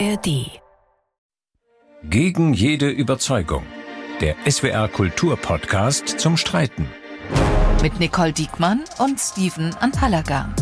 ARD. 0.00 0.60
Gegen 2.02 2.52
jede 2.52 2.88
Überzeugung. 2.88 3.62
Der 4.20 4.34
SWR 4.50 4.88
Kulturpodcast 4.88 6.18
zum 6.18 6.36
Streiten. 6.36 6.88
Mit 7.80 8.00
Nicole 8.00 8.32
Diekmann 8.32 8.82
und 8.98 9.20
Steven 9.20 9.72
Anpalagan. 9.76 10.52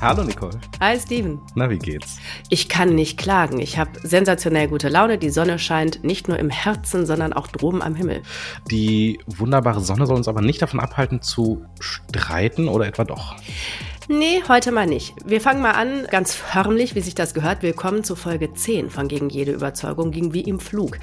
Hallo 0.00 0.22
Nicole. 0.22 0.60
Hi 0.80 1.00
Steven. 1.00 1.40
Na, 1.54 1.70
wie 1.70 1.78
geht's? 1.78 2.18
Ich 2.50 2.68
kann 2.68 2.94
nicht 2.94 3.18
klagen. 3.18 3.58
Ich 3.58 3.78
habe 3.78 3.90
sensationell 4.02 4.68
gute 4.68 4.88
Laune. 4.88 5.18
Die 5.18 5.30
Sonne 5.30 5.58
scheint 5.58 6.04
nicht 6.04 6.28
nur 6.28 6.38
im 6.38 6.50
Herzen, 6.50 7.06
sondern 7.06 7.32
auch 7.32 7.48
droben 7.48 7.80
am 7.82 7.94
Himmel. 7.94 8.22
Die 8.70 9.18
wunderbare 9.26 9.80
Sonne 9.80 10.06
soll 10.06 10.16
uns 10.16 10.28
aber 10.28 10.42
nicht 10.42 10.60
davon 10.60 10.78
abhalten 10.78 11.22
zu 11.22 11.64
streiten 11.80 12.68
oder 12.68 12.86
etwa 12.86 13.04
doch? 13.04 13.34
Nee, 14.08 14.42
heute 14.48 14.70
mal 14.70 14.86
nicht. 14.86 15.14
Wir 15.24 15.40
fangen 15.40 15.62
mal 15.62 15.70
an, 15.70 16.06
ganz 16.10 16.34
förmlich, 16.34 16.94
wie 16.94 17.00
sich 17.00 17.14
das 17.14 17.32
gehört. 17.32 17.62
Willkommen 17.62 18.04
zu 18.04 18.16
Folge 18.16 18.52
10 18.52 18.90
von 18.90 19.08
Gegen 19.08 19.30
jede 19.30 19.52
Überzeugung 19.52 20.10
ging 20.10 20.34
wie 20.34 20.42
im 20.42 20.60
Flug. 20.60 20.98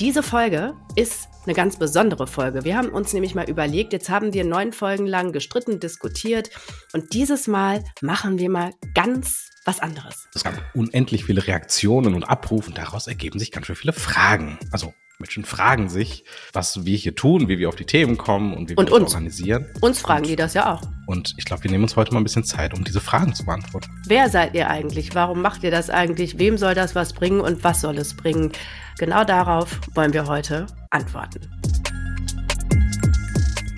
Diese 0.00 0.22
Folge 0.22 0.72
ist 0.94 1.28
eine 1.44 1.52
ganz 1.52 1.78
besondere 1.78 2.26
Folge. 2.26 2.64
Wir 2.64 2.78
haben 2.78 2.88
uns 2.88 3.12
nämlich 3.12 3.34
mal 3.34 3.48
überlegt, 3.48 3.92
jetzt 3.92 4.08
haben 4.08 4.32
wir 4.32 4.42
neun 4.42 4.72
Folgen 4.72 5.06
lang 5.06 5.32
gestritten, 5.32 5.80
diskutiert 5.80 6.48
und 6.94 7.12
dieses 7.12 7.46
Mal 7.46 7.84
machen 8.00 8.38
wir 8.38 8.48
mal 8.48 8.72
ganz 8.94 9.50
was 9.66 9.80
anderes. 9.80 10.26
Es 10.34 10.42
gab 10.42 10.54
unendlich 10.72 11.26
viele 11.26 11.46
Reaktionen 11.46 12.14
und 12.14 12.24
Abrufe 12.24 12.70
und 12.70 12.78
daraus 12.78 13.06
ergeben 13.06 13.38
sich 13.38 13.52
ganz 13.52 13.66
schön 13.66 13.76
viele 13.76 13.92
Fragen. 13.92 14.58
Also 14.72 14.94
Menschen 15.18 15.46
fragen 15.46 15.88
sich, 15.88 16.24
was 16.52 16.84
wir 16.84 16.96
hier 16.96 17.14
tun, 17.14 17.48
wie 17.48 17.58
wir 17.58 17.70
auf 17.70 17.76
die 17.76 17.86
Themen 17.86 18.18
kommen 18.18 18.52
und 18.52 18.68
wie 18.68 18.74
wir 18.74 18.78
Und 18.78 18.90
uns 18.90 19.04
uns. 19.04 19.14
organisieren. 19.14 19.66
Uns 19.80 19.98
fragen 20.00 20.24
die 20.26 20.36
das 20.36 20.52
ja 20.52 20.74
auch. 20.74 20.82
Und 21.06 21.32
ich 21.38 21.46
glaube, 21.46 21.64
wir 21.64 21.70
nehmen 21.70 21.84
uns 21.84 21.96
heute 21.96 22.12
mal 22.12 22.20
ein 22.20 22.24
bisschen 22.24 22.44
Zeit, 22.44 22.74
um 22.74 22.84
diese 22.84 23.00
Fragen 23.00 23.34
zu 23.34 23.46
beantworten. 23.46 23.88
Wer 24.06 24.28
seid 24.28 24.54
ihr 24.54 24.68
eigentlich? 24.68 25.14
Warum 25.14 25.40
macht 25.40 25.62
ihr 25.64 25.70
das 25.70 25.88
eigentlich? 25.88 26.38
Wem 26.38 26.58
soll 26.58 26.74
das 26.74 26.94
was 26.94 27.14
bringen 27.14 27.40
und 27.40 27.64
was 27.64 27.80
soll 27.80 27.96
es 27.96 28.14
bringen? 28.14 28.52
Genau 28.98 29.24
darauf 29.24 29.80
wollen 29.94 30.12
wir 30.12 30.26
heute 30.26 30.66
antworten. 30.90 31.50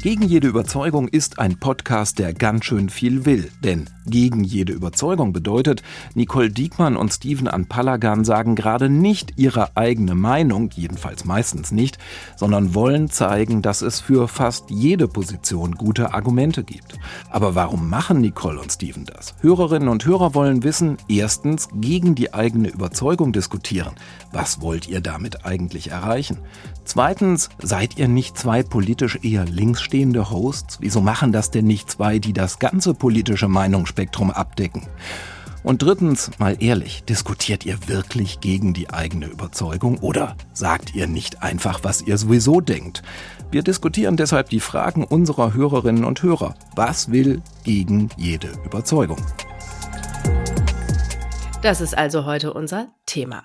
Gegen 0.03 0.23
jede 0.23 0.49
Überzeugung 0.49 1.07
ist 1.09 1.39
ein 1.39 1.59
Podcast, 1.59 2.19
der 2.19 2.33
ganz 2.33 2.65
schön 2.65 2.89
viel 2.89 3.25
will. 3.27 3.51
Denn 3.63 3.89
gegen 4.11 4.45
jede 4.45 4.73
Überzeugung 4.73 5.33
bedeutet, 5.33 5.83
Nicole 6.15 6.51
Diekmann 6.51 6.97
und 6.97 7.13
Steven 7.13 7.49
Anpalagan 7.49 8.25
sagen 8.25 8.55
gerade 8.55 8.89
nicht 8.89 9.35
ihre 9.37 9.77
eigene 9.77 10.15
Meinung, 10.15 10.71
jedenfalls 10.75 11.25
meistens 11.25 11.71
nicht, 11.71 11.99
sondern 12.37 12.75
wollen 12.75 13.11
zeigen, 13.11 13.63
dass 13.63 13.83
es 13.83 14.01
für 14.01 14.29
fast 14.29 14.71
jede 14.71 15.09
Position 15.09 15.75
gute 15.75 16.15
Argumente 16.15 16.65
gibt. 16.65 16.99
Aber 17.31 17.55
warum 17.55 17.89
machen 17.89 18.21
Nicole 18.21 18.61
und 18.61 18.73
Steven 18.73 19.05
das? 19.05 19.35
Hörerinnen 19.41 19.89
und 19.89 20.05
Hörer 20.05 20.35
wollen 20.35 20.63
wissen, 20.63 20.97
erstens 21.09 21.69
gegen 21.75 22.15
die 22.15 22.35
eigene 22.35 22.69
Überzeugung 22.69 23.33
diskutieren. 23.33 23.95
Was 24.33 24.61
wollt 24.61 24.89
ihr 24.89 25.01
damit 25.01 25.45
eigentlich 25.45 25.91
erreichen? 25.91 26.39
Zweitens, 26.85 27.51
seid 27.61 27.99
ihr 27.99 28.09
nicht 28.09 28.39
zwei 28.39 28.63
politisch 28.63 29.19
eher 29.23 29.45
links 29.45 29.83
stehende 29.83 30.31
Hosts? 30.31 30.79
Wieso 30.81 31.03
machen 31.03 31.33
das 31.33 31.51
denn 31.51 31.67
nicht 31.67 31.91
zwei, 31.91 32.19
die 32.19 32.33
das 32.33 32.59
ganze 32.59 32.95
politische 32.95 33.49
Meinungsspektrum 33.49 33.98
abdecken? 34.35 34.87
Und 35.65 35.83
drittens, 35.83 36.31
mal 36.39 36.57
ehrlich, 36.61 37.03
diskutiert 37.05 37.67
ihr 37.67 37.89
wirklich 37.89 38.41
gegen 38.41 38.75
die 38.75 38.91
eigene 38.91 39.27
Überzeugung 39.27 39.99
oder 39.99 40.37
sagt 40.53 40.95
ihr 40.95 41.07
nicht 41.07 41.43
einfach, 41.43 41.81
was 41.83 42.03
ihr 42.03 42.17
sowieso 42.17 42.61
denkt? 42.61 43.03
Wir 43.51 43.63
diskutieren 43.63 44.17
deshalb 44.17 44.51
die 44.51 44.61
Fragen 44.61 45.05
unserer 45.05 45.55
Hörerinnen 45.55 46.05
und 46.05 46.23
Hörer. 46.23 46.55
Was 46.77 47.11
will 47.11 47.43
gegen 47.65 48.09
jede 48.17 48.53
Überzeugung? 48.65 49.19
Das 51.63 51.81
ist 51.81 51.99
also 51.99 52.25
heute 52.25 52.53
unser 52.53 52.89
Thema. 53.05 53.43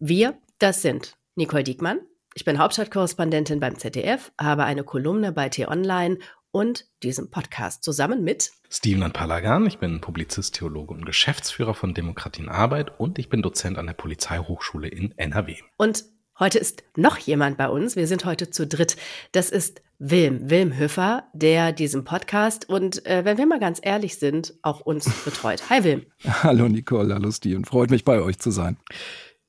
Wir, 0.00 0.34
das 0.58 0.82
sind 0.82 1.16
Nicole 1.36 1.62
Diekmann. 1.62 2.00
Ich 2.34 2.44
bin 2.44 2.58
Hauptstadtkorrespondentin 2.58 3.60
beim 3.60 3.78
ZDF, 3.78 4.32
habe 4.40 4.64
eine 4.64 4.84
Kolumne 4.84 5.32
bei 5.32 5.48
T-Online 5.48 6.18
und 6.52 6.86
diesem 7.02 7.30
Podcast 7.30 7.82
zusammen 7.82 8.22
mit 8.22 8.52
Steven 8.70 9.02
Anpalagan, 9.02 9.66
ich 9.66 9.78
bin 9.78 10.00
Publizist, 10.00 10.54
Theologe 10.54 10.94
und 10.94 11.04
Geschäftsführer 11.04 11.74
von 11.74 11.94
Demokratie 11.94 12.42
in 12.42 12.48
Arbeit 12.48 13.00
und 13.00 13.18
ich 13.18 13.28
bin 13.28 13.42
Dozent 13.42 13.78
an 13.78 13.86
der 13.86 13.94
Polizeihochschule 13.94 14.88
in 14.88 15.12
NRW. 15.18 15.56
Und 15.78 16.04
heute 16.38 16.58
ist 16.58 16.84
noch 16.94 17.16
jemand 17.18 17.56
bei 17.56 17.68
uns. 17.68 17.96
Wir 17.96 18.06
sind 18.06 18.24
heute 18.24 18.50
zu 18.50 18.66
dritt. 18.66 18.96
Das 19.32 19.50
ist 19.50 19.82
Wilm, 19.98 20.50
Wilm 20.50 20.76
Höfer, 20.76 21.24
der 21.32 21.72
diesen 21.72 22.04
Podcast 22.04 22.68
und 22.68 23.06
äh, 23.06 23.24
wenn 23.24 23.38
wir 23.38 23.46
mal 23.46 23.60
ganz 23.60 23.80
ehrlich 23.82 24.18
sind, 24.18 24.54
auch 24.62 24.80
uns 24.80 25.08
betreut. 25.24 25.70
Hi 25.70 25.84
Wilm. 25.84 26.06
Hallo 26.42 26.68
Nicole, 26.68 27.14
hallo 27.14 27.30
Steven, 27.30 27.64
freut 27.64 27.90
mich 27.90 28.04
bei 28.04 28.20
euch 28.20 28.38
zu 28.38 28.50
sein. 28.50 28.76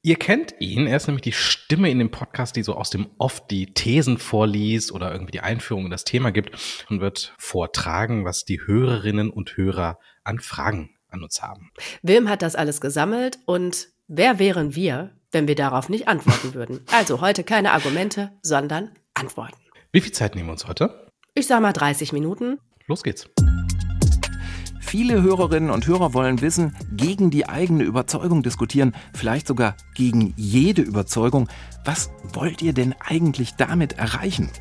Ihr 0.05 0.17
kennt 0.17 0.53
ihn, 0.59 0.85
er 0.85 0.97
ist 0.97 1.07
nämlich 1.07 1.21
die 1.21 1.31
Stimme 1.31 1.89
in 1.89 1.97
dem 1.97 2.11
Podcast, 2.11 2.57
die 2.57 2.63
so 2.63 2.75
aus 2.75 2.89
dem 2.89 3.09
Off 3.19 3.47
die 3.47 3.73
Thesen 3.73 4.17
vorliest 4.17 4.91
oder 4.91 5.13
irgendwie 5.13 5.31
die 5.31 5.39
Einführung 5.39 5.85
in 5.85 5.91
das 5.91 6.03
Thema 6.03 6.33
gibt 6.33 6.85
und 6.89 6.99
wird 6.99 7.33
vortragen, 7.37 8.25
was 8.25 8.43
die 8.43 8.59
Hörerinnen 8.59 9.29
und 9.29 9.55
Hörer 9.55 9.97
an 10.25 10.39
Fragen 10.39 10.89
an 11.07 11.23
uns 11.23 11.41
haben. 11.41 11.71
Wilm 12.01 12.27
hat 12.27 12.41
das 12.41 12.55
alles 12.55 12.81
gesammelt 12.81 13.39
und 13.45 13.87
wer 14.07 14.39
wären 14.39 14.75
wir, 14.75 15.15
wenn 15.31 15.47
wir 15.47 15.55
darauf 15.55 15.87
nicht 15.87 16.09
antworten 16.09 16.53
würden? 16.53 16.81
Also 16.91 17.21
heute 17.21 17.45
keine 17.45 17.71
Argumente, 17.71 18.33
sondern 18.41 18.91
Antworten. 19.13 19.55
Wie 19.93 20.01
viel 20.01 20.11
Zeit 20.11 20.35
nehmen 20.35 20.49
wir 20.49 20.53
uns 20.53 20.67
heute? 20.67 21.07
Ich 21.33 21.47
sag 21.47 21.61
mal 21.61 21.71
30 21.71 22.11
Minuten. 22.11 22.59
Los 22.87 23.03
geht's. 23.03 23.29
Viele 24.85 25.23
Hörerinnen 25.23 25.71
und 25.71 25.88
Hörer 25.88 26.13
wollen 26.13 26.41
wissen, 26.41 26.75
gegen 26.91 27.31
die 27.31 27.49
eigene 27.49 27.83
Überzeugung 27.83 28.44
diskutieren, 28.44 28.94
vielleicht 29.16 29.47
sogar 29.47 29.75
gegen 29.95 30.35
jede 30.38 30.83
Überzeugung. 30.83 31.49
Was 31.83 32.11
wollt 32.33 32.61
ihr 32.61 32.73
denn 32.73 32.94
eigentlich 32.99 33.55
damit 33.55 33.94
erreichen? 33.94 34.51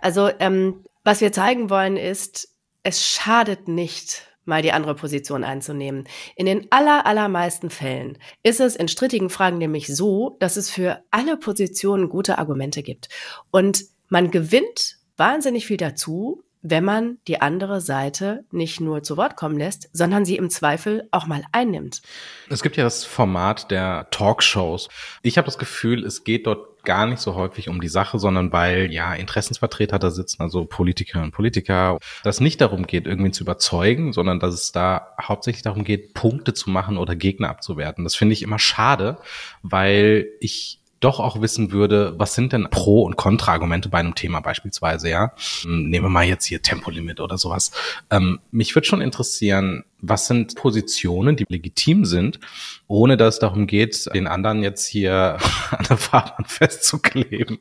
Also 0.00 0.30
ähm, 0.38 0.84
was 1.04 1.20
wir 1.20 1.32
zeigen 1.32 1.68
wollen 1.68 1.98
ist, 1.98 2.56
es 2.82 3.06
schadet 3.06 3.68
nicht, 3.68 4.26
mal 4.46 4.62
die 4.62 4.72
andere 4.72 4.94
Position 4.94 5.44
einzunehmen. 5.44 6.08
In 6.34 6.46
den 6.46 6.68
aller, 6.70 7.04
allermeisten 7.04 7.68
Fällen 7.68 8.16
ist 8.42 8.60
es 8.60 8.74
in 8.74 8.88
strittigen 8.88 9.28
Fragen 9.28 9.58
nämlich 9.58 9.86
so, 9.88 10.36
dass 10.40 10.56
es 10.56 10.70
für 10.70 11.02
alle 11.10 11.36
Positionen 11.36 12.08
gute 12.08 12.38
Argumente 12.38 12.82
gibt. 12.82 13.10
Und 13.50 13.84
man 14.08 14.30
gewinnt 14.30 14.96
wahnsinnig 15.16 15.66
viel 15.66 15.76
dazu, 15.76 16.42
wenn 16.62 16.84
man 16.84 17.18
die 17.26 17.40
andere 17.40 17.80
Seite 17.80 18.44
nicht 18.50 18.80
nur 18.80 19.02
zu 19.02 19.16
Wort 19.16 19.36
kommen 19.36 19.56
lässt, 19.56 19.88
sondern 19.92 20.24
sie 20.24 20.36
im 20.36 20.50
Zweifel 20.50 21.08
auch 21.10 21.26
mal 21.26 21.42
einnimmt. 21.52 22.02
Es 22.48 22.62
gibt 22.62 22.76
ja 22.76 22.84
das 22.84 23.04
Format 23.04 23.70
der 23.70 24.08
Talkshows. 24.10 24.88
Ich 25.22 25.38
habe 25.38 25.46
das 25.46 25.58
Gefühl, 25.58 26.04
es 26.04 26.24
geht 26.24 26.46
dort 26.46 26.70
gar 26.84 27.06
nicht 27.06 27.20
so 27.20 27.34
häufig 27.34 27.68
um 27.68 27.80
die 27.80 27.88
Sache, 27.88 28.18
sondern 28.18 28.52
weil 28.52 28.92
ja 28.92 29.14
Interessensvertreter 29.14 29.98
da 29.98 30.10
sitzen, 30.10 30.42
also 30.42 30.64
Politikerinnen 30.64 31.26
und 31.26 31.34
Politiker, 31.34 31.98
dass 32.22 32.36
es 32.36 32.40
nicht 32.40 32.60
darum 32.60 32.86
geht, 32.86 33.06
irgendwie 33.06 33.30
zu 33.30 33.44
überzeugen, 33.44 34.12
sondern 34.12 34.40
dass 34.40 34.54
es 34.54 34.72
da 34.72 35.14
hauptsächlich 35.20 35.62
darum 35.62 35.84
geht, 35.84 36.14
Punkte 36.14 36.54
zu 36.54 36.70
machen 36.70 36.96
oder 36.96 37.16
Gegner 37.16 37.50
abzuwerten. 37.50 38.04
Das 38.04 38.14
finde 38.14 38.32
ich 38.32 38.42
immer 38.42 38.58
schade, 38.58 39.18
weil 39.62 40.28
ich 40.40 40.79
doch 41.00 41.18
auch 41.18 41.40
wissen 41.40 41.72
würde, 41.72 42.14
was 42.18 42.34
sind 42.34 42.52
denn 42.52 42.68
Pro- 42.70 43.02
und 43.02 43.16
Kontraargumente 43.16 43.88
bei 43.88 43.98
einem 43.98 44.14
Thema 44.14 44.40
beispielsweise, 44.40 45.08
ja? 45.08 45.32
Hm, 45.62 45.88
Nehmen 45.88 46.06
wir 46.06 46.10
mal 46.10 46.26
jetzt 46.26 46.44
hier 46.44 46.62
Tempolimit 46.62 47.20
oder 47.20 47.38
sowas. 47.38 47.72
Ähm, 48.10 48.40
mich 48.50 48.74
würde 48.74 48.86
schon 48.86 49.00
interessieren, 49.00 49.84
was 50.02 50.26
sind 50.26 50.56
Positionen, 50.56 51.36
die 51.36 51.46
legitim 51.48 52.04
sind, 52.04 52.38
ohne 52.86 53.16
dass 53.16 53.34
es 53.34 53.40
darum 53.40 53.66
geht, 53.66 54.12
den 54.14 54.26
anderen 54.26 54.62
jetzt 54.62 54.86
hier 54.86 55.38
an 55.70 55.86
der 55.88 55.96
Fahrbahn 55.96 56.44
festzukleben. 56.44 57.58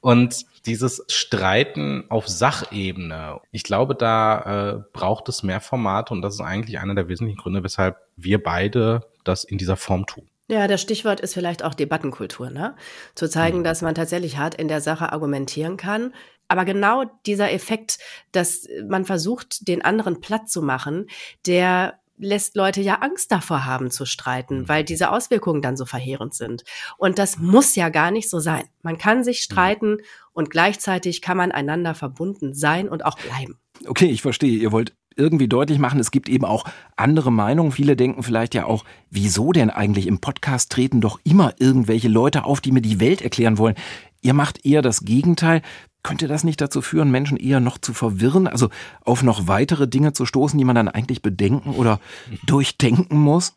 Und 0.00 0.44
dieses 0.66 1.04
Streiten 1.08 2.04
auf 2.08 2.28
Sachebene, 2.28 3.40
ich 3.50 3.62
glaube, 3.62 3.94
da 3.94 4.74
äh, 4.74 4.82
braucht 4.92 5.28
es 5.28 5.42
mehr 5.42 5.60
Formate 5.60 6.12
und 6.12 6.22
das 6.22 6.34
ist 6.34 6.40
eigentlich 6.40 6.78
einer 6.78 6.94
der 6.94 7.08
wesentlichen 7.08 7.38
Gründe, 7.38 7.64
weshalb 7.64 7.96
wir 8.16 8.42
beide 8.42 9.06
das 9.24 9.44
in 9.44 9.56
dieser 9.58 9.76
Form 9.76 10.06
tun. 10.06 10.28
Ja, 10.48 10.66
das 10.66 10.82
Stichwort 10.82 11.20
ist 11.20 11.34
vielleicht 11.34 11.62
auch 11.62 11.74
Debattenkultur, 11.74 12.50
ne? 12.50 12.76
Zu 13.14 13.28
zeigen, 13.28 13.64
dass 13.64 13.80
man 13.80 13.94
tatsächlich 13.94 14.36
hart 14.36 14.54
in 14.54 14.68
der 14.68 14.80
Sache 14.80 15.12
argumentieren 15.12 15.76
kann. 15.76 16.12
Aber 16.48 16.64
genau 16.64 17.04
dieser 17.26 17.52
Effekt, 17.52 17.98
dass 18.32 18.68
man 18.86 19.04
versucht, 19.04 19.68
den 19.68 19.82
anderen 19.82 20.20
platt 20.20 20.50
zu 20.50 20.60
machen, 20.60 21.06
der 21.46 21.98
lässt 22.18 22.56
Leute 22.56 22.80
ja 22.80 22.96
Angst 22.96 23.32
davor 23.32 23.64
haben 23.64 23.90
zu 23.90 24.04
streiten, 24.04 24.68
weil 24.68 24.84
diese 24.84 25.10
Auswirkungen 25.10 25.62
dann 25.62 25.76
so 25.76 25.86
verheerend 25.86 26.34
sind. 26.34 26.64
Und 26.98 27.18
das 27.18 27.38
muss 27.38 27.74
ja 27.74 27.88
gar 27.88 28.10
nicht 28.10 28.30
so 28.30 28.38
sein. 28.38 28.64
Man 28.82 28.98
kann 28.98 29.24
sich 29.24 29.40
streiten 29.40 29.98
und 30.32 30.50
gleichzeitig 30.50 31.22
kann 31.22 31.36
man 31.36 31.52
einander 31.52 31.94
verbunden 31.94 32.54
sein 32.54 32.88
und 32.88 33.04
auch 33.04 33.18
bleiben. 33.18 33.58
Okay, 33.86 34.06
ich 34.06 34.22
verstehe. 34.22 34.58
Ihr 34.58 34.72
wollt 34.72 34.92
irgendwie 35.16 35.48
deutlich 35.48 35.78
machen, 35.78 36.00
es 36.00 36.10
gibt 36.10 36.28
eben 36.28 36.44
auch 36.44 36.64
andere 36.96 37.32
Meinungen. 37.32 37.72
Viele 37.72 37.96
denken 37.96 38.22
vielleicht 38.22 38.54
ja 38.54 38.66
auch, 38.66 38.84
wieso 39.10 39.52
denn 39.52 39.70
eigentlich 39.70 40.06
im 40.06 40.20
Podcast 40.20 40.72
treten 40.72 41.00
doch 41.00 41.20
immer 41.24 41.54
irgendwelche 41.58 42.08
Leute 42.08 42.44
auf, 42.44 42.60
die 42.60 42.72
mir 42.72 42.82
die 42.82 43.00
Welt 43.00 43.22
erklären 43.22 43.58
wollen. 43.58 43.76
Ihr 44.20 44.34
macht 44.34 44.64
eher 44.64 44.82
das 44.82 45.04
Gegenteil. 45.04 45.62
Könnte 46.02 46.26
das 46.26 46.42
nicht 46.42 46.60
dazu 46.60 46.82
führen, 46.82 47.10
Menschen 47.10 47.36
eher 47.36 47.60
noch 47.60 47.78
zu 47.78 47.94
verwirren, 47.94 48.48
also 48.48 48.70
auf 49.04 49.22
noch 49.22 49.46
weitere 49.46 49.86
Dinge 49.86 50.12
zu 50.12 50.26
stoßen, 50.26 50.58
die 50.58 50.64
man 50.64 50.74
dann 50.74 50.88
eigentlich 50.88 51.22
bedenken 51.22 51.70
oder 51.70 52.00
durchdenken 52.44 53.18
muss? 53.18 53.54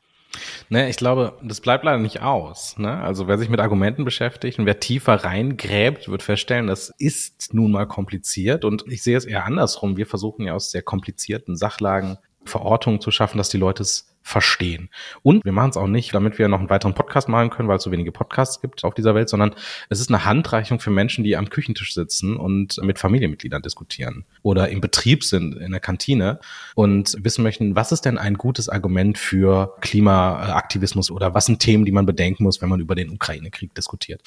Ne, 0.70 0.90
ich 0.90 0.98
glaube, 0.98 1.38
das 1.44 1.62
bleibt 1.62 1.84
leider 1.84 2.00
nicht 2.00 2.22
aus. 2.22 2.78
Ne? 2.78 2.98
Also 2.98 3.28
wer 3.28 3.38
sich 3.38 3.50
mit 3.50 3.60
Argumenten 3.60 4.06
beschäftigt 4.06 4.60
und 4.60 4.66
wer 4.66 4.80
tiefer 4.80 5.24
reingräbt, 5.24 6.10
wird 6.10 6.24
feststellen, 6.24 6.68
das 6.68 6.94
ist 6.98 7.54
nun 7.54 7.72
mal 7.72 7.86
kompliziert. 7.86 8.66
Und 8.66 8.86
ich 8.88 9.04
sehe 9.04 9.18
es 9.18 9.26
eher 9.26 9.46
andersrum. 9.46 9.98
Wir 9.98 10.08
versuchen 10.08 10.46
ja 10.46 10.54
aus 10.54 10.72
sehr 10.72 10.82
komplizierten 10.82 11.56
Sachlagen 11.56 12.18
Verortungen 12.46 13.02
zu 13.02 13.12
schaffen, 13.12 13.38
dass 13.38 13.50
die 13.50 13.58
Leute 13.58 13.84
es 13.84 14.15
verstehen. 14.26 14.90
Und 15.22 15.46
wir 15.46 15.52
machen 15.52 15.70
es 15.70 15.78
auch 15.78 15.86
nicht, 15.86 16.14
damit 16.16 16.40
wir 16.40 16.48
noch 16.48 16.58
einen 16.58 16.72
weiteren 16.72 16.96
Podcast 16.96 17.30
machen 17.30 17.52
können, 17.52 17.70
weil 17.70 17.78
es 17.78 17.84
so 17.84 17.92
wenige 17.92 18.12
Podcasts 18.12 18.60
gibt 18.60 18.84
auf 18.84 18.96
dieser 18.96 19.14
Welt, 19.14 19.30
sondern 19.30 19.54
es 19.90 20.00
ist 20.00 20.10
eine 20.10 20.26
Handreichung 20.26 20.80
für 20.80 20.90
Menschen, 20.90 21.24
die 21.24 21.38
am 21.38 21.48
Küchentisch 21.48 21.94
sitzen 21.94 22.36
und 22.36 22.82
mit 22.82 22.98
Familienmitgliedern 22.98 23.62
diskutieren 23.62 24.26
oder 24.42 24.70
im 24.70 24.82
Betrieb 24.82 25.24
sind, 25.24 25.56
in 25.56 25.72
der 25.72 25.80
Kantine 25.80 26.40
und 26.74 27.16
wissen 27.24 27.44
möchten, 27.44 27.76
was 27.76 27.92
ist 27.92 28.02
denn 28.02 28.18
ein 28.18 28.34
gutes 28.34 28.68
Argument 28.68 29.20
für 29.20 29.76
Klimaaktivismus 29.82 31.12
oder 31.12 31.36
was 31.36 31.46
sind 31.46 31.60
Themen, 31.60 31.86
die 31.86 31.92
man 31.92 32.08
bedenken 32.08 32.46
muss, 32.46 32.64
wenn 32.64 32.70
man 32.70 32.80
über 32.80 32.96
den 32.96 33.12
Ukraine-Krieg 33.12 33.76
diskutiert. 33.76 34.24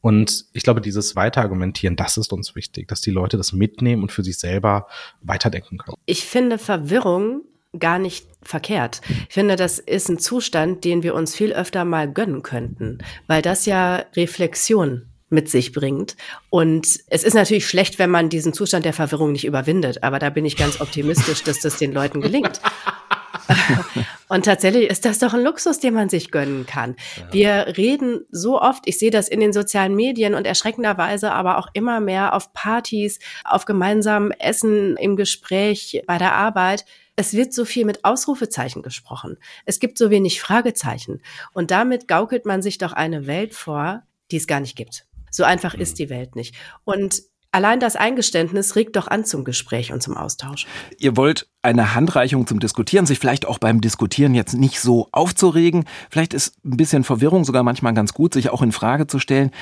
Und 0.00 0.46
ich 0.54 0.62
glaube, 0.62 0.80
dieses 0.80 1.14
Weiterargumentieren, 1.14 1.96
das 1.96 2.16
ist 2.16 2.32
uns 2.32 2.56
wichtig, 2.56 2.88
dass 2.88 3.02
die 3.02 3.10
Leute 3.10 3.36
das 3.36 3.52
mitnehmen 3.52 4.00
und 4.00 4.12
für 4.12 4.24
sich 4.24 4.38
selber 4.38 4.86
weiterdenken 5.20 5.76
können. 5.76 5.98
Ich 6.06 6.24
finde 6.24 6.56
Verwirrung 6.56 7.42
gar 7.78 7.98
nicht 7.98 8.26
verkehrt. 8.42 9.00
Ich 9.28 9.34
finde, 9.34 9.56
das 9.56 9.78
ist 9.78 10.08
ein 10.08 10.18
Zustand, 10.18 10.84
den 10.84 11.02
wir 11.02 11.14
uns 11.14 11.34
viel 11.34 11.52
öfter 11.52 11.84
mal 11.84 12.10
gönnen 12.10 12.42
könnten, 12.42 12.98
weil 13.26 13.42
das 13.42 13.66
ja 13.66 14.04
Reflexion 14.14 15.06
mit 15.30 15.48
sich 15.48 15.72
bringt. 15.72 16.16
Und 16.50 16.86
es 17.08 17.24
ist 17.24 17.34
natürlich 17.34 17.66
schlecht, 17.66 17.98
wenn 17.98 18.10
man 18.10 18.28
diesen 18.28 18.52
Zustand 18.52 18.84
der 18.84 18.92
Verwirrung 18.92 19.32
nicht 19.32 19.46
überwindet, 19.46 20.02
aber 20.02 20.18
da 20.18 20.30
bin 20.30 20.44
ich 20.44 20.56
ganz 20.56 20.80
optimistisch, 20.80 21.42
dass 21.42 21.60
das 21.60 21.78
den 21.78 21.92
Leuten 21.92 22.20
gelingt. 22.20 22.60
Und 24.28 24.44
tatsächlich 24.44 24.88
ist 24.88 25.04
das 25.04 25.18
doch 25.18 25.34
ein 25.34 25.42
Luxus, 25.42 25.78
den 25.78 25.94
man 25.94 26.08
sich 26.08 26.30
gönnen 26.30 26.66
kann. 26.66 26.96
Ja. 27.16 27.32
Wir 27.32 27.76
reden 27.76 28.24
so 28.30 28.60
oft, 28.60 28.86
ich 28.86 28.98
sehe 28.98 29.10
das 29.10 29.28
in 29.28 29.40
den 29.40 29.52
sozialen 29.52 29.94
Medien 29.94 30.34
und 30.34 30.46
erschreckenderweise 30.46 31.32
aber 31.32 31.58
auch 31.58 31.68
immer 31.74 32.00
mehr 32.00 32.34
auf 32.34 32.52
Partys, 32.52 33.18
auf 33.44 33.64
gemeinsamen 33.64 34.30
Essen 34.32 34.96
im 34.96 35.16
Gespräch 35.16 36.02
bei 36.06 36.18
der 36.18 36.34
Arbeit 36.34 36.84
es 37.22 37.34
wird 37.34 37.54
so 37.54 37.64
viel 37.64 37.84
mit 37.84 38.04
Ausrufezeichen 38.04 38.82
gesprochen. 38.82 39.38
Es 39.64 39.78
gibt 39.78 39.96
so 39.96 40.10
wenig 40.10 40.40
Fragezeichen. 40.40 41.22
Und 41.52 41.70
damit 41.70 42.08
gaukelt 42.08 42.46
man 42.46 42.62
sich 42.62 42.78
doch 42.78 42.92
eine 42.92 43.28
Welt 43.28 43.54
vor, 43.54 44.02
die 44.32 44.38
es 44.38 44.48
gar 44.48 44.58
nicht 44.58 44.74
gibt. 44.74 45.06
So 45.30 45.44
einfach 45.44 45.74
ist 45.74 45.92
mhm. 45.92 45.96
die 45.96 46.10
Welt 46.10 46.34
nicht. 46.34 46.56
Und 46.82 47.22
Allein 47.54 47.80
das 47.80 47.96
Eingeständnis 47.96 48.76
regt 48.76 48.96
doch 48.96 49.08
an 49.08 49.26
zum 49.26 49.44
Gespräch 49.44 49.92
und 49.92 50.02
zum 50.02 50.16
Austausch. 50.16 50.66
Ihr 50.98 51.18
wollt 51.18 51.50
eine 51.62 51.94
Handreichung 51.94 52.46
zum 52.46 52.58
Diskutieren, 52.58 53.06
sich 53.06 53.18
vielleicht 53.18 53.46
auch 53.46 53.58
beim 53.58 53.80
Diskutieren 53.80 54.34
jetzt 54.34 54.54
nicht 54.54 54.80
so 54.80 55.08
aufzuregen. 55.12 55.84
Vielleicht 56.10 56.34
ist 56.34 56.56
ein 56.64 56.76
bisschen 56.76 57.04
Verwirrung 57.04 57.44
sogar 57.44 57.62
manchmal 57.62 57.94
ganz 57.94 58.12
gut, 58.12 58.34
sich 58.34 58.50
auch 58.50 58.62
in 58.62 58.72
Frage 58.72 59.06
zu 59.06 59.20
stellen. 59.20 59.52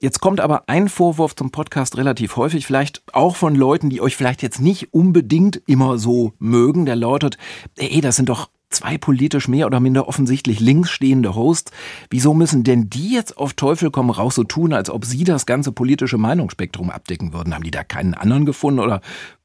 Jetzt 0.00 0.20
kommt 0.20 0.40
aber 0.40 0.64
ein 0.68 0.88
Vorwurf 0.88 1.34
zum 1.34 1.50
Podcast 1.50 1.96
relativ 1.96 2.36
häufig, 2.36 2.64
vielleicht 2.64 3.02
auch 3.12 3.34
von 3.34 3.56
Leuten, 3.56 3.90
die 3.90 4.00
euch 4.00 4.16
vielleicht 4.16 4.42
jetzt 4.42 4.60
nicht 4.60 4.94
unbedingt 4.94 5.60
immer 5.66 5.98
so 5.98 6.32
mögen. 6.38 6.86
Der 6.86 6.96
lautet, 6.96 7.36
ey, 7.76 8.00
das 8.00 8.14
sind 8.14 8.28
doch 8.28 8.48
zwei 8.70 8.98
politisch 8.98 9.48
mehr 9.48 9.66
oder 9.66 9.80
minder 9.80 10.08
offensichtlich 10.08 10.60
links 10.60 10.90
stehende 10.90 11.34
Hosts. 11.34 11.72
Wieso 12.10 12.34
müssen 12.34 12.64
denn 12.64 12.90
die 12.90 13.14
jetzt 13.14 13.36
auf 13.36 13.54
Teufel 13.54 13.90
komm 13.90 14.10
raus 14.10 14.34
so 14.34 14.44
tun, 14.44 14.72
als 14.72 14.90
ob 14.90 15.04
sie 15.04 15.24
das 15.24 15.46
ganze 15.46 15.72
politische 15.72 16.18
Meinungsspektrum 16.18 16.90
abdecken 16.90 17.32
würden? 17.32 17.54
Haben 17.54 17.64
die 17.64 17.70
da 17.70 17.84
keinen 17.84 18.14
anderen 18.14 18.44
gefunden 18.44 18.80
oder 18.80 19.00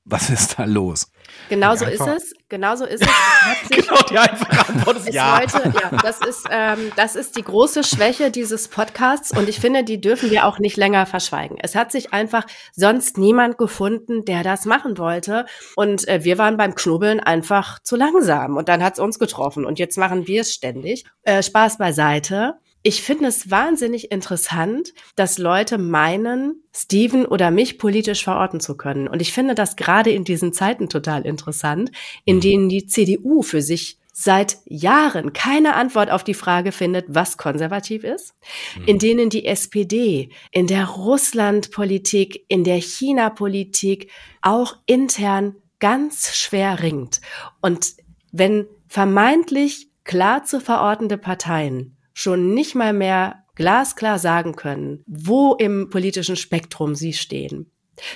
was 0.05 0.29
ist 0.29 0.59
da 0.59 0.65
los? 0.65 1.07
Genauso 1.49 1.85
ist 1.85 2.05
es. 2.05 2.33
Genauso 2.49 2.85
ist 2.85 3.01
es. 3.61 3.69
genau, 3.69 4.01
die 4.09 4.17
einfache 4.17 4.69
Antwort 4.69 4.97
ist 4.97 5.13
ja. 5.13 5.39
Heute, 5.39 5.73
ja. 5.81 5.97
Das 6.01 6.19
ist, 6.19 6.45
ähm, 6.51 6.91
das 6.95 7.15
ist 7.15 7.37
die 7.37 7.43
große 7.43 7.83
Schwäche 7.83 8.29
dieses 8.29 8.67
Podcasts 8.67 9.35
und 9.35 9.47
ich 9.47 9.59
finde, 9.59 9.83
die 9.83 10.01
dürfen 10.01 10.29
wir 10.29 10.45
auch 10.45 10.59
nicht 10.59 10.77
länger 10.77 11.05
verschweigen. 11.05 11.57
Es 11.61 11.75
hat 11.75 11.91
sich 11.91 12.13
einfach 12.13 12.45
sonst 12.73 13.17
niemand 13.17 13.57
gefunden, 13.57 14.25
der 14.25 14.43
das 14.43 14.65
machen 14.65 14.97
wollte 14.97 15.45
und 15.75 16.07
äh, 16.07 16.23
wir 16.23 16.37
waren 16.37 16.57
beim 16.57 16.75
Knubbeln 16.75 17.19
einfach 17.19 17.79
zu 17.79 17.95
langsam 17.95 18.57
und 18.57 18.69
dann 18.69 18.83
hat 18.83 18.93
es 18.93 18.99
uns 18.99 19.19
getroffen 19.19 19.65
und 19.65 19.79
jetzt 19.79 19.97
machen 19.97 20.27
wir 20.27 20.41
es 20.41 20.53
ständig. 20.53 21.05
Äh, 21.23 21.41
Spaß 21.41 21.77
beiseite 21.77 22.55
ich 22.83 23.01
finde 23.01 23.27
es 23.27 23.49
wahnsinnig 23.49 24.11
interessant, 24.11 24.93
dass 25.15 25.37
Leute 25.37 25.77
meinen, 25.77 26.63
Steven 26.75 27.25
oder 27.25 27.49
mich 27.49 27.77
politisch 27.77 28.25
verorten 28.25 28.59
zu 28.59 28.75
können. 28.75 29.07
Und 29.07 29.21
ich 29.21 29.31
finde 29.31 29.55
das 29.55 29.77
gerade 29.77 30.11
in 30.11 30.25
diesen 30.25 30.51
Zeiten 30.51 30.89
total 30.89 31.25
interessant, 31.25 31.91
in 32.25 32.37
mhm. 32.37 32.41
denen 32.41 32.69
die 32.69 32.85
CDU 32.85 33.41
für 33.41 33.61
sich 33.61 33.99
seit 34.11 34.57
Jahren 34.65 35.33
keine 35.33 35.75
Antwort 35.75 36.11
auf 36.11 36.23
die 36.23 36.35
Frage 36.35 36.71
findet, 36.71 37.05
was 37.07 37.37
konservativ 37.37 38.03
ist, 38.03 38.35
mhm. 38.77 38.85
in 38.85 38.99
denen 38.99 39.29
die 39.29 39.45
SPD 39.45 40.29
in 40.51 40.67
der 40.67 40.85
Russlandpolitik, 40.85 42.43
in 42.49 42.65
der 42.65 42.81
China-Politik 42.81 44.11
auch 44.41 44.75
intern 44.85 45.55
ganz 45.79 46.35
schwer 46.35 46.83
ringt. 46.83 47.21
Und 47.61 47.93
wenn 48.31 48.67
vermeintlich 48.87 49.87
klar 50.03 50.43
zu 50.43 50.59
verortende 50.59 51.17
Parteien 51.17 51.95
schon 52.13 52.53
nicht 52.53 52.75
mal 52.75 52.93
mehr 52.93 53.43
glasklar 53.55 54.19
sagen 54.19 54.55
können, 54.55 55.03
wo 55.05 55.53
im 55.55 55.89
politischen 55.89 56.35
Spektrum 56.35 56.95
sie 56.95 57.13
stehen, 57.13 57.71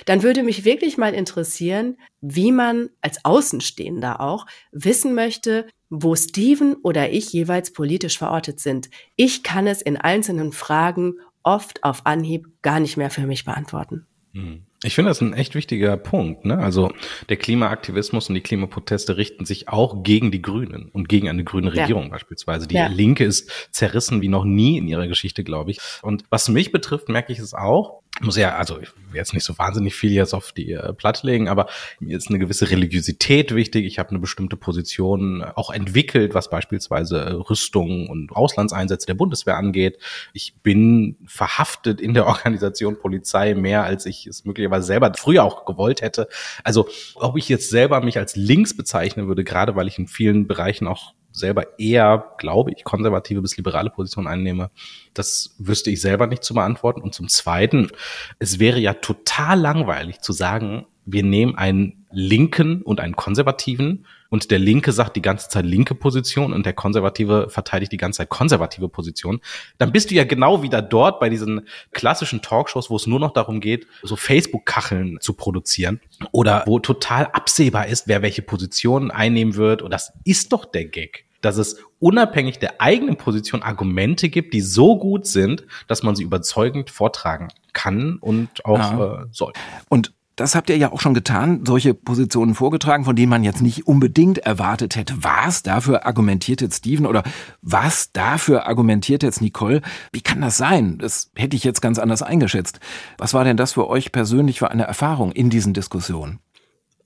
dann 0.06 0.22
würde 0.22 0.42
mich 0.42 0.64
wirklich 0.64 0.98
mal 0.98 1.14
interessieren, 1.14 1.96
wie 2.20 2.52
man 2.52 2.90
als 3.00 3.24
Außenstehender 3.24 4.20
auch 4.20 4.46
wissen 4.72 5.14
möchte, 5.14 5.68
wo 5.88 6.16
Steven 6.16 6.74
oder 6.74 7.10
ich 7.10 7.32
jeweils 7.32 7.72
politisch 7.72 8.18
verortet 8.18 8.60
sind. 8.60 8.90
Ich 9.16 9.42
kann 9.42 9.66
es 9.66 9.80
in 9.80 9.96
einzelnen 9.96 10.52
Fragen 10.52 11.14
oft 11.42 11.84
auf 11.84 12.04
Anhieb 12.06 12.48
gar 12.62 12.80
nicht 12.80 12.96
mehr 12.96 13.10
für 13.10 13.26
mich 13.26 13.44
beantworten. 13.44 14.06
Hm. 14.34 14.66
Ich 14.84 14.94
finde 14.94 15.10
das 15.10 15.20
ein 15.20 15.32
echt 15.32 15.56
wichtiger 15.56 15.96
Punkt. 15.96 16.44
Ne? 16.44 16.58
Also 16.58 16.92
der 17.28 17.36
Klimaaktivismus 17.36 18.28
und 18.28 18.36
die 18.36 18.40
Klimaproteste 18.40 19.16
richten 19.16 19.44
sich 19.44 19.68
auch 19.68 20.04
gegen 20.04 20.30
die 20.30 20.40
Grünen 20.40 20.88
und 20.92 21.08
gegen 21.08 21.28
eine 21.28 21.42
grüne 21.42 21.72
Regierung 21.72 22.04
ja. 22.04 22.08
beispielsweise. 22.10 22.68
Die 22.68 22.76
ja. 22.76 22.86
Linke 22.86 23.24
ist 23.24 23.50
zerrissen 23.72 24.22
wie 24.22 24.28
noch 24.28 24.44
nie 24.44 24.78
in 24.78 24.86
ihrer 24.86 25.08
Geschichte, 25.08 25.42
glaube 25.42 25.72
ich. 25.72 25.80
Und 26.02 26.24
was 26.30 26.48
mich 26.48 26.70
betrifft, 26.70 27.08
merke 27.08 27.32
ich 27.32 27.40
es 27.40 27.54
auch, 27.54 28.02
muss 28.20 28.36
ja, 28.36 28.56
also 28.56 28.80
ich 28.80 28.88
will 28.96 29.16
jetzt 29.16 29.34
nicht 29.34 29.44
so 29.44 29.56
wahnsinnig 29.58 29.94
viel 29.94 30.12
jetzt 30.12 30.34
auf 30.34 30.52
die 30.52 30.72
äh, 30.72 30.92
Platte 30.92 31.26
legen, 31.26 31.48
aber 31.48 31.66
mir 32.00 32.16
ist 32.16 32.28
eine 32.28 32.38
gewisse 32.38 32.70
Religiosität 32.70 33.54
wichtig. 33.54 33.86
Ich 33.86 33.98
habe 33.98 34.10
eine 34.10 34.18
bestimmte 34.18 34.56
Position 34.56 35.42
auch 35.42 35.70
entwickelt, 35.70 36.34
was 36.34 36.50
beispielsweise 36.50 37.20
äh, 37.20 37.32
Rüstung 37.32 38.08
und 38.08 38.32
Auslandseinsätze 38.32 39.06
der 39.06 39.14
Bundeswehr 39.14 39.56
angeht. 39.56 39.98
Ich 40.32 40.54
bin 40.62 41.16
verhaftet 41.26 42.00
in 42.00 42.14
der 42.14 42.26
Organisation 42.28 42.98
Polizei 42.98 43.54
mehr, 43.54 43.84
als 43.84 44.06
ich 44.06 44.26
es 44.26 44.44
möglicherweise 44.44 44.86
selber 44.86 45.12
früher 45.16 45.44
auch 45.44 45.64
gewollt 45.64 46.02
hätte. 46.02 46.28
Also 46.64 46.88
ob 47.14 47.36
ich 47.36 47.48
jetzt 47.48 47.70
selber 47.70 48.00
mich 48.00 48.18
als 48.18 48.36
links 48.36 48.76
bezeichnen 48.76 49.28
würde, 49.28 49.44
gerade 49.44 49.76
weil 49.76 49.88
ich 49.88 49.98
in 49.98 50.08
vielen 50.08 50.46
Bereichen 50.46 50.86
auch 50.86 51.14
selber 51.38 51.78
eher, 51.78 52.32
glaube 52.38 52.72
ich, 52.72 52.84
konservative 52.84 53.40
bis 53.40 53.56
liberale 53.56 53.90
Position 53.90 54.26
einnehme, 54.26 54.70
das 55.14 55.54
wüsste 55.58 55.90
ich 55.90 56.00
selber 56.00 56.26
nicht 56.26 56.44
zu 56.44 56.54
beantworten. 56.54 57.00
Und 57.00 57.14
zum 57.14 57.28
Zweiten, 57.28 57.90
es 58.38 58.58
wäre 58.58 58.78
ja 58.78 58.94
total 58.94 59.58
langweilig 59.58 60.20
zu 60.20 60.32
sagen, 60.32 60.86
wir 61.06 61.22
nehmen 61.22 61.56
einen 61.56 62.06
Linken 62.10 62.82
und 62.82 63.00
einen 63.00 63.16
Konservativen 63.16 64.04
und 64.30 64.50
der 64.50 64.58
Linke 64.58 64.92
sagt 64.92 65.16
die 65.16 65.22
ganze 65.22 65.48
Zeit 65.48 65.64
linke 65.64 65.94
Position 65.94 66.52
und 66.52 66.66
der 66.66 66.74
Konservative 66.74 67.48
verteidigt 67.48 67.92
die 67.92 67.96
ganze 67.96 68.18
Zeit 68.18 68.28
konservative 68.28 68.88
Position, 68.88 69.40
dann 69.78 69.92
bist 69.92 70.10
du 70.10 70.14
ja 70.14 70.24
genau 70.24 70.62
wieder 70.62 70.82
dort 70.82 71.18
bei 71.20 71.28
diesen 71.28 71.66
klassischen 71.92 72.42
Talkshows, 72.42 72.90
wo 72.90 72.96
es 72.96 73.06
nur 73.06 73.20
noch 73.20 73.32
darum 73.32 73.60
geht, 73.60 73.86
so 74.02 74.16
Facebook-Kacheln 74.16 75.18
zu 75.20 75.32
produzieren 75.32 76.00
oder 76.32 76.62
wo 76.66 76.78
total 76.78 77.26
absehbar 77.26 77.86
ist, 77.86 78.06
wer 78.06 78.22
welche 78.22 78.42
Position 78.42 79.10
einnehmen 79.10 79.54
wird. 79.54 79.82
Und 79.82 79.90
das 79.90 80.12
ist 80.24 80.52
doch 80.52 80.66
der 80.66 80.84
Gag 80.84 81.24
dass 81.40 81.56
es 81.56 81.76
unabhängig 81.98 82.58
der 82.58 82.80
eigenen 82.80 83.16
Position 83.16 83.62
Argumente 83.62 84.28
gibt, 84.28 84.54
die 84.54 84.60
so 84.60 84.98
gut 84.98 85.26
sind, 85.26 85.66
dass 85.86 86.02
man 86.02 86.16
sie 86.16 86.24
überzeugend 86.24 86.90
vortragen 86.90 87.48
kann 87.72 88.18
und 88.20 88.64
auch 88.64 88.78
ja. 88.78 89.22
äh, 89.22 89.26
soll. 89.30 89.52
Und 89.88 90.12
das 90.38 90.54
habt 90.54 90.70
ihr 90.70 90.76
ja 90.76 90.92
auch 90.92 91.00
schon 91.00 91.14
getan, 91.14 91.64
solche 91.66 91.94
Positionen 91.94 92.54
vorgetragen, 92.54 93.04
von 93.04 93.16
denen 93.16 93.28
man 93.28 93.42
jetzt 93.42 93.60
nicht 93.60 93.88
unbedingt 93.88 94.38
erwartet 94.38 94.94
hätte. 94.94 95.14
Was 95.20 95.64
dafür 95.64 96.06
argumentiert 96.06 96.60
jetzt 96.60 96.78
Steven 96.78 97.06
oder 97.06 97.24
was 97.60 98.12
dafür 98.12 98.68
argumentiert 98.68 99.24
jetzt 99.24 99.40
Nicole? 99.40 99.82
Wie 100.12 100.20
kann 100.20 100.40
das 100.40 100.56
sein? 100.56 100.98
Das 100.98 101.32
hätte 101.34 101.56
ich 101.56 101.64
jetzt 101.64 101.80
ganz 101.80 101.98
anders 101.98 102.22
eingeschätzt. 102.22 102.78
Was 103.18 103.34
war 103.34 103.42
denn 103.42 103.56
das 103.56 103.72
für 103.72 103.88
euch 103.88 104.12
persönlich 104.12 104.60
für 104.60 104.70
eine 104.70 104.84
Erfahrung 104.84 105.32
in 105.32 105.50
diesen 105.50 105.74
Diskussionen? 105.74 106.38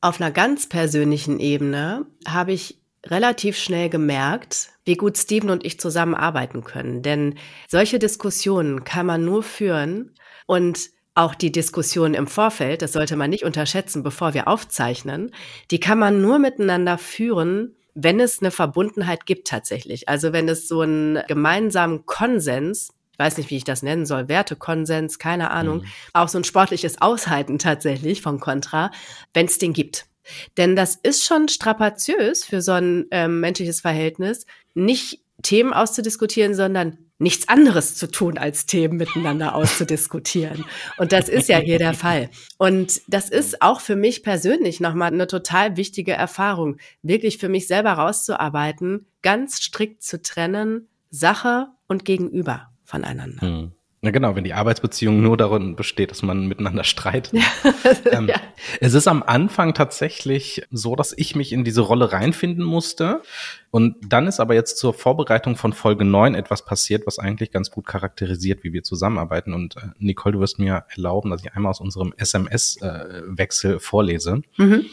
Auf 0.03 0.21
einer 0.21 0.31
ganz 0.31 0.69
persönlichen 0.69 1.41
Ebene 1.41 2.05
habe 2.27 2.53
ich 2.53 2.82
relativ 3.07 3.57
schnell 3.57 3.89
gemerkt, 3.89 4.71
wie 4.85 4.97
gut 4.97 5.17
Steven 5.17 5.51
und 5.51 5.65
ich 5.65 5.81
zusammenarbeiten 5.81 6.65
können. 6.65 7.03
Denn 7.03 7.35
solche 7.69 7.99
Diskussionen 7.99 8.85
kann 8.85 9.07
man 9.07 9.25
nur 9.25 9.43
führen 9.43 10.15
und 10.47 10.91
auch 11.15 11.35
die 11.35 11.53
Diskussion 11.53 12.15
im 12.15 12.27
Vorfeld, 12.27 12.81
das 12.81 12.93
sollte 12.93 13.17
man 13.17 13.31
nicht 13.31 13.45
unterschätzen, 13.45 14.03
bevor 14.03 14.35
wir 14.35 14.49
aufzeichnen, 14.49 15.31
die 15.71 15.81
kann 15.81 15.99
man 15.99 16.23
nur 16.23 16.39
miteinander 16.39 16.97
führen, 16.97 17.77
wenn 17.95 18.19
es 18.19 18.41
eine 18.41 18.51
Verbundenheit 18.51 19.27
gibt 19.27 19.47
tatsächlich. 19.49 20.09
Also 20.09 20.33
wenn 20.33 20.49
es 20.49 20.69
so 20.69 20.81
einen 20.81 21.23
gemeinsamen 21.29 22.07
Konsens 22.07 22.91
ich 23.13 23.19
weiß 23.19 23.37
nicht, 23.37 23.51
wie 23.51 23.59
ich 23.59 23.65
das 23.65 23.83
nennen 23.83 24.07
soll, 24.07 24.29
Wertekonsens, 24.29 25.19
keine 25.19 25.51
Ahnung, 25.51 25.83
mhm. 25.83 25.87
auch 26.15 26.29
so 26.29 26.39
ein 26.39 26.45
sportliches 26.45 27.01
Aushalten 27.03 27.59
tatsächlich 27.59 28.23
von 28.23 28.41
Contra, 28.41 28.91
wenn 29.35 29.47
es 29.47 29.59
den 29.59 29.75
gibt. 29.75 30.07
Denn 30.57 30.77
das 30.77 30.97
ist 30.97 31.25
schon 31.25 31.49
strapaziös 31.49 32.45
für 32.45 32.63
so 32.63 32.73
ein 32.73 33.07
ähm, 33.11 33.41
menschliches 33.41 33.81
Verhältnis, 33.81 34.47
nicht 34.75 35.21
Themen 35.43 35.73
auszudiskutieren, 35.73 36.55
sondern 36.55 36.99
nichts 37.19 37.49
anderes 37.49 37.95
zu 37.95 38.11
tun, 38.11 38.37
als 38.37 38.67
Themen 38.67 38.97
miteinander 38.97 39.55
auszudiskutieren. 39.55 40.65
Und 40.99 41.13
das 41.13 41.29
ist 41.29 41.49
ja 41.49 41.59
hier 41.59 41.79
der 41.79 41.95
Fall. 41.95 42.31
Und 42.59 43.01
das 43.07 43.29
ist 43.29 43.63
auch 43.63 43.81
für 43.81 43.97
mich 43.97 44.23
persönlich 44.23 44.81
nochmal 44.81 45.13
eine 45.13 45.27
total 45.27 45.77
wichtige 45.77 46.13
Erfahrung, 46.13 46.79
wirklich 47.03 47.39
für 47.39 47.49
mich 47.49 47.69
selber 47.69 47.93
rauszuarbeiten, 47.93 49.07
ganz 49.23 49.63
strikt 49.63 50.03
zu 50.03 50.21
trennen, 50.21 50.89
Sache 51.11 51.69
und 51.87 52.05
Gegenüber 52.05 52.71
voneinander. 52.85 53.41
Hm. 53.41 53.73
Ja, 54.05 54.11
genau, 54.11 54.35
wenn 54.35 54.43
die 54.43 54.53
Arbeitsbeziehung 54.53 55.23
nur 55.23 55.37
darin 55.37 55.77
besteht, 55.77 56.11
dass 56.11 56.23
man 56.23 56.49
miteinander 56.49 56.83
streitet. 56.83 57.41
ähm, 58.11 58.27
ja. 58.27 58.35
Es 58.81 58.95
ist 58.95 59.07
am 59.07 59.23
Anfang 59.23 59.75
tatsächlich 59.75 60.67
so, 60.73 60.97
dass 60.97 61.17
ich 61.17 61.37
mich 61.37 61.53
in 61.53 61.63
diese 61.63 61.83
Rolle 61.83 62.11
reinfinden 62.11 62.65
musste. 62.65 63.23
Und 63.71 63.95
dann 64.05 64.27
ist 64.27 64.41
aber 64.41 64.55
jetzt 64.55 64.79
zur 64.79 64.93
Vorbereitung 64.93 65.55
von 65.55 65.73
Folge 65.73 66.05
9 66.05 66.35
etwas 66.35 66.65
passiert, 66.65 67.07
was 67.07 67.21
eigentlich 67.21 67.53
ganz 67.53 67.71
gut 67.71 67.87
charakterisiert, 67.87 68.65
wie 68.65 68.73
wir 68.73 68.83
zusammenarbeiten. 68.83 69.55
Und 69.55 69.77
äh, 69.77 69.91
Nicole, 70.01 70.33
du 70.33 70.41
wirst 70.41 70.59
mir 70.59 70.85
erlauben, 70.89 71.31
dass 71.31 71.45
ich 71.45 71.53
einmal 71.55 71.71
aus 71.71 71.81
unserem 71.81 72.13
SMS-Wechsel 72.17 73.77
äh, 73.77 73.79
vorlese. 73.79 74.43
Mhm. 74.57 74.87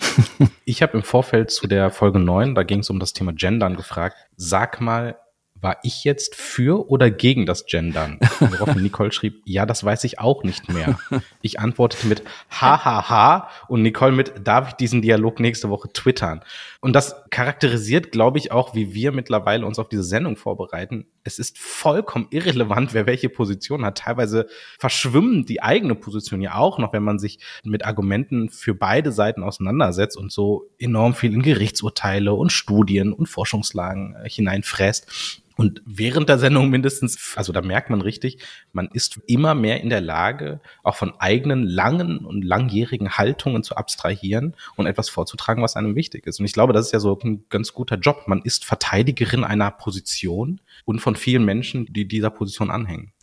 Ich 0.65 0.83
habe 0.83 0.95
im 0.95 1.03
Vorfeld 1.03 1.49
zu 1.49 1.65
der 1.65 1.89
Folge 1.89 2.19
9, 2.19 2.53
da 2.53 2.61
ging 2.61 2.81
es 2.81 2.91
um 2.91 2.99
das 2.99 3.13
Thema 3.13 3.33
Gendern, 3.33 3.75
gefragt, 3.75 4.17
sag 4.37 4.81
mal, 4.81 5.17
war 5.61 5.77
ich 5.83 6.03
jetzt 6.03 6.35
für 6.35 6.89
oder 6.89 7.11
gegen 7.11 7.45
das 7.45 7.65
Gendern? 7.65 8.19
Worauf 8.39 8.75
Nicole 8.75 9.11
schrieb, 9.11 9.41
ja, 9.45 9.65
das 9.65 9.83
weiß 9.83 10.03
ich 10.05 10.19
auch 10.19 10.43
nicht 10.43 10.69
mehr. 10.69 10.97
Ich 11.41 11.59
antwortete 11.59 12.07
mit 12.07 12.23
hahaha 12.49 13.49
und 13.67 13.81
Nicole 13.81 14.11
mit, 14.11 14.33
darf 14.43 14.69
ich 14.69 14.73
diesen 14.75 15.01
Dialog 15.01 15.39
nächste 15.39 15.69
Woche 15.69 15.89
twittern? 15.91 16.41
Und 16.81 16.93
das 16.93 17.13
charakterisiert, 17.29 18.13
glaube 18.13 18.37
ich, 18.37 18.53
auch, 18.53 18.73
wie 18.73 18.93
wir 18.93 19.11
mittlerweile 19.11 19.65
uns 19.65 19.79
auf 19.79 19.89
diese 19.89 20.03
Sendung 20.03 20.37
vorbereiten. 20.37 21.07
Es 21.25 21.37
ist 21.37 21.57
vollkommen 21.57 22.27
irrelevant, 22.29 22.93
wer 22.93 23.05
welche 23.05 23.27
Position 23.27 23.83
hat. 23.83 23.97
Teilweise 23.97 24.47
verschwimmen 24.77 25.45
die 25.45 25.61
eigene 25.61 25.95
Position 25.95 26.41
ja 26.41 26.55
auch 26.55 26.79
noch, 26.79 26.93
wenn 26.93 27.03
man 27.03 27.19
sich 27.19 27.39
mit 27.65 27.85
Argumenten 27.85 28.49
für 28.49 28.73
beide 28.73 29.11
Seiten 29.11 29.43
auseinandersetzt 29.43 30.15
und 30.15 30.31
so 30.31 30.69
enorm 30.79 31.15
viel 31.15 31.33
in 31.33 31.41
Gerichtsurteile 31.41 32.33
und 32.33 32.53
Studien 32.53 33.11
und 33.11 33.27
Forschungslagen 33.27 34.15
äh, 34.15 34.29
hineinfräst. 34.29 35.41
Und 35.59 35.81
während 35.85 36.29
der 36.29 36.39
Sendung 36.39 36.69
mindestens, 36.69 37.33
also 37.35 37.51
da 37.51 37.61
merkt 37.61 37.89
man 37.89 37.99
richtig, 37.99 38.37
man 38.71 38.87
ist 38.93 39.19
immer 39.27 39.55
mehr 39.55 39.81
in 39.81 39.89
der 39.89 39.99
Lage, 39.99 40.61
auch 40.83 40.95
von 40.95 41.19
eigenen 41.19 41.63
langen 41.63 42.19
und 42.19 42.45
langjährigen 42.45 43.17
Haltungen 43.17 43.61
zu 43.61 43.75
abstrahieren 43.75 44.55
und 44.77 44.85
etwas 44.85 45.09
vorzutragen, 45.09 45.61
was 45.61 45.75
einem 45.75 45.95
wichtig 45.95 46.25
ist. 46.27 46.39
Und 46.39 46.45
ich 46.45 46.53
glaube, 46.53 46.68
das 46.73 46.87
ist 46.87 46.91
ja 46.91 46.99
so 46.99 47.17
ein 47.23 47.45
ganz 47.49 47.73
guter 47.73 47.97
Job. 47.97 48.23
Man 48.27 48.41
ist 48.41 48.65
Verteidigerin 48.65 49.43
einer 49.43 49.71
Position 49.71 50.61
und 50.85 50.99
von 50.99 51.15
vielen 51.15 51.45
Menschen, 51.45 51.85
die 51.89 52.07
dieser 52.07 52.29
Position 52.29 52.71
anhängen. 52.71 53.13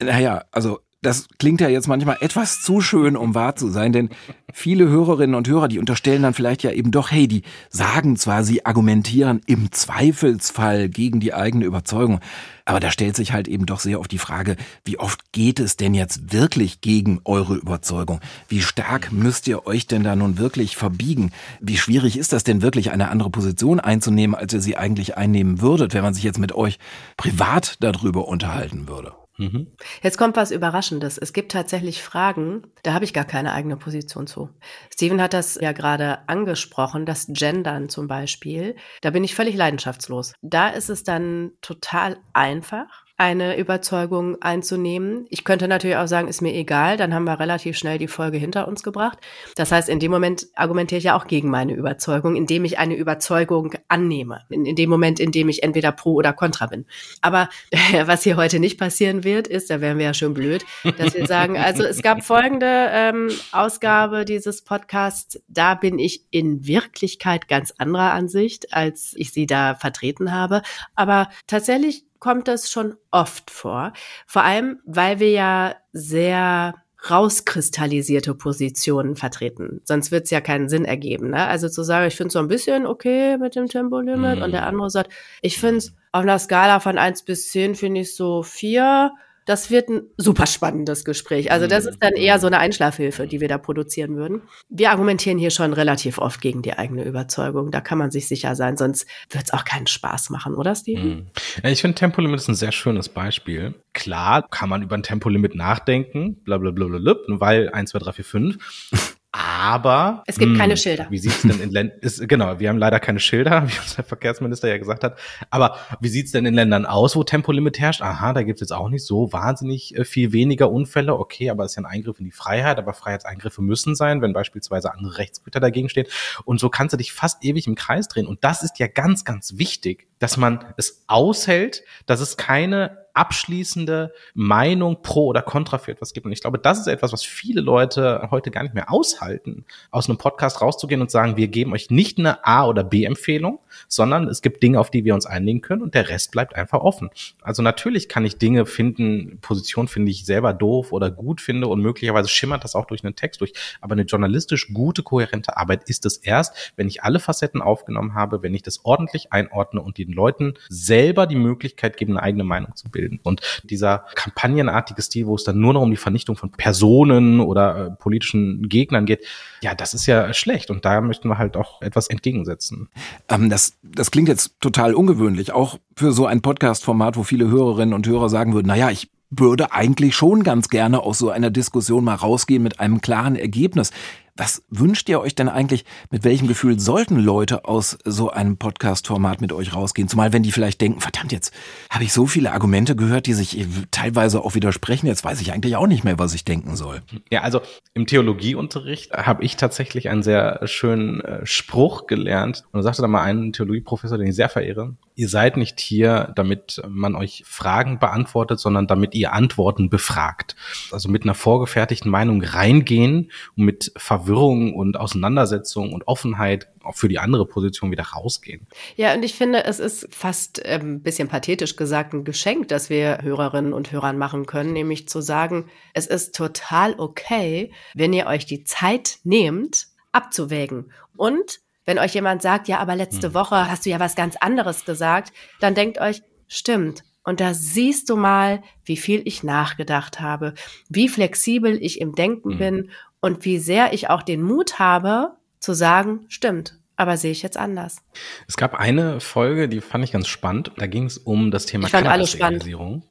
Naja, 0.00 0.44
also 0.52 0.80
das 1.06 1.28
klingt 1.38 1.60
ja 1.60 1.68
jetzt 1.68 1.86
manchmal 1.86 2.16
etwas 2.20 2.60
zu 2.60 2.80
schön, 2.80 3.16
um 3.16 3.34
wahr 3.34 3.54
zu 3.54 3.70
sein, 3.70 3.92
denn 3.92 4.10
viele 4.52 4.88
Hörerinnen 4.88 5.36
und 5.36 5.46
Hörer, 5.46 5.68
die 5.68 5.78
unterstellen 5.78 6.22
dann 6.22 6.34
vielleicht 6.34 6.64
ja 6.64 6.72
eben 6.72 6.90
doch, 6.90 7.12
hey, 7.12 7.28
die 7.28 7.42
sagen 7.70 8.16
zwar, 8.16 8.42
sie 8.42 8.66
argumentieren 8.66 9.40
im 9.46 9.70
Zweifelsfall 9.70 10.88
gegen 10.88 11.20
die 11.20 11.32
eigene 11.32 11.64
Überzeugung, 11.64 12.18
aber 12.64 12.80
da 12.80 12.90
stellt 12.90 13.14
sich 13.14 13.32
halt 13.32 13.46
eben 13.46 13.66
doch 13.66 13.78
sehr 13.78 14.00
auf 14.00 14.08
die 14.08 14.18
Frage, 14.18 14.56
wie 14.84 14.98
oft 14.98 15.32
geht 15.32 15.60
es 15.60 15.76
denn 15.76 15.94
jetzt 15.94 16.32
wirklich 16.32 16.80
gegen 16.80 17.20
eure 17.24 17.54
Überzeugung? 17.54 18.20
Wie 18.48 18.60
stark 18.60 19.12
müsst 19.12 19.46
ihr 19.46 19.64
euch 19.66 19.86
denn 19.86 20.02
da 20.02 20.16
nun 20.16 20.38
wirklich 20.38 20.76
verbiegen? 20.76 21.30
Wie 21.60 21.76
schwierig 21.76 22.18
ist 22.18 22.32
das 22.32 22.42
denn 22.42 22.62
wirklich, 22.62 22.90
eine 22.90 23.10
andere 23.10 23.30
Position 23.30 23.78
einzunehmen, 23.78 24.34
als 24.34 24.52
ihr 24.52 24.60
sie 24.60 24.76
eigentlich 24.76 25.16
einnehmen 25.16 25.60
würdet, 25.60 25.94
wenn 25.94 26.02
man 26.02 26.14
sich 26.14 26.24
jetzt 26.24 26.40
mit 26.40 26.52
euch 26.52 26.80
privat 27.16 27.76
darüber 27.78 28.26
unterhalten 28.26 28.88
würde? 28.88 29.12
Mhm. 29.38 29.72
Jetzt 30.02 30.18
kommt 30.18 30.36
was 30.36 30.50
Überraschendes. 30.50 31.18
Es 31.18 31.32
gibt 31.32 31.52
tatsächlich 31.52 32.02
Fragen, 32.02 32.62
da 32.82 32.94
habe 32.94 33.04
ich 33.04 33.12
gar 33.12 33.24
keine 33.24 33.52
eigene 33.52 33.76
Position 33.76 34.26
zu. 34.26 34.50
Steven 34.92 35.20
hat 35.20 35.34
das 35.34 35.56
ja 35.56 35.72
gerade 35.72 36.28
angesprochen, 36.28 37.06
das 37.06 37.26
Gendern 37.28 37.88
zum 37.88 38.08
Beispiel. 38.08 38.76
Da 39.02 39.10
bin 39.10 39.24
ich 39.24 39.34
völlig 39.34 39.56
leidenschaftslos. 39.56 40.32
Da 40.42 40.68
ist 40.68 40.88
es 40.88 41.04
dann 41.04 41.52
total 41.60 42.18
einfach 42.32 43.05
eine 43.18 43.56
Überzeugung 43.56 44.40
einzunehmen. 44.42 45.26
Ich 45.30 45.44
könnte 45.44 45.68
natürlich 45.68 45.96
auch 45.96 46.06
sagen, 46.06 46.28
ist 46.28 46.42
mir 46.42 46.52
egal, 46.54 46.98
dann 46.98 47.14
haben 47.14 47.24
wir 47.24 47.40
relativ 47.40 47.78
schnell 47.78 47.96
die 47.96 48.08
Folge 48.08 48.36
hinter 48.36 48.68
uns 48.68 48.82
gebracht. 48.82 49.18
Das 49.54 49.72
heißt, 49.72 49.88
in 49.88 50.00
dem 50.00 50.10
Moment 50.10 50.48
argumentiere 50.54 50.98
ich 50.98 51.04
ja 51.04 51.16
auch 51.16 51.26
gegen 51.26 51.48
meine 51.48 51.72
Überzeugung, 51.72 52.36
indem 52.36 52.66
ich 52.66 52.78
eine 52.78 52.94
Überzeugung 52.94 53.72
annehme. 53.88 54.42
In, 54.50 54.66
in 54.66 54.76
dem 54.76 54.90
Moment, 54.90 55.18
in 55.18 55.32
dem 55.32 55.48
ich 55.48 55.62
entweder 55.62 55.92
pro 55.92 56.12
oder 56.12 56.34
contra 56.34 56.66
bin. 56.66 56.84
Aber 57.22 57.48
was 58.04 58.22
hier 58.22 58.36
heute 58.36 58.60
nicht 58.60 58.78
passieren 58.78 59.24
wird, 59.24 59.48
ist, 59.48 59.70
da 59.70 59.80
wären 59.80 59.96
wir 59.96 60.06
ja 60.06 60.14
schön 60.14 60.34
blöd, 60.34 60.66
dass 60.98 61.14
wir 61.14 61.26
sagen, 61.26 61.56
also 61.56 61.84
es 61.84 62.02
gab 62.02 62.22
folgende 62.22 62.88
ähm, 62.90 63.30
Ausgabe 63.52 64.26
dieses 64.26 64.62
Podcasts, 64.62 65.40
da 65.48 65.74
bin 65.74 65.98
ich 65.98 66.26
in 66.30 66.66
Wirklichkeit 66.66 67.48
ganz 67.48 67.72
anderer 67.78 68.12
Ansicht, 68.12 68.74
als 68.74 69.14
ich 69.16 69.32
sie 69.32 69.46
da 69.46 69.74
vertreten 69.74 70.32
habe. 70.32 70.60
Aber 70.94 71.30
tatsächlich 71.46 72.04
kommt 72.18 72.48
das 72.48 72.70
schon 72.70 72.96
oft 73.10 73.50
vor. 73.50 73.92
Vor 74.26 74.42
allem, 74.42 74.80
weil 74.84 75.20
wir 75.20 75.30
ja 75.30 75.76
sehr 75.92 76.74
rauskristallisierte 77.10 78.34
Positionen 78.34 79.16
vertreten. 79.16 79.80
Sonst 79.84 80.10
wird 80.10 80.24
es 80.24 80.30
ja 80.30 80.40
keinen 80.40 80.68
Sinn 80.68 80.84
ergeben. 80.84 81.30
Ne? 81.30 81.46
Also 81.46 81.68
zu 81.68 81.82
sagen, 81.82 82.08
ich 82.08 82.16
finde 82.16 82.28
es 82.28 82.32
so 82.32 82.38
ein 82.38 82.48
bisschen 82.48 82.86
okay 82.86 83.36
mit 83.38 83.54
dem 83.54 83.68
Tempolimit 83.68 84.40
mm. 84.40 84.42
und 84.42 84.52
der 84.52 84.62
mhm. 84.62 84.68
andere 84.68 84.90
sagt, 84.90 85.12
ich 85.40 85.58
finde 85.58 85.78
es 85.78 85.94
auf 86.12 86.22
einer 86.22 86.38
Skala 86.38 86.80
von 86.80 86.98
eins 86.98 87.22
bis 87.22 87.50
zehn 87.50 87.74
finde 87.74 88.00
ich 88.00 88.16
so 88.16 88.42
vier 88.42 89.12
das 89.46 89.70
wird 89.70 89.88
ein 89.88 90.02
super 90.16 90.46
spannendes 90.46 91.04
Gespräch. 91.04 91.50
Also 91.50 91.66
das 91.66 91.86
ist 91.86 91.98
dann 92.00 92.12
eher 92.14 92.38
so 92.38 92.48
eine 92.48 92.58
Einschlafhilfe, 92.58 93.26
die 93.26 93.40
wir 93.40 93.48
da 93.48 93.58
produzieren 93.58 94.16
würden. 94.16 94.42
Wir 94.68 94.90
argumentieren 94.90 95.38
hier 95.38 95.50
schon 95.50 95.72
relativ 95.72 96.18
oft 96.18 96.40
gegen 96.40 96.62
die 96.62 96.76
eigene 96.76 97.04
Überzeugung. 97.04 97.70
Da 97.70 97.80
kann 97.80 97.96
man 97.96 98.10
sich 98.10 98.28
sicher 98.28 98.56
sein, 98.56 98.76
sonst 98.76 99.06
wird 99.30 99.44
es 99.44 99.52
auch 99.52 99.64
keinen 99.64 99.86
Spaß 99.86 100.30
machen, 100.30 100.54
oder 100.54 100.74
Steven? 100.74 101.08
Mhm. 101.08 101.26
Ich 101.64 101.80
finde 101.80 101.94
Tempolimit 101.94 102.40
ist 102.40 102.48
ein 102.48 102.54
sehr 102.54 102.72
schönes 102.72 103.08
Beispiel. 103.08 103.74
Klar 103.92 104.46
kann 104.48 104.68
man 104.68 104.82
über 104.82 104.96
ein 104.96 105.04
Tempolimit 105.04 105.54
nachdenken, 105.54 106.42
blablabla, 106.42 106.98
weil 107.40 107.70
1, 107.70 107.90
2, 107.90 107.98
3, 108.00 108.12
4, 108.12 108.24
5. 108.24 109.15
Aber 109.38 110.22
es 110.26 110.38
gibt 110.38 110.52
mh, 110.52 110.58
keine 110.58 110.72
hm, 110.72 110.78
Schilder. 110.78 111.06
Wie 111.10 111.18
sieht's 111.18 111.42
denn 111.42 111.60
in 111.60 111.70
Ländern? 111.70 111.98
Genau, 112.20 112.58
wir 112.58 112.70
haben 112.70 112.78
leider 112.78 112.98
keine 113.00 113.20
Schilder, 113.20 113.64
wie 113.68 113.78
unser 113.78 114.02
Verkehrsminister 114.02 114.68
ja 114.68 114.78
gesagt 114.78 115.04
hat. 115.04 115.18
Aber 115.50 115.76
wie 116.00 116.08
sieht's 116.08 116.32
denn 116.32 116.46
in 116.46 116.54
Ländern 116.54 116.86
aus, 116.86 117.16
wo 117.16 117.22
Tempolimit 117.22 117.78
herrscht? 117.78 118.00
Aha, 118.00 118.32
da 118.32 118.42
gibt's 118.42 118.62
jetzt 118.62 118.72
auch 118.72 118.88
nicht 118.88 119.04
so 119.04 119.32
wahnsinnig 119.34 119.94
äh, 119.94 120.06
viel 120.06 120.32
weniger 120.32 120.70
Unfälle. 120.70 121.18
Okay, 121.18 121.50
aber 121.50 121.64
es 121.64 121.72
ist 121.72 121.76
ja 121.76 121.82
ein 121.82 121.86
Eingriff 121.86 122.18
in 122.18 122.24
die 122.24 122.32
Freiheit. 122.32 122.78
Aber 122.78 122.94
Freiheitseingriffe 122.94 123.60
müssen 123.60 123.94
sein, 123.94 124.22
wenn 124.22 124.32
beispielsweise 124.32 124.94
andere 124.94 125.18
Rechtsgüter 125.18 125.60
dagegen 125.60 125.90
stehen. 125.90 126.06
Und 126.46 126.58
so 126.58 126.70
kannst 126.70 126.94
du 126.94 126.96
dich 126.96 127.12
fast 127.12 127.44
ewig 127.44 127.66
im 127.66 127.74
Kreis 127.74 128.08
drehen. 128.08 128.26
Und 128.26 128.42
das 128.42 128.62
ist 128.62 128.78
ja 128.78 128.86
ganz, 128.86 129.26
ganz 129.26 129.58
wichtig, 129.58 130.08
dass 130.18 130.38
man 130.38 130.64
es 130.78 131.04
aushält, 131.08 131.82
dass 132.06 132.20
es 132.20 132.38
keine 132.38 133.05
abschließende 133.16 134.12
Meinung 134.34 135.02
pro 135.02 135.26
oder 135.26 135.42
contra 135.42 135.78
für 135.78 135.92
etwas 135.92 136.12
gibt. 136.12 136.26
Und 136.26 136.32
ich 136.32 136.40
glaube, 136.40 136.58
das 136.58 136.78
ist 136.78 136.86
etwas, 136.86 137.12
was 137.12 137.24
viele 137.24 137.60
Leute 137.60 138.28
heute 138.30 138.50
gar 138.50 138.62
nicht 138.62 138.74
mehr 138.74 138.92
aushalten, 138.92 139.64
aus 139.90 140.08
einem 140.08 140.18
Podcast 140.18 140.60
rauszugehen 140.60 141.00
und 141.00 141.10
sagen, 141.10 141.36
wir 141.36 141.48
geben 141.48 141.72
euch 141.72 141.90
nicht 141.90 142.18
eine 142.18 142.46
A- 142.46 142.66
oder 142.66 142.84
B-Empfehlung, 142.84 143.58
sondern 143.88 144.28
es 144.28 144.42
gibt 144.42 144.62
Dinge, 144.62 144.78
auf 144.78 144.90
die 144.90 145.04
wir 145.04 145.14
uns 145.14 145.26
einigen 145.26 145.62
können 145.62 145.82
und 145.82 145.94
der 145.94 146.08
Rest 146.08 146.30
bleibt 146.30 146.54
einfach 146.54 146.80
offen. 146.80 147.10
Also 147.42 147.62
natürlich 147.62 148.08
kann 148.08 148.24
ich 148.24 148.38
Dinge 148.38 148.66
finden, 148.66 149.38
Position 149.40 149.88
finde 149.88 150.10
ich 150.10 150.26
selber 150.26 150.52
doof 150.52 150.92
oder 150.92 151.10
gut 151.10 151.40
finde 151.40 151.68
und 151.68 151.80
möglicherweise 151.80 152.28
schimmert 152.28 152.64
das 152.64 152.74
auch 152.74 152.86
durch 152.86 153.04
einen 153.04 153.16
Text 153.16 153.40
durch. 153.40 153.52
Aber 153.80 153.92
eine 153.92 154.02
journalistisch 154.02 154.72
gute, 154.72 155.02
kohärente 155.02 155.56
Arbeit 155.56 155.88
ist 155.88 156.04
es 156.06 156.18
erst, 156.18 156.72
wenn 156.76 156.88
ich 156.88 157.02
alle 157.02 157.18
Facetten 157.18 157.62
aufgenommen 157.62 158.14
habe, 158.14 158.42
wenn 158.42 158.54
ich 158.54 158.62
das 158.62 158.84
ordentlich 158.84 159.32
einordne 159.32 159.80
und 159.80 159.98
den 159.98 160.12
Leuten 160.12 160.54
selber 160.68 161.26
die 161.26 161.36
Möglichkeit 161.36 161.96
gebe, 161.96 162.12
eine 162.12 162.22
eigene 162.22 162.44
Meinung 162.44 162.74
zu 162.76 162.90
bilden 162.90 163.05
bilden. 163.06 163.20
Und 163.22 163.40
dieser 163.64 164.04
kampagnenartige 164.14 165.00
Stil, 165.02 165.26
wo 165.26 165.34
es 165.34 165.44
dann 165.44 165.58
nur 165.58 165.74
noch 165.74 165.82
um 165.82 165.90
die 165.90 165.96
Vernichtung 165.96 166.36
von 166.36 166.50
Personen 166.50 167.40
oder 167.40 167.86
äh, 167.86 167.90
politischen 167.90 168.68
Gegnern 168.68 169.06
geht, 169.06 169.24
ja, 169.62 169.74
das 169.74 169.94
ist 169.94 170.06
ja 170.06 170.32
schlecht. 170.32 170.70
Und 170.70 170.84
da 170.84 171.00
möchten 171.00 171.28
wir 171.28 171.38
halt 171.38 171.56
auch 171.56 171.82
etwas 171.82 172.08
entgegensetzen. 172.08 172.88
Ähm, 173.28 173.50
das, 173.50 173.78
das 173.82 174.10
klingt 174.10 174.28
jetzt 174.28 174.60
total 174.60 174.94
ungewöhnlich, 174.94 175.52
auch 175.52 175.78
für 175.96 176.12
so 176.12 176.26
ein 176.26 176.42
Podcast-Format, 176.42 177.16
wo 177.16 177.22
viele 177.22 177.48
Hörerinnen 177.48 177.94
und 177.94 178.06
Hörer 178.06 178.28
sagen 178.28 178.54
würden, 178.54 178.66
naja, 178.66 178.90
ich 178.90 179.10
würde 179.30 179.72
eigentlich 179.72 180.14
schon 180.14 180.44
ganz 180.44 180.68
gerne 180.68 181.00
aus 181.00 181.18
so 181.18 181.30
einer 181.30 181.50
Diskussion 181.50 182.04
mal 182.04 182.14
rausgehen 182.14 182.62
mit 182.62 182.78
einem 182.78 183.00
klaren 183.00 183.34
Ergebnis. 183.34 183.90
Was 184.38 184.62
wünscht 184.68 185.08
ihr 185.08 185.18
euch 185.20 185.34
denn 185.34 185.48
eigentlich? 185.48 185.86
Mit 186.10 186.22
welchem 186.22 186.46
Gefühl 186.46 186.78
sollten 186.78 187.16
Leute 187.16 187.64
aus 187.64 187.96
so 188.04 188.30
einem 188.30 188.58
Podcast-Format 188.58 189.40
mit 189.40 189.50
euch 189.50 189.74
rausgehen? 189.74 190.08
Zumal 190.08 190.34
wenn 190.34 190.42
die 190.42 190.52
vielleicht 190.52 190.82
denken, 190.82 191.00
verdammt, 191.00 191.32
jetzt 191.32 191.54
habe 191.88 192.04
ich 192.04 192.12
so 192.12 192.26
viele 192.26 192.52
Argumente 192.52 192.96
gehört, 192.96 193.26
die 193.26 193.32
sich 193.32 193.66
teilweise 193.90 194.44
auch 194.44 194.54
widersprechen. 194.54 195.06
Jetzt 195.06 195.24
weiß 195.24 195.40
ich 195.40 195.54
eigentlich 195.54 195.76
auch 195.76 195.86
nicht 195.86 196.04
mehr, 196.04 196.18
was 196.18 196.34
ich 196.34 196.44
denken 196.44 196.76
soll. 196.76 197.00
Ja, 197.30 197.42
also 197.42 197.62
im 197.94 198.06
Theologieunterricht 198.06 199.12
habe 199.12 199.42
ich 199.42 199.56
tatsächlich 199.56 200.10
einen 200.10 200.22
sehr 200.22 200.60
schönen 200.64 201.22
äh, 201.22 201.46
Spruch 201.46 202.06
gelernt. 202.06 202.64
Und 202.72 202.80
da 202.80 202.82
sagte 202.82 203.00
da 203.00 203.08
mal 203.08 203.22
ein 203.22 203.54
Theologieprofessor, 203.54 204.18
den 204.18 204.28
ich 204.28 204.36
sehr 204.36 204.50
verehre. 204.50 204.96
Ihr 205.14 205.30
seid 205.30 205.56
nicht 205.56 205.80
hier, 205.80 206.30
damit 206.36 206.82
man 206.86 207.14
euch 207.14 207.42
Fragen 207.46 207.98
beantwortet, 207.98 208.60
sondern 208.60 208.86
damit 208.86 209.14
ihr 209.14 209.32
Antworten 209.32 209.88
befragt. 209.88 210.56
Also 210.92 211.08
mit 211.08 211.22
einer 211.22 211.32
vorgefertigten 211.32 212.10
Meinung 212.10 212.42
reingehen 212.42 213.30
und 213.56 213.64
mit 213.64 213.92
Verwirrung 214.26 214.74
und 214.74 214.96
Auseinandersetzung 214.96 215.92
und 215.92 216.06
Offenheit 216.08 216.68
auch 216.82 216.94
für 216.94 217.08
die 217.08 217.18
andere 217.18 217.46
Position 217.46 217.90
wieder 217.90 218.04
rausgehen. 218.04 218.66
Ja, 218.96 219.14
und 219.14 219.22
ich 219.22 219.34
finde, 219.34 219.64
es 219.64 219.78
ist 219.78 220.08
fast 220.10 220.64
ein 220.64 220.80
ähm, 220.80 221.02
bisschen 221.02 221.28
pathetisch 221.28 221.76
gesagt 221.76 222.12
ein 222.12 222.24
Geschenk, 222.24 222.68
das 222.68 222.90
wir 222.90 223.18
Hörerinnen 223.22 223.72
und 223.72 223.92
Hörern 223.92 224.18
machen 224.18 224.46
können, 224.46 224.72
nämlich 224.72 225.08
zu 225.08 225.20
sagen, 225.20 225.66
es 225.94 226.06
ist 226.06 226.34
total 226.34 226.94
okay, 226.98 227.72
wenn 227.94 228.12
ihr 228.12 228.26
euch 228.26 228.46
die 228.46 228.64
Zeit 228.64 229.18
nehmt, 229.24 229.86
abzuwägen 230.12 230.92
und 231.16 231.60
wenn 231.84 231.98
euch 232.00 232.14
jemand 232.14 232.42
sagt, 232.42 232.66
ja, 232.66 232.78
aber 232.78 232.96
letzte 232.96 233.28
hm. 233.28 233.34
Woche 233.34 233.70
hast 233.70 233.86
du 233.86 233.90
ja 233.90 234.00
was 234.00 234.16
ganz 234.16 234.34
anderes 234.36 234.84
gesagt, 234.84 235.32
dann 235.60 235.74
denkt 235.74 236.00
euch, 236.00 236.22
stimmt. 236.48 237.04
Und 237.26 237.40
da 237.40 237.54
siehst 237.54 238.08
du 238.08 238.16
mal, 238.16 238.62
wie 238.84 238.96
viel 238.96 239.22
ich 239.24 239.42
nachgedacht 239.42 240.20
habe, 240.20 240.54
wie 240.88 241.08
flexibel 241.08 241.76
ich 241.82 242.00
im 242.00 242.14
Denken 242.14 242.54
mhm. 242.54 242.58
bin 242.58 242.90
und 243.20 243.44
wie 243.44 243.58
sehr 243.58 243.92
ich 243.92 244.10
auch 244.10 244.22
den 244.22 244.42
Mut 244.42 244.78
habe, 244.78 245.36
zu 245.58 245.74
sagen, 245.74 246.26
stimmt, 246.28 246.78
aber 246.96 247.16
sehe 247.16 247.32
ich 247.32 247.42
jetzt 247.42 247.56
anders. 247.56 248.02
Es 248.48 248.56
gab 248.56 248.74
eine 248.74 249.20
Folge, 249.20 249.68
die 249.68 249.80
fand 249.80 250.04
ich 250.04 250.12
ganz 250.12 250.28
spannend. 250.28 250.72
Da 250.78 250.86
ging 250.86 251.04
es 251.04 251.18
um 251.18 251.50
das 251.50 251.66
Thema 251.66 251.86
ich 251.86 251.92
fand 251.92 252.06
alle 252.06 252.26
spannend. 252.26 252.66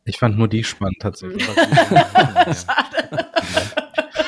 Ich 0.06 0.18
fand 0.18 0.38
nur 0.38 0.48
die 0.48 0.64
spannend 0.64 0.98
tatsächlich. 1.00 1.44
Schade. 1.46 3.28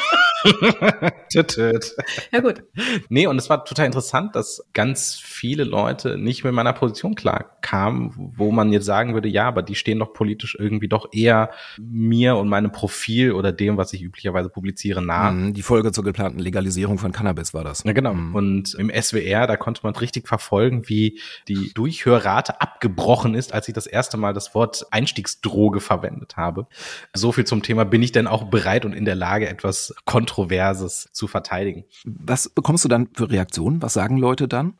ja 2.32 2.39
gut. 2.39 2.63
Nee, 3.10 3.27
und 3.27 3.38
es 3.38 3.50
war 3.50 3.66
total 3.66 3.86
interessant, 3.86 4.36
dass 4.36 4.63
ganz 4.74 5.16
viele 5.16 5.63
Leute 5.63 6.18
nicht 6.18 6.44
mit 6.44 6.54
meiner 6.54 6.74
Position 6.74 7.16
klar 7.16 7.58
kamen, 7.62 8.32
wo 8.36 8.51
man 8.51 8.72
jetzt 8.72 8.86
sagen 8.86 9.13
würde, 9.13 9.27
ja, 9.27 9.48
aber 9.48 9.62
die 9.62 9.75
stehen 9.75 10.00
doch 10.00 10.13
politisch 10.13 10.56
irgendwie 10.60 10.88
doch 10.88 11.10
eher 11.12 11.51
mir 11.77 12.38
und 12.38 12.48
meinem 12.48 12.72
Profil 12.72 13.34
oder 13.34 13.51
dem, 13.51 13.77
was 13.77 13.94
ich 13.94 14.01
üblicherweise 14.01 14.50
publiziere, 14.50 15.01
nah. 15.01 15.32
Mhm, 15.32 15.54
die 15.54 15.62
Folge 15.62 15.92
zur 15.92 16.04
geplanten 16.04 16.39
Legalisierung 16.39 16.98
von 16.98 17.12
Cannabis 17.12 17.54
war 17.54 17.63
das. 17.63 17.84
Ja, 17.84 17.94
genau. 17.94 18.13
Mhm. 18.13 18.36
Und 18.36 18.74
im 18.75 18.89
SWR, 18.89 19.48
da 19.48 19.58
konnte 19.58 19.82
man 19.84 19.96
richtig 19.96 20.27
verfolgen, 20.27 20.88
wie 20.88 21.20
die 21.48 21.74
Durchhörrate 21.74 22.62
abgebrochen 22.62 23.36
ist, 23.36 23.54
als 23.54 23.68
ich 23.68 23.74
das 23.74 23.88
erste 23.88 24.18
Mal 24.18 24.34
das 24.34 24.56
Wort 24.56 24.86
Einstiegsdroge 24.92 25.80
verwendet 25.80 26.38
habe. 26.38 26.68
So 27.13 27.32
viel 27.32 27.46
zum 27.46 27.63
Thema, 27.63 27.84
bin 27.86 28.01
ich 28.01 28.12
denn 28.12 28.27
auch 28.27 28.46
bereit 28.46 28.86
und 28.86 28.94
in 28.94 29.06
der 29.06 29.16
Lage, 29.16 29.48
etwas 29.48 29.94
kontrollieren 30.06 30.37
Kontroverses 30.38 31.10
zu 31.13 31.27
verteidigen. 31.27 31.86
Was 32.06 32.48
bekommst 32.48 32.86
du 32.86 32.89
dann 32.89 33.10
für 33.12 33.32
Reaktionen? 33.32 33.82
Was 33.82 33.94
sagen 33.94 34.17
Leute 34.17 34.48
dann? 34.48 34.75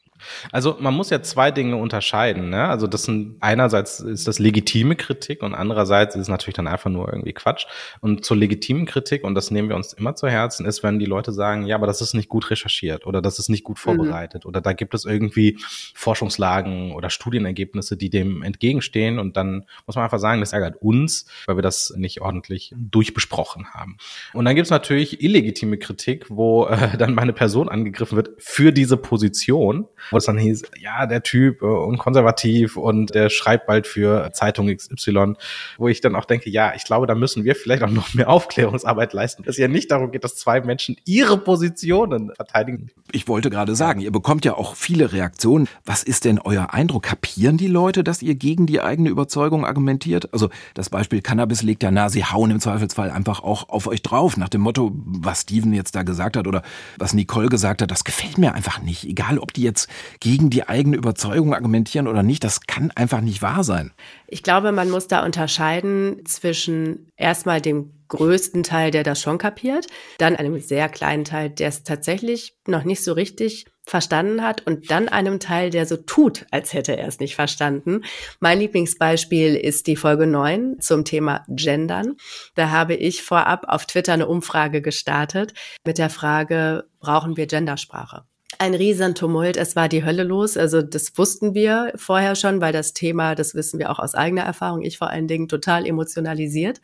Also 0.52 0.78
man 0.80 0.94
muss 0.94 1.10
ja 1.10 1.22
zwei 1.22 1.52
Dinge 1.52 1.78
unterscheiden. 1.78 2.50
Ne? 2.50 2.68
Also 2.68 2.88
das 2.88 3.04
sind 3.04 3.38
einerseits 3.40 4.00
ist 4.00 4.28
das 4.28 4.40
legitime 4.40 4.96
Kritik 4.96 5.44
und 5.44 5.54
andererseits 5.54 6.16
ist 6.16 6.24
es 6.24 6.28
natürlich 6.28 6.56
dann 6.56 6.68
einfach 6.68 6.90
nur 6.90 7.08
irgendwie 7.08 7.34
Quatsch. 7.34 7.66
Und 8.02 8.26
zur 8.26 8.38
legitimen 8.38 8.86
Kritik 8.86 9.24
und 9.24 9.36
das 9.36 9.52
nehmen 9.52 9.70
wir 9.70 9.76
uns 9.76 9.94
immer 9.94 10.16
zu 10.16 10.28
Herzen 10.28 10.66
ist, 10.66 10.84
wenn 10.84 11.00
die 11.00 11.06
Leute 11.06 11.32
sagen, 11.32 11.66
ja, 11.66 11.76
aber 11.76 11.88
das 11.88 12.02
ist 12.02 12.14
nicht 12.14 12.30
gut 12.30 12.50
recherchiert 12.50 13.06
oder 13.06 13.22
das 13.22 13.40
ist 13.40 13.50
nicht 13.50 13.64
gut 13.64 13.78
mhm. 13.78 13.82
vorbereitet 13.82 14.46
mhm. 14.46 14.50
oder 14.50 14.62
da 14.62 14.74
gibt 14.74 14.94
es 14.94 15.06
irgendwie 15.06 15.58
Forschungslagen 15.94 16.92
oder 16.92 17.10
Studienergebnisse, 17.10 17.98
die 17.98 18.10
dem 18.10 18.44
entgegenstehen 18.44 19.20
und 19.20 19.38
dann 19.38 19.66
muss 19.86 19.96
man 19.96 20.04
einfach 20.04 20.20
sagen, 20.20 20.40
das 20.40 20.54
ärgert 20.54 20.82
uns, 20.82 21.26
weil 21.46 21.58
wir 21.58 21.64
das 21.64 21.94
nicht 21.96 22.22
ordentlich 22.22 22.74
durchbesprochen 22.76 23.74
haben. 23.74 23.98
Und 24.34 24.46
dann 24.46 24.56
gibt 24.56 24.66
es 24.66 24.72
natürlich 24.72 25.22
illegitime 25.24 25.78
Kritik, 25.78 26.26
wo 26.30 26.66
äh, 26.66 26.98
dann 26.98 27.14
meine 27.14 27.34
Person 27.34 27.70
angegriffen 27.70 28.16
wird 28.16 28.32
für 28.38 28.72
diese 28.72 28.98
Position 28.98 29.88
wo 30.12 30.18
es 30.18 30.26
dann 30.26 30.38
hieß, 30.38 30.64
ja, 30.80 31.06
der 31.06 31.24
Typ 31.24 31.62
äh, 31.62 31.66
und 31.66 31.98
konservativ 31.98 32.78
und 32.78 33.14
der 33.14 33.30
schreibt 33.30 33.68
bald 33.68 33.88
für 33.88 34.32
Zeitung 34.34 34.74
XY, 34.74 35.34
wo 35.78 35.88
ich 35.88 36.02
dann 36.02 36.16
auch 36.16 36.26
denke, 36.26 36.50
ja, 36.50 36.74
ich 36.76 36.84
glaube, 36.84 37.08
da 37.08 37.16
müssen 37.16 37.44
wir 37.44 37.56
vielleicht 37.56 37.84
auch 37.84 37.90
noch 37.90 38.14
mehr 38.14 38.30
Aufklärungsarbeit 38.30 39.14
leisten, 39.14 39.44
dass 39.44 39.58
ja 39.58 39.68
nicht 39.68 39.92
darum 39.92 40.12
geht, 40.12 40.24
dass 40.24 40.36
zwei 40.36 40.62
Menschen 40.62 40.98
ihre 41.06 41.38
Positionen 41.38 42.32
verteidigen. 42.36 42.92
Ich 43.12 43.28
wollte 43.28 43.50
gerade 43.50 43.76
sagen, 43.76 44.02
ihr 44.02 44.12
bekommt 44.12 44.46
ja 44.46 44.56
auch 44.56 44.76
viele 44.76 45.14
Reaktionen. 45.14 45.68
Was 45.86 46.04
ist 46.04 46.26
denn 46.26 46.40
euer 46.40 46.74
Eindruck? 46.74 47.04
Kapieren 47.04 47.58
die 47.58 47.68
Leute, 47.68 48.04
dass 48.04 48.22
ihr 48.22 48.36
gegen 48.36 48.66
die 48.66 48.82
eigene 48.82 49.10
Überzeugung 49.10 49.66
argumentiert? 49.66 50.34
Also 50.34 50.50
das 50.74 50.90
Beispiel 50.90 51.22
Cannabis 51.22 51.64
legt 51.64 51.84
ja 51.84 51.92
nahe, 51.92 52.10
sie 52.10 52.26
hauen 52.26 52.52
im 52.52 52.60
Zweifelsfall 52.60 53.12
einfach 53.12 53.44
auch 53.44 53.70
auf 53.70 53.88
euch 53.88 54.02
drauf, 54.02 54.38
nach 54.38 54.50
dem 54.50 54.62
Motto, 54.62 54.92
was 54.94 55.42
Steven 55.42 55.74
jetzt 55.74 55.96
da 55.96 56.04
gesagt 56.04 56.38
hat 56.38 56.48
oder 56.48 56.64
was 56.98 57.14
Nicole 57.14 57.50
gesagt 57.50 57.82
hat, 57.82 57.92
das 57.92 58.04
gefällt 58.04 58.38
mir 58.38 58.54
einfach 58.54 58.82
nicht. 58.82 59.06
Egal, 59.06 59.40
ob 59.40 59.54
die 59.54 59.64
jetzt 59.64 59.90
gegen 60.20 60.50
die 60.50 60.68
eigene 60.68 60.98
Überzeugung 60.98 61.54
argumentieren 61.54 62.08
oder 62.08 62.24
nicht. 62.24 62.44
Das 62.44 62.62
kann 62.62 62.92
einfach 62.92 63.22
nicht 63.22 63.42
wahr 63.42 63.64
sein. 63.64 63.94
Ich 64.28 64.44
glaube, 64.44 64.72
man 64.72 64.90
muss 64.90 65.08
da 65.08 65.24
unterscheiden 65.24 66.26
zwischen 66.26 67.10
erstmal 67.16 67.62
dem 67.62 67.94
größten 68.08 68.64
Teil, 68.64 68.92
der 68.92 69.04
das 69.04 69.22
schon 69.22 69.38
kapiert, 69.38 69.88
dann 70.18 70.36
einem 70.36 70.60
sehr 70.60 70.90
kleinen 70.90 71.26
Teil, 71.26 71.50
der 71.50 71.70
es 71.70 71.84
tatsächlich 71.84 72.56
noch 72.66 72.84
nicht 72.84 73.04
so 73.04 73.14
richtig 73.14 73.66
verstanden 73.88 74.44
hat 74.44 74.68
und 74.68 74.92
dann 74.92 75.08
einem 75.08 75.40
Teil, 75.40 75.70
der 75.70 75.86
so 75.86 75.96
tut, 75.96 76.46
als 76.52 76.74
hätte 76.74 76.98
er 76.98 77.08
es 77.08 77.20
nicht 77.20 77.36
verstanden. 77.36 78.04
Mein 78.40 78.60
Lieblingsbeispiel 78.60 79.56
ist 79.56 79.88
die 79.88 79.96
Folge 79.96 80.28
9 80.28 80.80
zum 80.82 81.06
Thema 81.06 81.46
Gendern. 81.48 82.16
Da 82.56 82.70
habe 82.70 82.96
ich 82.96 83.24
vorab 83.24 83.66
auf 83.68 83.86
Twitter 83.86 84.14
eine 84.14 84.28
Umfrage 84.28 84.82
gestartet 84.82 85.54
mit 85.86 85.98
der 85.98 86.10
Frage, 86.10 86.86
brauchen 87.00 87.38
wir 87.38 87.48
Gendersprache? 87.48 88.26
Ein 88.60 88.74
Riesentumult. 88.74 89.58
Es 89.58 89.76
war 89.76 89.90
die 89.90 90.04
Hölle 90.04 90.24
los. 90.24 90.58
Also 90.58 90.82
das 90.82 91.18
wussten 91.18 91.54
wir 91.54 91.94
vorher 91.96 92.36
schon, 92.36 92.62
weil 92.62 92.74
das 92.74 92.94
Thema, 92.94 93.36
das 93.36 93.56
wissen 93.56 93.80
wir 93.80 93.90
auch 93.92 94.00
aus 94.00 94.16
eigener 94.16 94.44
Erfahrung, 94.44 94.82
ich 94.82 94.98
vor 94.98 95.10
allen 95.10 95.28
Dingen 95.28 95.48
total 95.48 95.86
emotionalisiert. 95.86 96.82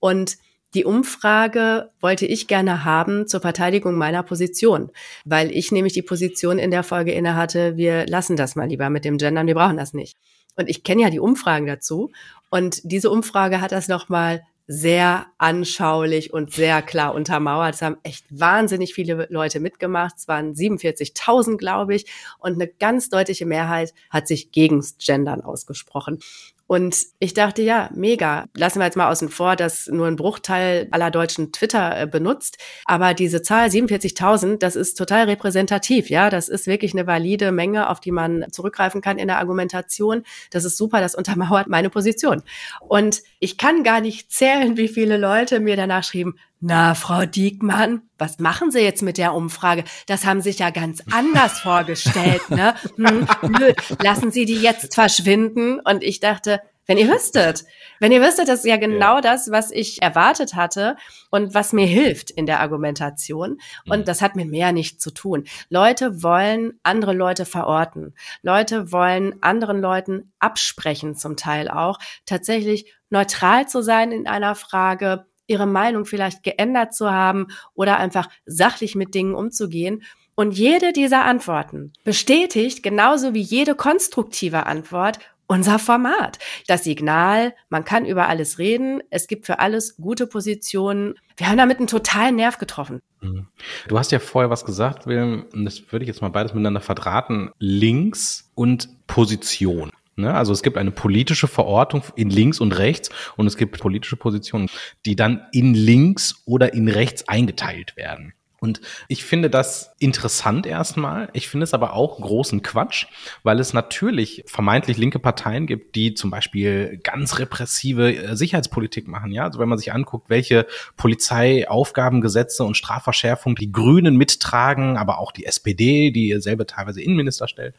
Und 0.00 0.36
die 0.74 0.84
Umfrage 0.84 1.90
wollte 2.00 2.26
ich 2.26 2.48
gerne 2.48 2.84
haben 2.84 3.26
zur 3.26 3.40
Verteidigung 3.40 3.94
meiner 3.94 4.22
Position, 4.22 4.90
weil 5.24 5.50
ich 5.50 5.72
nämlich 5.72 5.94
die 5.94 6.02
Position 6.02 6.58
in 6.58 6.70
der 6.70 6.82
Folge 6.82 7.12
innehatte, 7.12 7.76
wir 7.76 8.06
lassen 8.06 8.36
das 8.36 8.56
mal 8.56 8.68
lieber 8.68 8.90
mit 8.90 9.04
dem 9.04 9.16
Gendern, 9.16 9.46
wir 9.46 9.54
brauchen 9.54 9.76
das 9.78 9.94
nicht. 9.94 10.18
Und 10.56 10.68
ich 10.68 10.84
kenne 10.84 11.02
ja 11.02 11.10
die 11.10 11.20
Umfragen 11.20 11.66
dazu. 11.66 12.10
Und 12.50 12.80
diese 12.84 13.10
Umfrage 13.10 13.60
hat 13.60 13.72
das 13.72 13.88
nochmal 13.88 14.42
sehr 14.66 15.26
anschaulich 15.38 16.32
und 16.32 16.52
sehr 16.52 16.82
klar 16.82 17.14
untermauert. 17.14 17.74
Es 17.74 17.82
haben 17.82 17.98
echt 18.02 18.26
wahnsinnig 18.30 18.94
viele 18.94 19.26
Leute 19.30 19.60
mitgemacht. 19.60 20.14
Es 20.18 20.28
waren 20.28 20.54
47.000, 20.54 21.56
glaube 21.56 21.94
ich. 21.94 22.06
Und 22.38 22.54
eine 22.54 22.66
ganz 22.66 23.08
deutliche 23.08 23.46
Mehrheit 23.46 23.94
hat 24.10 24.26
sich 24.26 24.50
gegen 24.50 24.84
Gendern 24.98 25.42
ausgesprochen. 25.42 26.18
Und 26.66 26.96
ich 27.20 27.32
dachte, 27.32 27.62
ja, 27.62 27.90
mega. 27.94 28.46
Lassen 28.56 28.80
wir 28.80 28.86
jetzt 28.86 28.96
mal 28.96 29.10
außen 29.10 29.28
vor, 29.28 29.54
dass 29.54 29.86
nur 29.86 30.06
ein 30.06 30.16
Bruchteil 30.16 30.88
aller 30.90 31.10
Deutschen 31.10 31.52
Twitter 31.52 32.00
äh, 32.00 32.06
benutzt. 32.06 32.58
Aber 32.84 33.14
diese 33.14 33.42
Zahl 33.42 33.68
47.000, 33.68 34.58
das 34.58 34.74
ist 34.74 34.94
total 34.94 35.26
repräsentativ. 35.26 36.10
Ja, 36.10 36.28
das 36.28 36.48
ist 36.48 36.66
wirklich 36.66 36.92
eine 36.92 37.06
valide 37.06 37.52
Menge, 37.52 37.88
auf 37.88 38.00
die 38.00 38.10
man 38.10 38.46
zurückgreifen 38.50 39.00
kann 39.00 39.18
in 39.18 39.28
der 39.28 39.38
Argumentation. 39.38 40.24
Das 40.50 40.64
ist 40.64 40.76
super. 40.76 41.00
Das 41.00 41.14
untermauert 41.14 41.68
meine 41.68 41.90
Position. 41.90 42.42
Und 42.80 43.22
ich 43.38 43.58
kann 43.58 43.84
gar 43.84 44.00
nicht 44.00 44.32
zählen, 44.32 44.76
wie 44.76 44.88
viele 44.88 45.18
Leute 45.18 45.60
mir 45.60 45.76
danach 45.76 46.02
schrieben, 46.02 46.34
na, 46.60 46.94
Frau 46.94 47.26
Diekmann, 47.26 48.02
was 48.18 48.38
machen 48.38 48.70
Sie 48.70 48.80
jetzt 48.80 49.02
mit 49.02 49.18
der 49.18 49.34
Umfrage? 49.34 49.84
Das 50.06 50.24
haben 50.24 50.40
Sie 50.40 50.50
sich 50.50 50.60
ja 50.60 50.70
ganz 50.70 51.02
anders 51.10 51.60
vorgestellt, 51.60 52.48
ne? 52.50 52.74
Hm, 52.96 53.26
blöd. 53.42 53.76
Lassen 54.02 54.30
Sie 54.30 54.46
die 54.46 54.60
jetzt 54.60 54.94
verschwinden? 54.94 55.80
Und 55.80 56.02
ich 56.02 56.20
dachte, 56.20 56.60
wenn 56.86 56.98
ihr 56.98 57.08
wüsstet, 57.08 57.64
wenn 57.98 58.12
ihr 58.12 58.22
wüsstet, 58.22 58.48
das 58.48 58.60
ist 58.60 58.66
ja 58.66 58.76
genau 58.76 59.16
ja. 59.16 59.20
das, 59.20 59.50
was 59.50 59.70
ich 59.70 60.02
erwartet 60.02 60.54
hatte 60.54 60.96
und 61.30 61.52
was 61.52 61.72
mir 61.72 61.86
hilft 61.86 62.30
in 62.30 62.46
der 62.46 62.60
Argumentation. 62.60 63.58
Und 63.88 64.00
mhm. 64.00 64.04
das 64.04 64.22
hat 64.22 64.36
mit 64.36 64.48
mehr 64.48 64.72
nichts 64.72 65.02
zu 65.02 65.10
tun. 65.10 65.44
Leute 65.68 66.22
wollen 66.22 66.78
andere 66.84 67.12
Leute 67.12 67.44
verorten. 67.44 68.14
Leute 68.42 68.92
wollen 68.92 69.42
anderen 69.42 69.80
Leuten 69.80 70.32
absprechen, 70.38 71.16
zum 71.16 71.36
Teil 71.36 71.68
auch, 71.68 71.98
tatsächlich 72.24 72.94
neutral 73.10 73.68
zu 73.68 73.82
sein 73.82 74.12
in 74.12 74.26
einer 74.26 74.54
Frage, 74.54 75.26
ihre 75.46 75.66
Meinung 75.66 76.04
vielleicht 76.04 76.42
geändert 76.42 76.94
zu 76.94 77.10
haben 77.10 77.48
oder 77.74 77.98
einfach 77.98 78.28
sachlich 78.44 78.94
mit 78.94 79.14
Dingen 79.14 79.34
umzugehen. 79.34 80.02
Und 80.34 80.52
jede 80.52 80.92
dieser 80.92 81.24
Antworten 81.24 81.92
bestätigt, 82.04 82.82
genauso 82.82 83.32
wie 83.32 83.40
jede 83.40 83.74
konstruktive 83.74 84.66
Antwort, 84.66 85.18
unser 85.46 85.78
Format. 85.78 86.38
Das 86.66 86.84
Signal, 86.84 87.54
man 87.68 87.84
kann 87.84 88.04
über 88.04 88.28
alles 88.28 88.58
reden, 88.58 89.02
es 89.10 89.28
gibt 89.28 89.46
für 89.46 89.60
alles 89.60 89.96
gute 89.96 90.26
Positionen. 90.26 91.14
Wir 91.36 91.48
haben 91.48 91.58
damit 91.58 91.78
einen 91.78 91.86
totalen 91.86 92.36
Nerv 92.36 92.58
getroffen. 92.58 93.00
Mhm. 93.20 93.46
Du 93.88 93.98
hast 93.98 94.12
ja 94.12 94.18
vorher 94.18 94.50
was 94.50 94.64
gesagt, 94.64 95.06
Wilhelm, 95.06 95.46
und 95.52 95.64
das 95.64 95.90
würde 95.90 96.04
ich 96.04 96.08
jetzt 96.08 96.22
mal 96.22 96.30
beides 96.30 96.52
miteinander 96.52 96.80
verdrahten. 96.80 97.50
Links 97.58 98.50
und 98.54 99.06
Position. 99.06 99.92
Ne? 100.16 100.32
Also 100.34 100.52
es 100.52 100.62
gibt 100.62 100.78
eine 100.78 100.90
politische 100.90 101.46
Verortung 101.46 102.02
in 102.16 102.30
links 102.30 102.60
und 102.60 102.72
rechts 102.72 103.10
und 103.36 103.46
es 103.46 103.56
gibt 103.56 103.78
politische 103.78 104.16
Positionen, 104.16 104.68
die 105.04 105.14
dann 105.14 105.46
in 105.52 105.74
links 105.74 106.42
oder 106.46 106.72
in 106.72 106.88
rechts 106.88 107.28
eingeteilt 107.28 107.96
werden. 107.96 108.32
Und 108.58 108.80
ich 109.06 109.24
finde 109.24 109.50
das 109.50 109.94
interessant 109.98 110.66
erstmal. 110.66 111.28
Ich 111.34 111.48
finde 111.48 111.64
es 111.64 111.74
aber 111.74 111.92
auch 111.92 112.18
großen 112.18 112.62
Quatsch, 112.62 113.06
weil 113.42 113.60
es 113.60 113.74
natürlich 113.74 114.44
vermeintlich 114.46 114.96
linke 114.96 115.18
Parteien 115.18 115.66
gibt, 115.66 115.94
die 115.94 116.14
zum 116.14 116.30
Beispiel 116.30 116.98
ganz 117.02 117.38
repressive 117.38 118.16
äh, 118.16 118.34
Sicherheitspolitik 118.34 119.08
machen. 119.08 119.30
Ja, 119.30 119.44
also 119.44 119.58
wenn 119.58 119.68
man 119.68 119.78
sich 119.78 119.92
anguckt, 119.92 120.30
welche 120.30 120.66
Polizeiaufgabengesetze 120.96 122.64
und 122.64 122.76
Strafverschärfungen 122.76 123.56
die 123.56 123.72
Grünen 123.72 124.16
mittragen, 124.16 124.96
aber 124.96 125.18
auch 125.18 125.32
die 125.32 125.44
SPD, 125.44 126.10
die 126.10 126.40
selber 126.40 126.66
teilweise 126.66 127.02
Innenminister 127.02 127.48
stellt. 127.48 127.74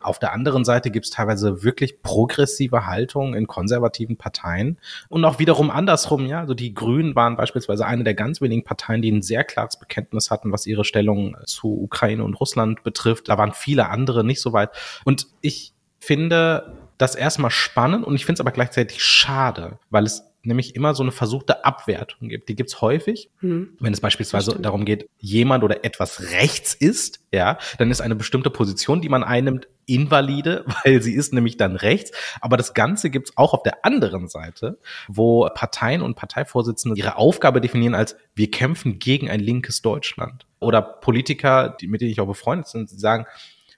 Auf 0.00 0.18
der 0.18 0.32
anderen 0.32 0.64
Seite 0.64 0.90
gibt 0.90 1.06
es 1.06 1.10
teilweise 1.10 1.64
wirklich 1.64 2.02
progressive 2.02 2.86
Haltungen 2.86 3.34
in 3.34 3.46
konservativen 3.46 4.16
Parteien 4.16 4.78
und 5.08 5.24
auch 5.24 5.38
wiederum 5.38 5.70
andersrum. 5.70 6.26
Ja, 6.26 6.40
also 6.40 6.54
die 6.54 6.74
Grünen 6.74 7.14
waren 7.14 7.36
beispielsweise 7.36 7.86
eine 7.86 8.04
der 8.04 8.14
ganz 8.14 8.40
wenigen 8.40 8.64
Parteien, 8.64 9.02
die 9.02 9.10
ein 9.10 9.22
sehr 9.22 9.44
klares 9.44 9.78
Bekenntnis 9.78 10.30
hatten, 10.30 10.52
was 10.52 10.66
ihre 10.66 10.84
Stellung 10.84 11.36
zu 11.44 11.68
Ukraine 11.68 12.24
und 12.24 12.34
Russland 12.34 12.82
betrifft. 12.82 13.28
Da 13.28 13.38
waren 13.38 13.52
viele 13.52 13.88
andere 13.88 14.24
nicht 14.24 14.40
so 14.40 14.52
weit. 14.52 14.70
Und 15.04 15.26
ich 15.40 15.72
finde 15.98 16.85
das 16.98 17.14
erstmal 17.14 17.50
spannend 17.50 18.04
und 18.04 18.14
ich 18.14 18.24
finde 18.24 18.34
es 18.34 18.40
aber 18.40 18.52
gleichzeitig 18.52 19.02
schade, 19.02 19.78
weil 19.90 20.04
es 20.04 20.24
nämlich 20.46 20.74
immer 20.76 20.94
so 20.94 21.02
eine 21.02 21.12
versuchte 21.12 21.64
Abwertung 21.64 22.28
gibt. 22.28 22.48
Die 22.48 22.56
gibt's 22.56 22.80
häufig. 22.80 23.30
Hm. 23.40 23.76
Wenn 23.80 23.92
es 23.92 24.00
beispielsweise 24.00 24.58
darum 24.58 24.84
geht, 24.84 25.08
jemand 25.18 25.64
oder 25.64 25.84
etwas 25.84 26.30
rechts 26.30 26.72
ist, 26.72 27.20
ja, 27.32 27.58
dann 27.78 27.90
ist 27.90 28.00
eine 28.00 28.14
bestimmte 28.14 28.50
Position, 28.50 29.00
die 29.00 29.08
man 29.08 29.24
einnimmt, 29.24 29.68
invalide, 29.86 30.64
weil 30.84 31.02
sie 31.02 31.14
ist 31.14 31.32
nämlich 31.32 31.56
dann 31.56 31.76
rechts. 31.76 32.12
Aber 32.40 32.56
das 32.56 32.74
Ganze 32.74 33.10
gibt's 33.10 33.32
auch 33.36 33.52
auf 33.52 33.62
der 33.62 33.84
anderen 33.84 34.28
Seite, 34.28 34.78
wo 35.08 35.48
Parteien 35.52 36.00
und 36.00 36.14
Parteivorsitzende 36.14 36.96
ihre 36.96 37.16
Aufgabe 37.16 37.60
definieren 37.60 37.94
als 37.94 38.16
wir 38.34 38.50
kämpfen 38.50 38.98
gegen 38.98 39.28
ein 39.28 39.40
linkes 39.40 39.82
Deutschland. 39.82 40.46
Oder 40.60 40.80
Politiker, 40.80 41.76
die, 41.80 41.88
mit 41.88 42.00
denen 42.00 42.10
ich 42.10 42.20
auch 42.20 42.26
befreundet 42.26 42.70
bin, 42.72 42.86
sagen, 42.86 43.26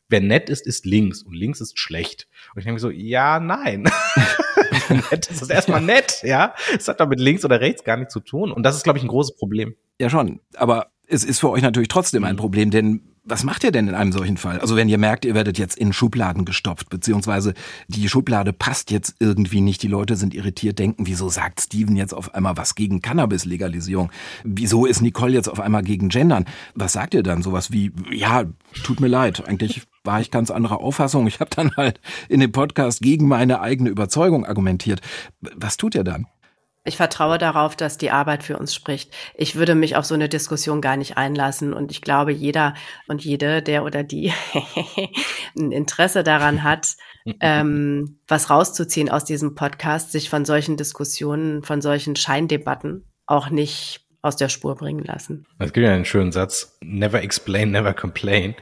wer 0.09 0.21
nett 0.21 0.49
ist, 0.49 0.66
ist 0.66 0.87
links 0.87 1.23
und 1.23 1.35
links 1.35 1.61
ist 1.61 1.79
schlecht. 1.79 2.29
Und 2.55 2.61
ich 2.61 2.64
denke 2.64 2.81
so, 2.81 2.90
ja, 2.90 3.40
nein. 3.40 3.83
nett 5.11 5.31
ist 5.31 5.42
das 5.42 5.51
erstmal 5.51 5.81
nett, 5.81 6.21
ja. 6.23 6.55
Es 6.77 6.88
hat 6.88 7.01
doch 7.01 7.09
mit 7.09 7.21
links 7.21 7.44
oder 7.44 7.61
rechts 7.61 7.85
gar 7.85 7.97
nichts 7.97 8.12
zu 8.12 8.21
tun. 8.21 8.53
Und 8.53 8.62
das 8.62 8.77
ist, 8.77 8.85
glaube 8.85 8.99
ich, 8.99 9.05
ein 9.05 9.09
großes 9.09 9.37
Problem. 9.37 9.75
Ja, 10.01 10.11
schon. 10.11 10.40
Aber 10.55 10.92
es 11.07 11.25
ist 11.25 11.40
für 11.40 11.51
euch 11.51 11.62
natürlich 11.62 11.88
trotzdem 11.88 12.25
ein 12.25 12.35
mhm. 12.35 12.40
Problem, 12.40 12.71
denn 12.71 13.03
was 13.29 13.44
macht 13.44 13.62
ihr 13.62 13.73
denn 13.73 13.88
in 13.88 13.94
einem 13.94 14.12
solchen 14.12 14.38
Fall? 14.38 14.59
Also 14.59 14.75
wenn 14.75 14.88
ihr 14.88 14.97
merkt, 14.97 15.27
ihr 15.27 15.35
werdet 15.35 15.59
jetzt 15.59 15.77
in 15.77 15.92
Schubladen 15.92 16.47
gestopft, 16.47 16.88
beziehungsweise 16.88 17.53
die 17.87 18.09
Schublade 18.09 18.55
passt 18.55 18.90
jetzt 18.90 19.16
irgendwie 19.21 19.61
nicht, 19.61 19.83
die 19.83 19.88
Leute 19.88 20.16
sind 20.16 20.35
irritiert, 20.35 20.79
denken, 20.79 21.07
wieso 21.07 21.29
sagt 21.29 21.61
Steven 21.61 21.94
jetzt 21.94 22.14
auf 22.14 22.35
einmal 22.35 22.57
was 22.57 22.75
gegen 22.75 23.03
Cannabis-Legalisierung? 23.03 24.11
Wieso 24.44 24.87
ist 24.87 25.03
Nicole 25.03 25.35
jetzt 25.35 25.49
auf 25.49 25.61
einmal 25.61 25.83
gegen 25.83 26.09
Gendern? 26.09 26.47
Was 26.75 26.94
sagt 26.94 27.12
ihr 27.12 27.23
dann? 27.23 27.42
Sowas 27.42 27.71
wie, 27.71 27.92
ja, 28.11 28.44
tut 28.83 29.01
mir 29.01 29.09
leid, 29.09 29.47
eigentlich 29.47 29.83
war 30.09 30.23
ich 30.23 30.31
ganz 30.31 30.51
anderer 30.51 30.81
Auffassung. 30.81 31.27
Ich 31.27 31.38
habe 31.38 31.51
dann 31.55 31.77
halt 31.77 32.01
in 32.31 32.40
dem 32.40 32.51
Podcast 32.51 33.03
gegen 33.03 33.29
meine 33.29 33.61
eigene 33.61 33.90
Überzeugung 33.90 34.47
argumentiert. 34.47 35.03
Was 35.55 35.77
tut 35.77 35.94
ihr 35.94 36.03
dann? 36.03 36.27
Ich 36.85 36.97
vertraue 36.97 37.37
darauf, 37.37 37.77
dass 37.77 37.99
die 37.99 38.11
Arbeit 38.11 38.42
für 38.42 38.57
uns 38.57 38.75
spricht. 38.75 39.14
Ich 39.35 39.57
würde 39.57 39.75
mich 39.75 39.97
auf 39.97 40.07
so 40.07 40.14
eine 40.14 40.31
Diskussion 40.31 40.81
gar 40.81 40.97
nicht 40.97 41.18
einlassen. 41.18 41.75
Und 41.75 41.90
ich 41.90 42.01
glaube, 42.01 42.33
jeder 42.33 42.73
und 43.07 43.23
jede, 43.23 43.62
der 43.62 43.85
oder 43.85 44.03
die 44.03 44.33
ein 45.59 45.71
Interesse 45.71 46.25
daran 46.25 46.62
hat, 46.62 46.97
ähm, 47.40 48.21
was 48.27 48.49
rauszuziehen 48.49 49.11
aus 49.11 49.27
diesem 49.27 49.55
Podcast, 49.55 50.11
sich 50.11 50.31
von 50.31 50.47
solchen 50.47 50.79
Diskussionen, 50.79 51.62
von 51.62 51.83
solchen 51.83 52.16
Scheindebatten 52.16 53.05
auch 53.27 53.51
nicht 53.51 54.08
aus 54.20 54.37
der 54.37 54.48
Spur 54.48 54.74
bringen 54.74 55.04
lassen. 55.04 55.46
Es 55.59 55.72
gibt 55.72 55.87
ja 55.87 55.92
einen 55.92 56.04
schönen 56.04 56.33
Satz, 56.33 56.78
never 56.81 57.22
explain, 57.22 57.70
never 57.70 57.94
complain. 57.94 58.54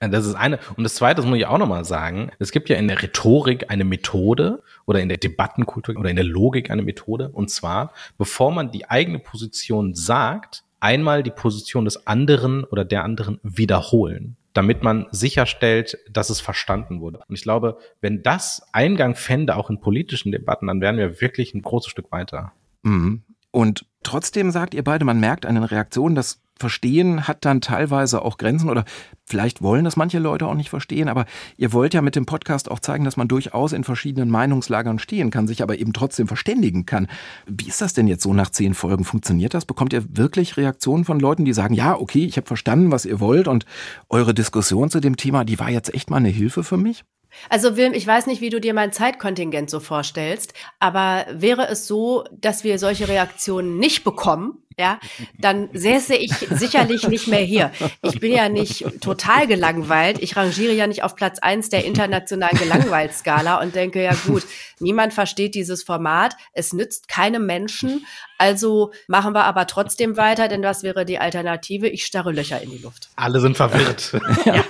Das 0.00 0.26
ist 0.26 0.34
eine. 0.34 0.58
Und 0.76 0.84
das 0.84 0.96
zweite, 0.96 1.16
das 1.16 1.26
muss 1.26 1.38
ich 1.38 1.46
auch 1.46 1.58
nochmal 1.58 1.84
sagen, 1.84 2.30
es 2.38 2.50
gibt 2.50 2.68
ja 2.68 2.76
in 2.76 2.88
der 2.88 3.00
Rhetorik 3.02 3.70
eine 3.70 3.84
Methode 3.84 4.62
oder 4.86 5.00
in 5.00 5.08
der 5.08 5.18
Debattenkultur 5.18 5.96
oder 5.96 6.10
in 6.10 6.16
der 6.16 6.24
Logik 6.24 6.70
eine 6.70 6.82
Methode. 6.82 7.30
Und 7.30 7.50
zwar, 7.50 7.92
bevor 8.18 8.50
man 8.50 8.72
die 8.72 8.90
eigene 8.90 9.20
Position 9.20 9.94
sagt, 9.94 10.64
einmal 10.80 11.22
die 11.22 11.30
Position 11.30 11.84
des 11.84 12.06
anderen 12.06 12.64
oder 12.64 12.84
der 12.84 13.04
anderen 13.04 13.38
wiederholen 13.42 14.36
damit 14.54 14.84
man 14.84 15.06
sicherstellt, 15.10 15.98
dass 16.08 16.30
es 16.30 16.40
verstanden 16.40 17.00
wurde. 17.00 17.18
Und 17.28 17.34
ich 17.34 17.42
glaube, 17.42 17.76
wenn 18.00 18.22
das 18.22 18.66
Eingang 18.72 19.16
fände, 19.16 19.56
auch 19.56 19.68
in 19.68 19.80
politischen 19.80 20.30
Debatten, 20.30 20.68
dann 20.68 20.80
wären 20.80 20.96
wir 20.96 21.20
wirklich 21.20 21.54
ein 21.54 21.62
großes 21.62 21.90
Stück 21.90 22.12
weiter. 22.12 22.52
Mhm. 22.84 23.24
Und 23.54 23.86
trotzdem 24.02 24.50
sagt 24.50 24.74
ihr 24.74 24.82
beide, 24.82 25.04
man 25.04 25.20
merkt 25.20 25.46
an 25.46 25.54
den 25.54 25.62
Reaktionen, 25.62 26.16
das 26.16 26.40
Verstehen 26.58 27.28
hat 27.28 27.44
dann 27.44 27.60
teilweise 27.60 28.22
auch 28.22 28.36
Grenzen 28.36 28.68
oder 28.70 28.84
vielleicht 29.24 29.60
wollen 29.62 29.84
das 29.84 29.96
manche 29.96 30.20
Leute 30.20 30.46
auch 30.46 30.54
nicht 30.54 30.70
verstehen, 30.70 31.08
aber 31.08 31.26
ihr 31.56 31.72
wollt 31.72 31.94
ja 31.94 32.02
mit 32.02 32.14
dem 32.14 32.26
Podcast 32.26 32.70
auch 32.70 32.78
zeigen, 32.78 33.04
dass 33.04 33.16
man 33.16 33.26
durchaus 33.26 33.72
in 33.72 33.82
verschiedenen 33.82 34.30
Meinungslagern 34.30 35.00
stehen 35.00 35.30
kann, 35.30 35.48
sich 35.48 35.62
aber 35.64 35.78
eben 35.78 35.92
trotzdem 35.92 36.28
verständigen 36.28 36.86
kann. 36.86 37.08
Wie 37.46 37.66
ist 37.66 37.80
das 37.80 37.92
denn 37.92 38.06
jetzt 38.06 38.22
so 38.22 38.34
nach 38.34 38.50
zehn 38.50 38.74
Folgen? 38.74 39.04
Funktioniert 39.04 39.52
das? 39.52 39.64
Bekommt 39.64 39.92
ihr 39.92 40.04
wirklich 40.16 40.56
Reaktionen 40.56 41.04
von 41.04 41.18
Leuten, 41.18 41.44
die 41.44 41.52
sagen, 41.52 41.74
ja, 41.74 41.96
okay, 41.96 42.24
ich 42.24 42.36
habe 42.36 42.46
verstanden, 42.46 42.92
was 42.92 43.06
ihr 43.06 43.18
wollt 43.18 43.48
und 43.48 43.66
eure 44.08 44.34
Diskussion 44.34 44.90
zu 44.90 45.00
dem 45.00 45.16
Thema, 45.16 45.44
die 45.44 45.58
war 45.58 45.70
jetzt 45.70 45.92
echt 45.92 46.08
mal 46.08 46.18
eine 46.18 46.28
Hilfe 46.28 46.62
für 46.62 46.76
mich? 46.76 47.04
Also 47.48 47.76
Wilm, 47.76 47.92
ich 47.94 48.06
weiß 48.06 48.26
nicht, 48.26 48.40
wie 48.40 48.50
du 48.50 48.60
dir 48.60 48.74
mein 48.74 48.92
Zeitkontingent 48.92 49.70
so 49.70 49.80
vorstellst, 49.80 50.54
aber 50.80 51.26
wäre 51.30 51.68
es 51.68 51.86
so, 51.86 52.24
dass 52.32 52.64
wir 52.64 52.78
solche 52.78 53.08
Reaktionen 53.08 53.78
nicht 53.78 54.04
bekommen, 54.04 54.64
ja, 54.76 54.98
dann 55.38 55.68
säße 55.72 56.16
ich 56.16 56.32
sicherlich 56.50 57.06
nicht 57.06 57.28
mehr 57.28 57.40
hier. 57.40 57.70
Ich 58.02 58.18
bin 58.18 58.32
ja 58.32 58.48
nicht 58.48 58.84
total 59.00 59.46
gelangweilt. 59.46 60.18
Ich 60.20 60.36
rangiere 60.36 60.72
ja 60.72 60.86
nicht 60.86 61.04
auf 61.04 61.14
Platz 61.14 61.38
eins 61.38 61.68
der 61.68 61.84
internationalen 61.84 62.58
Gelangweiltskala 62.58 63.60
und 63.60 63.74
denke, 63.76 64.02
ja 64.02 64.14
gut, 64.26 64.44
niemand 64.80 65.14
versteht 65.14 65.54
dieses 65.54 65.84
Format. 65.84 66.34
Es 66.52 66.72
nützt 66.72 67.06
keinem 67.06 67.46
Menschen. 67.46 68.04
Also 68.36 68.92
machen 69.06 69.32
wir 69.32 69.44
aber 69.44 69.68
trotzdem 69.68 70.16
weiter, 70.16 70.48
denn 70.48 70.62
was 70.62 70.82
wäre 70.82 71.04
die 71.04 71.18
Alternative? 71.18 71.88
Ich 71.88 72.04
starre 72.04 72.32
Löcher 72.32 72.60
in 72.60 72.70
die 72.70 72.78
Luft. 72.78 73.10
Alle 73.14 73.40
sind 73.40 73.56
verwirrt. 73.56 74.12
ja. 74.44 74.64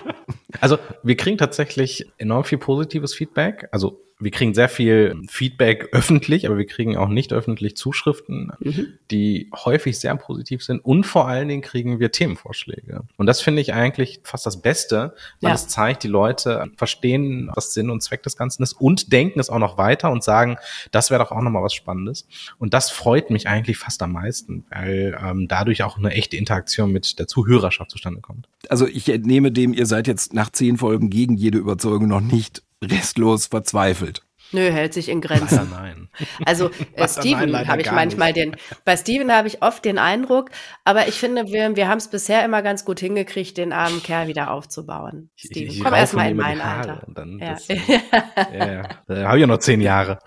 Also 0.60 0.78
wir 1.02 1.16
kriegen 1.16 1.38
tatsächlich 1.38 2.06
enorm 2.18 2.44
viel 2.44 2.58
positives 2.58 3.14
Feedback. 3.14 3.68
Also 3.72 4.00
wir 4.24 4.30
kriegen 4.30 4.54
sehr 4.54 4.70
viel 4.70 5.14
Feedback 5.28 5.90
öffentlich, 5.92 6.46
aber 6.46 6.56
wir 6.56 6.66
kriegen 6.66 6.96
auch 6.96 7.08
nicht 7.08 7.32
öffentlich 7.32 7.76
Zuschriften, 7.76 8.52
mhm. 8.58 8.94
die 9.10 9.50
häufig 9.54 10.00
sehr 10.00 10.16
positiv 10.16 10.64
sind. 10.64 10.84
Und 10.84 11.04
vor 11.04 11.28
allen 11.28 11.48
Dingen 11.48 11.62
kriegen 11.62 12.00
wir 12.00 12.10
Themenvorschläge. 12.10 13.02
Und 13.16 13.26
das 13.26 13.42
finde 13.42 13.60
ich 13.60 13.74
eigentlich 13.74 14.20
fast 14.24 14.46
das 14.46 14.62
Beste, 14.62 15.14
weil 15.40 15.50
ja. 15.50 15.54
es 15.54 15.68
zeigt, 15.68 16.02
die 16.04 16.08
Leute 16.08 16.70
verstehen, 16.76 17.50
was 17.54 17.74
Sinn 17.74 17.90
und 17.90 18.02
Zweck 18.02 18.22
des 18.22 18.36
Ganzen 18.36 18.62
ist 18.62 18.72
und 18.72 19.12
denken 19.12 19.40
es 19.40 19.50
auch 19.50 19.58
noch 19.58 19.76
weiter 19.76 20.10
und 20.10 20.24
sagen, 20.24 20.56
das 20.90 21.10
wäre 21.10 21.22
doch 21.22 21.30
auch 21.30 21.42
nochmal 21.42 21.62
was 21.62 21.74
Spannendes. 21.74 22.26
Und 22.58 22.72
das 22.72 22.90
freut 22.90 23.28
mich 23.30 23.46
eigentlich 23.46 23.76
fast 23.76 24.02
am 24.02 24.12
meisten, 24.12 24.64
weil 24.70 25.18
ähm, 25.22 25.48
dadurch 25.48 25.82
auch 25.82 25.98
eine 25.98 26.10
echte 26.12 26.38
Interaktion 26.38 26.90
mit 26.90 27.18
der 27.18 27.26
Zuhörerschaft 27.26 27.90
zustande 27.90 28.22
kommt. 28.22 28.48
Also 28.70 28.86
ich 28.86 29.08
entnehme 29.10 29.52
dem, 29.52 29.74
ihr 29.74 29.86
seid 29.86 30.06
jetzt 30.06 30.32
nach 30.32 30.50
zehn 30.50 30.78
Folgen 30.78 31.10
gegen 31.10 31.34
jede 31.36 31.58
Überzeugung 31.58 32.08
noch 32.08 32.22
nicht 32.22 32.62
restlos 32.90 33.46
verzweifelt. 33.46 34.22
Nö, 34.52 34.70
hält 34.70 34.94
sich 34.94 35.08
in 35.08 35.20
Grenzen. 35.20 35.68
Leider 35.70 35.82
nein. 35.82 36.08
Also 36.44 36.70
äh, 36.94 37.08
Steven 37.08 37.66
habe 37.66 37.82
ich 37.82 37.90
manchmal 37.90 38.32
nicht. 38.32 38.36
den, 38.36 38.56
bei 38.84 38.96
Steven 38.96 39.32
habe 39.32 39.48
ich 39.48 39.62
oft 39.62 39.84
den 39.84 39.98
Eindruck, 39.98 40.50
aber 40.84 41.08
ich 41.08 41.14
finde, 41.14 41.46
wir, 41.48 41.74
wir 41.74 41.88
haben 41.88 41.98
es 41.98 42.08
bisher 42.08 42.44
immer 42.44 42.62
ganz 42.62 42.84
gut 42.84 43.00
hingekriegt, 43.00 43.56
den 43.56 43.72
armen 43.72 44.02
Kerl 44.02 44.28
wieder 44.28 44.52
aufzubauen. 44.52 45.30
Steven, 45.34 45.70
ich, 45.70 45.78
ich 45.78 45.82
komm 45.82 45.94
erstmal 45.94 46.30
in 46.30 46.36
mein 46.36 46.60
Alter. 46.60 47.02
Dann 47.08 47.38
ja. 47.40 47.54
Das, 47.54 47.68
ja, 47.68 48.72
ja. 48.72 48.82
Da 49.08 49.24
habe 49.26 49.38
ich 49.38 49.40
ja 49.40 49.46
noch 49.46 49.58
zehn 49.58 49.80
Jahre. 49.80 50.20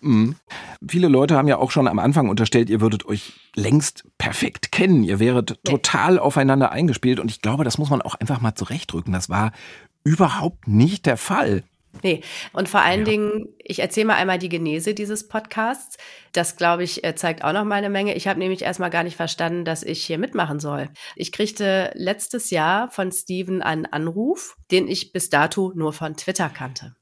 Mhm. 0.00 0.36
Viele 0.88 1.08
Leute 1.08 1.36
haben 1.36 1.48
ja 1.48 1.58
auch 1.58 1.70
schon 1.70 1.86
am 1.86 1.98
Anfang 1.98 2.30
unterstellt, 2.30 2.70
ihr 2.70 2.80
würdet 2.80 3.04
euch 3.06 3.34
längst 3.54 4.04
perfekt 4.16 4.72
kennen. 4.72 5.04
Ihr 5.04 5.20
wäret 5.20 5.62
total 5.62 6.18
aufeinander 6.18 6.72
eingespielt. 6.72 7.20
Und 7.20 7.30
ich 7.30 7.42
glaube, 7.42 7.64
das 7.64 7.76
muss 7.76 7.90
man 7.90 8.00
auch 8.00 8.14
einfach 8.14 8.40
mal 8.40 8.54
zurechtrücken. 8.54 9.12
Das 9.12 9.28
war 9.28 9.52
überhaupt 10.04 10.68
nicht 10.68 11.06
der 11.06 11.16
Fall. 11.16 11.62
Nee, 12.02 12.22
und 12.52 12.68
vor 12.68 12.80
allen 12.80 13.00
ja. 13.00 13.04
Dingen, 13.04 13.48
ich 13.58 13.80
erzähle 13.80 14.06
mal 14.06 14.14
einmal 14.14 14.38
die 14.38 14.48
Genese 14.48 14.94
dieses 14.94 15.28
Podcasts. 15.28 15.98
Das, 16.32 16.56
glaube 16.56 16.84
ich, 16.84 17.04
äh, 17.04 17.14
zeigt 17.14 17.44
auch 17.44 17.52
noch 17.52 17.64
mal 17.64 17.76
eine 17.76 17.90
Menge. 17.90 18.14
Ich 18.14 18.28
habe 18.28 18.38
nämlich 18.38 18.62
erstmal 18.62 18.90
gar 18.90 19.02
nicht 19.02 19.16
verstanden, 19.16 19.64
dass 19.64 19.82
ich 19.82 20.04
hier 20.04 20.16
mitmachen 20.16 20.60
soll. 20.60 20.88
Ich 21.16 21.32
kriegte 21.32 21.90
letztes 21.94 22.50
Jahr 22.50 22.90
von 22.90 23.12
Steven 23.12 23.60
einen 23.60 23.86
Anruf, 23.86 24.56
den 24.70 24.88
ich 24.88 25.12
bis 25.12 25.30
dato 25.30 25.72
nur 25.74 25.92
von 25.92 26.16
Twitter 26.16 26.48
kannte. 26.48 26.94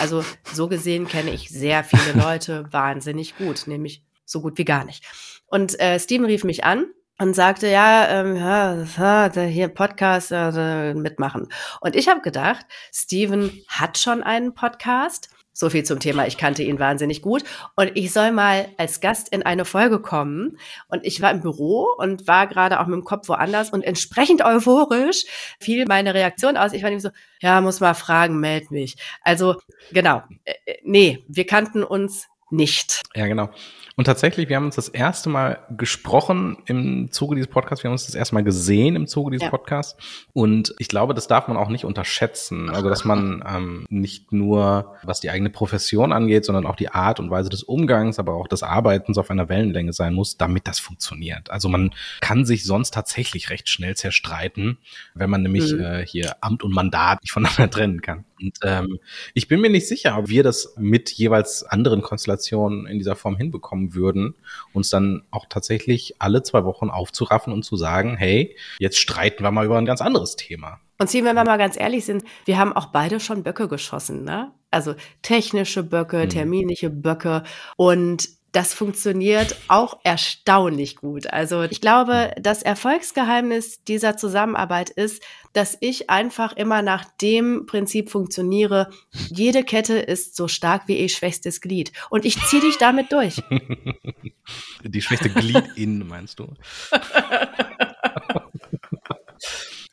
Also 0.00 0.24
so 0.52 0.68
gesehen 0.68 1.06
kenne 1.06 1.30
ich 1.30 1.48
sehr 1.48 1.84
viele 1.84 2.20
Leute 2.20 2.66
wahnsinnig 2.72 3.36
gut, 3.36 3.66
nämlich 3.66 4.04
so 4.24 4.42
gut 4.42 4.58
wie 4.58 4.64
gar 4.64 4.84
nicht. 4.84 5.04
Und 5.46 5.78
äh, 5.80 6.00
Steven 6.00 6.26
rief 6.26 6.44
mich 6.44 6.64
an 6.64 6.86
und 7.18 7.34
sagte, 7.34 7.68
ja, 7.68 8.08
ähm, 8.08 8.36
ja, 8.36 9.30
hier 9.44 9.68
Podcast 9.68 10.32
äh, 10.32 10.94
mitmachen. 10.94 11.48
Und 11.80 11.94
ich 11.94 12.08
habe 12.08 12.20
gedacht, 12.20 12.66
Steven 12.92 13.52
hat 13.68 13.98
schon 13.98 14.22
einen 14.22 14.54
Podcast. 14.54 15.28
So 15.54 15.68
viel 15.68 15.84
zum 15.84 16.00
Thema, 16.00 16.26
ich 16.26 16.38
kannte 16.38 16.62
ihn 16.62 16.78
wahnsinnig 16.78 17.20
gut. 17.20 17.44
Und 17.76 17.92
ich 17.94 18.12
soll 18.12 18.32
mal 18.32 18.68
als 18.78 19.00
Gast 19.00 19.28
in 19.28 19.42
eine 19.42 19.66
Folge 19.66 20.00
kommen. 20.00 20.56
Und 20.88 21.04
ich 21.04 21.20
war 21.20 21.30
im 21.30 21.42
Büro 21.42 21.88
und 21.98 22.26
war 22.26 22.46
gerade 22.46 22.80
auch 22.80 22.86
mit 22.86 22.94
dem 22.94 23.04
Kopf 23.04 23.28
woanders 23.28 23.68
und 23.68 23.82
entsprechend 23.82 24.42
euphorisch 24.42 25.24
fiel 25.60 25.84
meine 25.86 26.14
Reaktion 26.14 26.56
aus. 26.56 26.72
Ich 26.72 26.82
war 26.82 26.88
nämlich 26.88 27.02
so, 27.02 27.10
ja, 27.40 27.60
muss 27.60 27.80
mal 27.80 27.92
fragen, 27.92 28.40
meld 28.40 28.70
mich. 28.70 28.96
Also, 29.20 29.56
genau. 29.92 30.22
Äh, 30.44 30.54
äh 30.64 30.78
nee, 30.84 31.24
wir 31.28 31.46
kannten 31.46 31.84
uns 31.84 32.28
nicht. 32.52 33.02
Ja, 33.14 33.26
genau. 33.26 33.50
Und 33.94 34.04
tatsächlich, 34.04 34.48
wir 34.48 34.56
haben 34.56 34.64
uns 34.64 34.76
das 34.76 34.88
erste 34.88 35.28
Mal 35.28 35.58
gesprochen 35.76 36.56
im 36.64 37.10
Zuge 37.10 37.34
dieses 37.34 37.50
Podcasts. 37.50 37.84
Wir 37.84 37.88
haben 37.88 37.92
uns 37.92 38.06
das 38.06 38.14
erste 38.14 38.34
Mal 38.34 38.42
gesehen 38.42 38.96
im 38.96 39.06
Zuge 39.06 39.32
dieses 39.32 39.44
ja. 39.44 39.50
Podcasts. 39.50 39.96
Und 40.32 40.74
ich 40.78 40.88
glaube, 40.88 41.12
das 41.12 41.26
darf 41.26 41.46
man 41.48 41.58
auch 41.58 41.68
nicht 41.68 41.84
unterschätzen. 41.84 42.70
Also, 42.70 42.88
dass 42.88 43.04
man 43.04 43.44
ähm, 43.46 43.86
nicht 43.90 44.32
nur, 44.32 44.96
was 45.02 45.20
die 45.20 45.28
eigene 45.28 45.50
Profession 45.50 46.12
angeht, 46.12 46.46
sondern 46.46 46.66
auch 46.66 46.76
die 46.76 46.88
Art 46.88 47.20
und 47.20 47.30
Weise 47.30 47.50
des 47.50 47.62
Umgangs, 47.62 48.18
aber 48.18 48.34
auch 48.34 48.48
des 48.48 48.62
Arbeitens 48.62 49.18
auf 49.18 49.30
einer 49.30 49.48
Wellenlänge 49.50 49.92
sein 49.92 50.14
muss, 50.14 50.38
damit 50.38 50.66
das 50.66 50.78
funktioniert. 50.78 51.50
Also 51.50 51.68
man 51.68 51.90
kann 52.20 52.46
sich 52.46 52.64
sonst 52.64 52.94
tatsächlich 52.94 53.50
recht 53.50 53.68
schnell 53.68 53.94
zerstreiten, 53.94 54.78
wenn 55.14 55.28
man 55.28 55.42
nämlich 55.42 55.72
mhm. 55.72 55.80
äh, 55.80 56.06
hier 56.06 56.36
Amt 56.40 56.62
und 56.62 56.72
Mandat 56.72 57.20
nicht 57.22 57.32
voneinander 57.32 57.70
trennen 57.70 58.00
kann. 58.00 58.24
Und 58.42 58.58
ähm, 58.64 58.98
ich 59.34 59.48
bin 59.48 59.60
mir 59.60 59.70
nicht 59.70 59.88
sicher, 59.88 60.18
ob 60.18 60.28
wir 60.28 60.42
das 60.42 60.74
mit 60.76 61.10
jeweils 61.10 61.62
anderen 61.64 62.02
Konstellationen 62.02 62.86
in 62.86 62.98
dieser 62.98 63.16
Form 63.16 63.36
hinbekommen 63.36 63.94
würden, 63.94 64.34
uns 64.72 64.90
dann 64.90 65.22
auch 65.30 65.46
tatsächlich 65.48 66.16
alle 66.18 66.42
zwei 66.42 66.64
Wochen 66.64 66.90
aufzuraffen 66.90 67.52
und 67.52 67.64
zu 67.64 67.76
sagen, 67.76 68.16
hey, 68.16 68.56
jetzt 68.78 68.98
streiten 68.98 69.44
wir 69.44 69.50
mal 69.50 69.64
über 69.64 69.78
ein 69.78 69.86
ganz 69.86 70.00
anderes 70.00 70.36
Thema. 70.36 70.80
Und 70.98 71.08
ziehen, 71.08 71.24
wenn 71.24 71.36
wir 71.36 71.44
mal 71.44 71.58
ganz 71.58 71.78
ehrlich 71.78 72.04
sind, 72.04 72.24
wir 72.44 72.58
haben 72.58 72.72
auch 72.72 72.86
beide 72.86 73.18
schon 73.18 73.42
Böcke 73.42 73.68
geschossen, 73.68 74.24
ne? 74.24 74.52
Also 74.70 74.94
technische 75.20 75.82
Böcke, 75.82 76.24
mhm. 76.24 76.28
terminliche 76.30 76.90
Böcke 76.90 77.42
und 77.76 78.28
das 78.52 78.74
funktioniert 78.74 79.56
auch 79.68 79.98
erstaunlich 80.04 80.96
gut. 80.96 81.26
Also 81.26 81.62
ich 81.62 81.80
glaube, 81.80 82.32
das 82.38 82.62
Erfolgsgeheimnis 82.62 83.82
dieser 83.84 84.16
Zusammenarbeit 84.16 84.90
ist, 84.90 85.22
dass 85.54 85.76
ich 85.80 86.10
einfach 86.10 86.54
immer 86.56 86.82
nach 86.82 87.04
dem 87.20 87.66
Prinzip 87.66 88.10
funktioniere, 88.10 88.90
jede 89.30 89.64
Kette 89.64 89.98
ist 89.98 90.36
so 90.36 90.48
stark 90.48 90.86
wie 90.86 90.98
ihr 90.98 91.08
schwächstes 91.08 91.60
Glied. 91.60 91.92
Und 92.10 92.24
ich 92.24 92.38
ziehe 92.44 92.62
dich 92.62 92.78
damit 92.78 93.10
durch. 93.12 93.42
Die 94.84 95.02
schwächste 95.02 95.30
Glied 95.30 95.64
in, 95.76 96.06
meinst 96.06 96.38
du? 96.38 96.48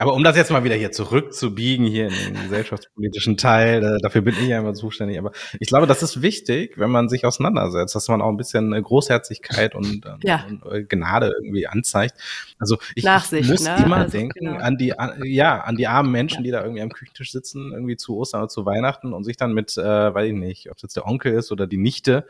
Aber 0.02 0.14
um 0.14 0.24
das 0.24 0.38
jetzt 0.38 0.50
mal 0.50 0.64
wieder 0.64 0.76
hier 0.76 0.94
zurückzubiegen, 0.94 1.86
hier 1.86 2.08
in 2.08 2.14
den 2.34 2.44
gesellschaftspolitischen 2.44 3.36
Teil, 3.36 4.00
dafür 4.02 4.22
bin 4.22 4.34
ich 4.40 4.48
ja 4.48 4.60
immer 4.60 4.74
zuständig. 4.74 5.20
Aber 5.20 5.34
ich 5.60 5.68
glaube, 5.68 5.88
das 5.88 6.02
ist 6.02 6.22
wichtig, 6.22 6.78
wenn 6.78 6.90
man 6.90 7.10
sich 7.10 7.26
auseinandersetzt, 7.26 7.96
dass 7.96 8.08
man 8.08 8.22
auch 8.22 8.30
ein 8.30 8.38
bisschen 8.38 8.72
äh, 8.72 8.82
Großherzigkeit 8.82 9.76
und, 9.76 10.06
äh, 10.06 10.12
ja. 10.24 10.46
und 10.48 10.66
äh, 10.72 10.84
Gnade 10.84 11.34
irgendwie 11.44 11.68
anzeigt. 11.68 12.16
Also 12.60 12.78
ich, 12.96 13.04
ich 13.04 13.48
muss 13.50 13.66
ne? 13.66 13.76
immer 13.84 13.98
also, 13.98 14.18
denken 14.18 14.46
genau. 14.46 14.58
an 14.60 14.78
die, 14.78 14.98
an, 14.98 15.22
ja, 15.26 15.60
an 15.60 15.76
die 15.76 15.88
armen 15.88 16.14
Menschen, 16.14 16.38
ja. 16.38 16.44
die 16.44 16.52
da 16.52 16.62
irgendwie 16.64 16.82
am 16.82 16.94
Küchentisch 16.94 17.34
sitzen, 17.34 17.74
irgendwie 17.74 17.98
zu 17.98 18.16
Ostern 18.16 18.44
oder 18.44 18.50
zu 18.50 18.66
Weihnachten 18.66 19.12
und 19.12 19.26
sich 19.26 19.36
dann 19.36 19.54
mit, 19.54 19.78
äh, 19.78 19.84
weiß 19.84 20.30
ich 20.30 20.34
nicht, 20.34 20.72
ob 20.72 20.78
es 20.78 20.84
jetzt 20.84 20.96
der 20.96 21.08
Onkel 21.08 21.34
ist 21.34 21.52
oder 21.52 21.68
die 21.68 21.78
Nichte, 21.78 22.26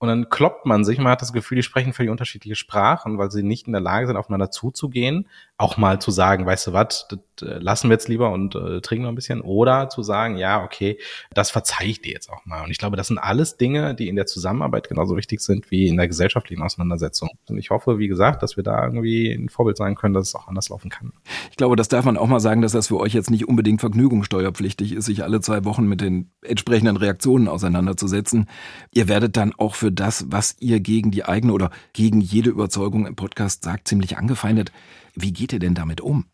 und 0.00 0.08
dann 0.08 0.30
kloppt 0.30 0.64
man 0.64 0.82
sich, 0.82 0.96
man 0.96 1.12
hat 1.12 1.20
das 1.20 1.34
Gefühl, 1.34 1.56
die 1.56 1.62
sprechen 1.62 1.92
völlig 1.92 2.10
unterschiedliche 2.10 2.56
Sprachen, 2.56 3.18
weil 3.18 3.30
sie 3.30 3.42
nicht 3.42 3.66
in 3.66 3.74
der 3.74 3.82
Lage 3.82 4.06
sind, 4.06 4.16
aufeinander 4.16 4.50
zuzugehen. 4.50 5.28
Auch 5.58 5.76
mal 5.76 6.00
zu 6.00 6.10
sagen, 6.10 6.46
weißt 6.46 6.68
du 6.68 6.72
was, 6.72 7.06
das 7.08 7.18
äh, 7.42 7.58
lassen 7.58 7.90
wir 7.90 7.96
jetzt 7.96 8.08
lieber 8.08 8.32
und 8.32 8.54
äh, 8.54 8.80
trinken 8.80 9.02
noch 9.02 9.10
ein 9.10 9.14
bisschen. 9.14 9.42
Oder 9.42 9.90
zu 9.90 10.02
sagen, 10.02 10.38
ja, 10.38 10.64
okay, 10.64 10.98
das 11.34 11.50
verzeihe 11.50 11.88
ich 11.88 12.00
dir 12.00 12.12
jetzt 12.12 12.30
auch 12.30 12.46
mal. 12.46 12.64
Und 12.64 12.70
ich 12.70 12.78
glaube, 12.78 12.96
das 12.96 13.08
sind 13.08 13.18
alles 13.18 13.58
Dinge, 13.58 13.94
die 13.94 14.08
in 14.08 14.16
der 14.16 14.24
Zusammenarbeit 14.24 14.88
genauso 14.88 15.18
wichtig 15.18 15.40
sind 15.40 15.70
wie 15.70 15.86
in 15.86 15.98
der 15.98 16.08
gesellschaftlichen 16.08 16.62
Auseinandersetzung. 16.62 17.28
Und 17.50 17.58
ich 17.58 17.68
hoffe, 17.68 17.98
wie 17.98 18.08
gesagt, 18.08 18.42
dass 18.42 18.56
wir 18.56 18.64
da 18.64 18.82
irgendwie 18.82 19.30
ein 19.30 19.50
Vorbild 19.50 19.76
sein 19.76 19.96
können, 19.96 20.14
dass 20.14 20.28
es 20.28 20.34
auch 20.34 20.48
anders 20.48 20.70
laufen 20.70 20.88
kann. 20.88 21.12
Ich 21.50 21.58
glaube, 21.58 21.76
das 21.76 21.88
darf 21.88 22.06
man 22.06 22.16
auch 22.16 22.26
mal 22.26 22.40
sagen, 22.40 22.62
dass 22.62 22.72
das 22.72 22.88
für 22.88 22.96
euch 22.96 23.12
jetzt 23.12 23.30
nicht 23.30 23.46
unbedingt 23.46 23.80
vergnügungssteuerpflichtig 23.80 24.94
ist, 24.94 25.04
sich 25.04 25.24
alle 25.24 25.42
zwei 25.42 25.66
Wochen 25.66 25.84
mit 25.86 26.00
den 26.00 26.30
entsprechenden 26.40 26.96
Reaktionen 26.96 27.48
auseinanderzusetzen. 27.48 28.48
Ihr 28.94 29.06
werdet 29.06 29.36
dann 29.36 29.52
auch 29.52 29.74
für 29.74 29.89
das, 29.92 30.26
was 30.28 30.56
ihr 30.60 30.80
gegen 30.80 31.10
die 31.10 31.24
eigene 31.24 31.52
oder 31.52 31.70
gegen 31.92 32.20
jede 32.20 32.50
Überzeugung 32.50 33.06
im 33.06 33.16
Podcast 33.16 33.64
sagt, 33.64 33.88
ziemlich 33.88 34.16
angefeindet. 34.16 34.72
Wie 35.14 35.32
geht 35.32 35.52
ihr 35.52 35.58
denn 35.58 35.74
damit 35.74 36.00
um? 36.00 36.26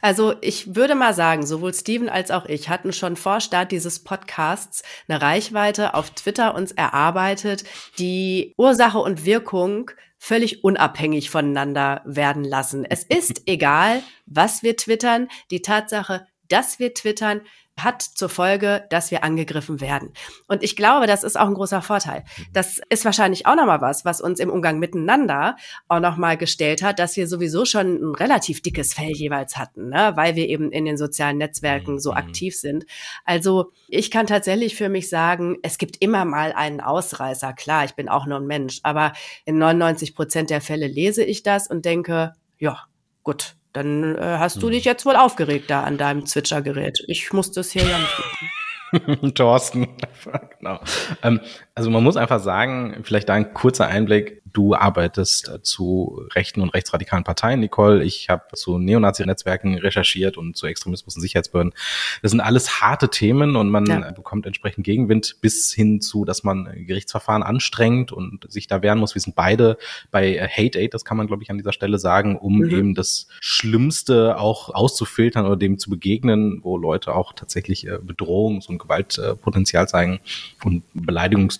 Also 0.00 0.34
ich 0.40 0.74
würde 0.74 0.94
mal 0.94 1.14
sagen, 1.14 1.46
sowohl 1.46 1.72
Steven 1.74 2.08
als 2.08 2.30
auch 2.30 2.46
ich 2.46 2.68
hatten 2.68 2.92
schon 2.92 3.16
vor 3.16 3.40
Start 3.40 3.72
dieses 3.72 4.04
Podcasts 4.04 4.82
eine 5.08 5.22
Reichweite 5.22 5.94
auf 5.94 6.10
Twitter 6.10 6.54
uns 6.54 6.72
erarbeitet, 6.72 7.64
die 7.98 8.54
Ursache 8.56 8.98
und 8.98 9.24
Wirkung 9.24 9.90
völlig 10.18 10.62
unabhängig 10.62 11.30
voneinander 11.30 12.02
werden 12.04 12.44
lassen. 12.44 12.84
Es 12.84 13.02
ist 13.02 13.42
egal, 13.46 14.02
was 14.26 14.62
wir 14.62 14.76
twittern. 14.76 15.28
Die 15.50 15.62
Tatsache, 15.62 16.26
dass 16.52 16.78
wir 16.78 16.94
twittern, 16.94 17.42
hat 17.78 18.02
zur 18.02 18.28
Folge, 18.28 18.84
dass 18.90 19.10
wir 19.10 19.24
angegriffen 19.24 19.80
werden. 19.80 20.12
Und 20.46 20.62
ich 20.62 20.76
glaube, 20.76 21.06
das 21.06 21.24
ist 21.24 21.38
auch 21.38 21.46
ein 21.46 21.54
großer 21.54 21.80
Vorteil. 21.80 22.24
Das 22.52 22.80
ist 22.90 23.04
wahrscheinlich 23.04 23.46
auch 23.46 23.56
nochmal 23.56 23.80
was, 23.80 24.04
was 24.04 24.20
uns 24.20 24.40
im 24.40 24.50
Umgang 24.50 24.78
miteinander 24.78 25.56
auch 25.88 26.00
nochmal 26.00 26.36
gestellt 26.36 26.82
hat, 26.82 26.98
dass 26.98 27.16
wir 27.16 27.26
sowieso 27.26 27.64
schon 27.64 27.94
ein 27.94 28.14
relativ 28.14 28.60
dickes 28.60 28.92
Fell 28.92 29.12
jeweils 29.12 29.56
hatten, 29.56 29.88
ne? 29.88 30.12
weil 30.16 30.36
wir 30.36 30.48
eben 30.48 30.70
in 30.70 30.84
den 30.84 30.98
sozialen 30.98 31.38
Netzwerken 31.38 31.98
so 31.98 32.10
mhm. 32.10 32.18
aktiv 32.18 32.56
sind. 32.56 32.84
Also 33.24 33.72
ich 33.88 34.10
kann 34.10 34.26
tatsächlich 34.26 34.76
für 34.76 34.90
mich 34.90 35.08
sagen, 35.08 35.56
es 35.62 35.78
gibt 35.78 35.96
immer 36.02 36.24
mal 36.24 36.52
einen 36.52 36.80
Ausreißer. 36.80 37.54
Klar, 37.54 37.86
ich 37.86 37.94
bin 37.94 38.08
auch 38.08 38.26
nur 38.26 38.38
ein 38.38 38.46
Mensch, 38.46 38.80
aber 38.82 39.14
in 39.46 39.56
99 39.56 40.14
Prozent 40.14 40.50
der 40.50 40.60
Fälle 40.60 40.88
lese 40.88 41.24
ich 41.24 41.42
das 41.42 41.68
und 41.68 41.86
denke, 41.86 42.34
ja, 42.58 42.84
gut, 43.22 43.56
dann 43.72 44.16
äh, 44.16 44.36
hast 44.38 44.62
du 44.62 44.66
hm. 44.66 44.72
dich 44.72 44.84
jetzt 44.84 45.06
wohl 45.06 45.16
aufgeregt 45.16 45.70
da 45.70 45.82
an 45.82 45.98
deinem 45.98 46.26
Zwitschergerät. 46.26 47.02
Ich 47.06 47.32
muss 47.32 47.52
das 47.52 47.70
hier 47.70 47.84
ja 47.84 47.98
nicht 47.98 48.18
machen. 48.18 48.50
Thorsten, 49.34 49.88
genau. 50.58 50.80
Ähm, 51.22 51.40
also 51.74 51.90
man 51.90 52.02
muss 52.02 52.16
einfach 52.16 52.40
sagen, 52.40 53.00
vielleicht 53.02 53.28
da 53.28 53.34
ein 53.34 53.54
kurzer 53.54 53.86
Einblick 53.86 54.42
Du 54.52 54.74
arbeitest 54.74 55.48
äh, 55.48 55.62
zu 55.62 56.26
rechten 56.34 56.60
und 56.60 56.70
rechtsradikalen 56.70 57.24
Parteien, 57.24 57.60
Nicole. 57.60 58.04
Ich 58.04 58.28
habe 58.28 58.44
zu 58.54 58.78
Neonazi-Netzwerken 58.78 59.78
recherchiert 59.78 60.36
und 60.36 60.56
zu 60.56 60.66
Extremismus 60.66 61.16
und 61.16 61.22
Sicherheitsbehörden. 61.22 61.72
Das 62.20 62.32
sind 62.32 62.40
alles 62.40 62.82
harte 62.82 63.08
Themen 63.08 63.56
und 63.56 63.70
man 63.70 63.86
ja. 63.86 64.10
bekommt 64.10 64.46
entsprechend 64.46 64.84
Gegenwind 64.84 65.36
bis 65.40 65.72
hin 65.72 66.00
zu, 66.00 66.24
dass 66.24 66.44
man 66.44 66.68
Gerichtsverfahren 66.86 67.42
anstrengt 67.42 68.12
und 68.12 68.50
sich 68.52 68.66
da 68.66 68.82
wehren 68.82 68.98
muss. 68.98 69.14
Wir 69.14 69.22
sind 69.22 69.34
beide 69.34 69.78
bei 70.10 70.36
äh, 70.36 70.48
Hate 70.48 70.78
Aid, 70.78 70.92
das 70.92 71.04
kann 71.04 71.16
man, 71.16 71.26
glaube 71.26 71.42
ich, 71.42 71.50
an 71.50 71.56
dieser 71.56 71.72
Stelle 71.72 71.98
sagen, 71.98 72.36
um 72.36 72.58
mhm. 72.58 72.70
eben 72.70 72.94
das 72.94 73.28
Schlimmste 73.40 74.38
auch 74.38 74.68
auszufiltern 74.74 75.46
oder 75.46 75.56
dem 75.56 75.78
zu 75.78 75.88
begegnen, 75.88 76.60
wo 76.62 76.76
Leute 76.76 77.14
auch 77.14 77.32
tatsächlich 77.32 77.86
äh, 77.86 77.98
Bedrohungs- 78.04 78.68
und 78.68 78.78
Gewaltpotenzial 78.78 79.88
zeigen 79.88 80.20
und 80.62 80.82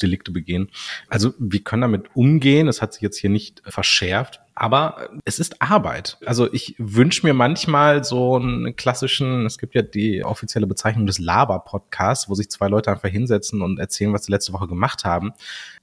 Beleidigungsdelikte 0.02 0.30
begehen. 0.32 0.68
Also 1.08 1.32
wir 1.38 1.62
können 1.62 1.82
damit 1.82 2.14
umgehen. 2.14 2.68
Es 2.68 2.82
hat 2.82 2.94
sich 2.94 3.02
jetzt 3.02 3.18
hier 3.18 3.30
nicht 3.30 3.62
verschärft. 3.66 4.40
Aber 4.54 5.08
es 5.24 5.38
ist 5.38 5.62
Arbeit. 5.62 6.18
Also 6.26 6.52
ich 6.52 6.74
wünsche 6.76 7.26
mir 7.26 7.32
manchmal 7.32 8.04
so 8.04 8.36
einen 8.36 8.76
klassischen, 8.76 9.46
es 9.46 9.56
gibt 9.56 9.74
ja 9.74 9.80
die 9.80 10.24
offizielle 10.24 10.66
Bezeichnung 10.66 11.06
des 11.06 11.18
Laber-Podcasts, 11.18 12.28
wo 12.28 12.34
sich 12.34 12.50
zwei 12.50 12.68
Leute 12.68 12.90
einfach 12.90 13.08
hinsetzen 13.08 13.62
und 13.62 13.78
erzählen, 13.78 14.12
was 14.12 14.24
sie 14.26 14.32
letzte 14.32 14.52
Woche 14.52 14.68
gemacht 14.68 15.04
haben. 15.04 15.32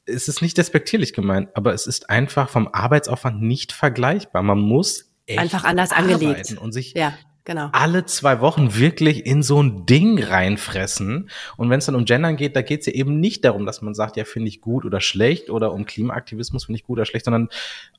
Es 0.06 0.28
ist 0.28 0.44
nicht 0.44 0.58
despektierlich 0.58 1.14
gemeint, 1.14 1.50
aber 1.56 1.74
es 1.74 1.88
ist 1.88 2.12
einfach 2.12 2.50
vom 2.50 2.68
Arbeitsaufwand 2.68 3.42
nicht 3.42 3.72
vergleichbar. 3.72 4.44
Man 4.44 4.60
muss 4.60 5.12
einfach 5.36 5.64
anders 5.64 5.92
angelegt 5.92 6.56
und 6.60 6.72
sich 6.72 6.94
ja 6.94 7.14
Genau. 7.50 7.70
alle 7.72 8.06
zwei 8.06 8.42
Wochen 8.42 8.76
wirklich 8.76 9.26
in 9.26 9.42
so 9.42 9.60
ein 9.60 9.88
Ding 9.88 10.24
reinfressen. 10.24 11.32
Und 11.58 11.72
wenn 11.72 11.80
es 11.80 11.88
dann 11.88 11.96
um 11.96 12.06
Gendern 12.06 12.38
geht, 12.38 12.56
da 12.56 12.62
geht 12.62 12.82
es 12.82 12.86
ja 12.86 12.94
eben 12.94 13.20
nicht 13.20 13.44
darum, 13.44 13.66
dass 13.66 13.82
man 13.82 13.96
sagt, 13.96 14.18
ja, 14.18 14.24
finde 14.24 14.50
ich 14.50 14.62
gut 14.62 14.86
oder 14.86 15.02
schlecht 15.02 15.50
oder 15.50 15.74
um 15.74 15.88
Klimaaktivismus 15.88 16.66
finde 16.66 16.78
ich 16.78 16.84
gut 16.84 17.00
oder 17.00 17.08
schlecht, 17.08 17.26
sondern 17.26 17.50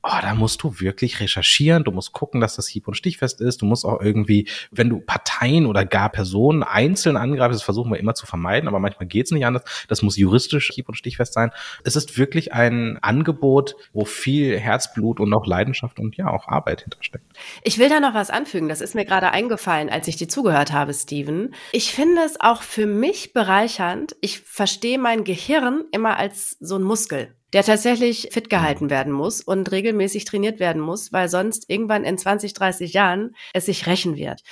oh, 0.05 0.19
da 0.23 0.37
musst 0.37 0.63
du 0.63 0.79
wirklich 0.79 1.19
recherchieren, 1.19 1.83
du 1.83 1.91
musst 1.91 2.13
gucken, 2.13 2.41
dass 2.41 2.55
das 2.55 2.69
hieb- 2.69 2.87
und 2.87 2.95
stichfest 2.95 3.41
ist, 3.41 3.61
du 3.61 3.67
musst 3.67 3.85
auch 3.85 4.01
irgendwie, 4.01 4.49
wenn 4.71 4.89
du 4.89 5.01
Parteien 5.01 5.67
oder 5.67 5.85
gar 5.85 6.11
Personen 6.11 6.63
einzeln 6.63 7.17
angreifst, 7.17 7.57
das 7.57 7.63
versuchen 7.63 7.91
wir 7.91 7.99
immer 7.99 8.15
zu 8.15 8.27
vermeiden, 8.27 8.69
aber 8.69 8.79
manchmal 8.79 9.09
geht 9.09 9.27
es 9.27 9.33
nicht 9.33 9.47
anders, 9.47 9.65
das 9.89 10.03
muss 10.03 10.17
juristisch 10.17 10.71
hieb- 10.73 10.89
und 10.89 10.95
stichfest 10.95 11.33
sein. 11.33 11.51
Es 11.83 11.97
ist 11.97 12.17
wirklich 12.19 12.53
ein 12.53 12.99
Angebot, 13.03 13.75
wo 13.93 14.05
viel 14.05 14.59
Herzblut 14.59 15.19
und 15.19 15.35
auch 15.35 15.47
Leidenschaft 15.47 15.99
und 15.99 16.17
ja 16.17 16.29
auch 16.29 16.47
Arbeit 16.47 16.83
hintersteckt. 16.83 17.27
Ich 17.65 17.79
will 17.79 17.89
da 17.89 18.01
noch 18.01 18.15
was 18.15 18.31
anfügen. 18.31 18.69
Das 18.69 18.81
ist 18.81 18.95
mir 18.95 19.05
gerade 19.05 19.33
eingefallen, 19.41 19.89
als 19.89 20.07
ich 20.09 20.17
dir 20.17 20.29
zugehört 20.29 20.73
habe, 20.73 20.93
Steven. 20.93 21.55
Ich 21.73 21.93
finde 21.93 22.23
es 22.23 22.41
auch 22.41 22.63
für 22.63 22.87
mich 22.87 23.33
bereichernd. 23.33 24.15
Ich 24.21 24.41
verstehe 24.41 24.99
mein 24.99 25.25
Gehirn 25.25 25.85
immer 25.93 26.19
als 26.19 26.57
so 26.61 26.77
ein 26.77 26.83
Muskel, 26.83 27.35
der 27.53 27.65
tatsächlich 27.65 28.29
fit 28.33 28.51
gehalten 28.51 28.91
werden 28.91 29.13
muss 29.13 29.41
und 29.41 29.71
regelmäßig 29.73 30.25
trainiert 30.27 30.61
werden 30.61 30.83
muss, 30.83 31.13
weil 31.13 31.29
sonst 31.29 31.69
irgendwann 31.69 32.05
in 32.05 32.19
20, 32.19 32.53
30 32.53 32.93
Jahren 32.93 33.35
es 33.55 33.67
sich 33.67 33.87
rächen 33.87 34.17
wird. 34.17 34.43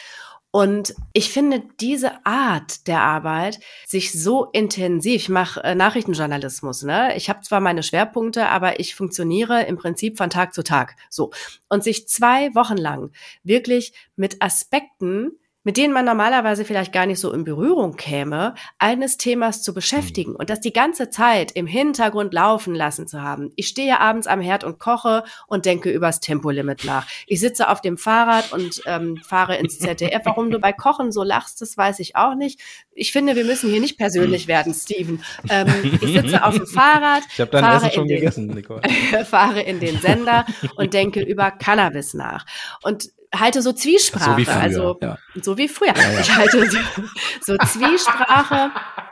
Und 0.50 0.94
ich 1.12 1.30
finde 1.30 1.62
diese 1.78 2.24
Art 2.24 2.87
der 2.87 3.02
Arbeit 3.02 3.61
sich 3.87 4.12
so 4.12 4.46
intensiv, 4.46 5.14
ich 5.14 5.28
mache 5.28 5.62
äh, 5.62 5.74
Nachrichtenjournalismus, 5.74 6.84
ne? 6.84 7.14
Ich 7.16 7.28
habe 7.28 7.42
zwar 7.42 7.61
meine 7.61 7.82
Schwerpunkte, 7.82 8.48
aber 8.48 8.80
ich 8.80 8.94
funktioniere 8.94 9.64
im 9.64 9.76
Prinzip 9.76 10.16
von 10.16 10.30
Tag 10.30 10.54
zu 10.54 10.64
Tag. 10.64 10.96
So. 11.11 11.30
Und 11.68 11.84
sich 11.84 12.08
zwei 12.08 12.54
Wochen 12.54 12.78
lang 12.78 13.12
wirklich 13.42 13.92
mit 14.16 14.40
Aspekten 14.40 15.32
mit 15.68 15.76
denen 15.76 15.92
man 15.92 16.07
normalerweise 16.07 16.64
vielleicht 16.64 16.94
gar 16.94 17.04
nicht 17.04 17.20
so 17.20 17.31
in 17.31 17.44
Berührung 17.44 17.94
käme, 17.96 18.54
eines 18.78 19.18
Themas 19.18 19.61
zu 19.62 19.74
beschäftigen 19.74 20.35
und 20.35 20.48
das 20.48 20.61
die 20.61 20.72
ganze 20.72 21.11
Zeit 21.11 21.52
im 21.52 21.66
Hintergrund 21.66 22.33
laufen 22.33 22.74
lassen 22.74 23.07
zu 23.07 23.20
haben. 23.20 23.52
Ich 23.54 23.68
stehe 23.68 24.00
abends 24.00 24.26
am 24.26 24.40
Herd 24.40 24.64
und 24.64 24.78
koche 24.78 25.24
und 25.46 25.66
denke 25.66 25.90
übers 25.90 26.20
Tempolimit 26.20 26.87
nach. 26.87 27.07
Ich 27.26 27.40
sitze 27.40 27.68
auf 27.68 27.83
dem 27.83 27.98
Fahrrad 27.98 28.50
und 28.54 28.81
ähm, 28.87 29.18
fahre 29.18 29.57
ins 29.57 29.78
ZDF. 29.78 30.22
Warum 30.24 30.50
du 30.50 30.59
bei 30.59 30.72
Kochen 30.72 31.12
so 31.12 31.22
lachst, 31.22 31.61
das 31.61 31.76
weiß 31.76 31.98
ich 31.98 32.16
auch 32.16 32.35
nicht. 32.35 32.59
Ich 32.94 33.12
finde, 33.12 33.37
wir 33.37 33.44
müssen 33.44 33.68
hier 33.68 33.83
nicht 33.83 33.98
persönlich 33.98 34.48
werden, 34.48 34.72
Steven. 34.72 35.22
Ähm, 35.50 35.98
ich 36.00 36.14
sitze 36.14 36.44
auf 36.44 36.57
dem 36.57 36.66
Fahrrad, 36.66 37.24
Ich 37.31 37.42
habe 37.42 37.50
dein 37.50 37.62
fahre 37.62 37.76
Essen 37.88 37.90
schon 37.94 38.02
in 38.04 38.09
den- 38.09 38.20
gegessen, 38.20 38.46
Nicole. 38.46 38.81
fahre 39.26 39.61
in 39.61 39.81
den 39.81 39.98
Sender 40.00 40.46
und 40.76 40.94
denke 40.94 41.20
über 41.20 41.50
Cannabis 41.50 42.14
nach. 42.14 42.46
Und 42.83 43.11
halte 43.35 43.62
so 43.62 43.73
Zwiesprache. 43.73 44.31
So 44.31 44.37
wie 44.37 44.45
früher, 44.45 44.61
also 44.61 44.99
ja. 45.01 45.19
so 45.43 45.59
wie 45.59 45.69
früher. 45.69 45.95
Ich 46.21 46.35
halte 46.35 46.71
so, 46.71 46.79
so 47.41 47.57
Zwiesprache. 47.59 48.71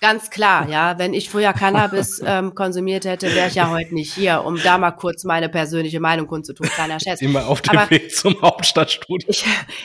Ganz 0.00 0.30
klar, 0.30 0.68
ja. 0.68 0.98
Wenn 0.98 1.14
ich 1.14 1.30
früher 1.30 1.52
Cannabis 1.52 2.22
ähm, 2.24 2.54
konsumiert 2.54 3.04
hätte, 3.04 3.34
wäre 3.34 3.48
ich 3.48 3.54
ja 3.54 3.70
heute 3.70 3.94
nicht 3.94 4.12
hier, 4.12 4.44
um 4.44 4.60
da 4.62 4.78
mal 4.78 4.92
kurz 4.92 5.24
meine 5.24 5.48
persönliche 5.48 6.00
Meinung 6.00 6.26
kundzutun. 6.26 6.66
Kleiner 6.66 7.00
Scherz. 7.00 7.22
Immer 7.22 7.46
auf 7.46 7.62
dem 7.62 7.78
Weg 7.90 8.14
zum 8.14 8.40
Hauptstadtstudio. 8.40 9.28
Ich, 9.28 9.44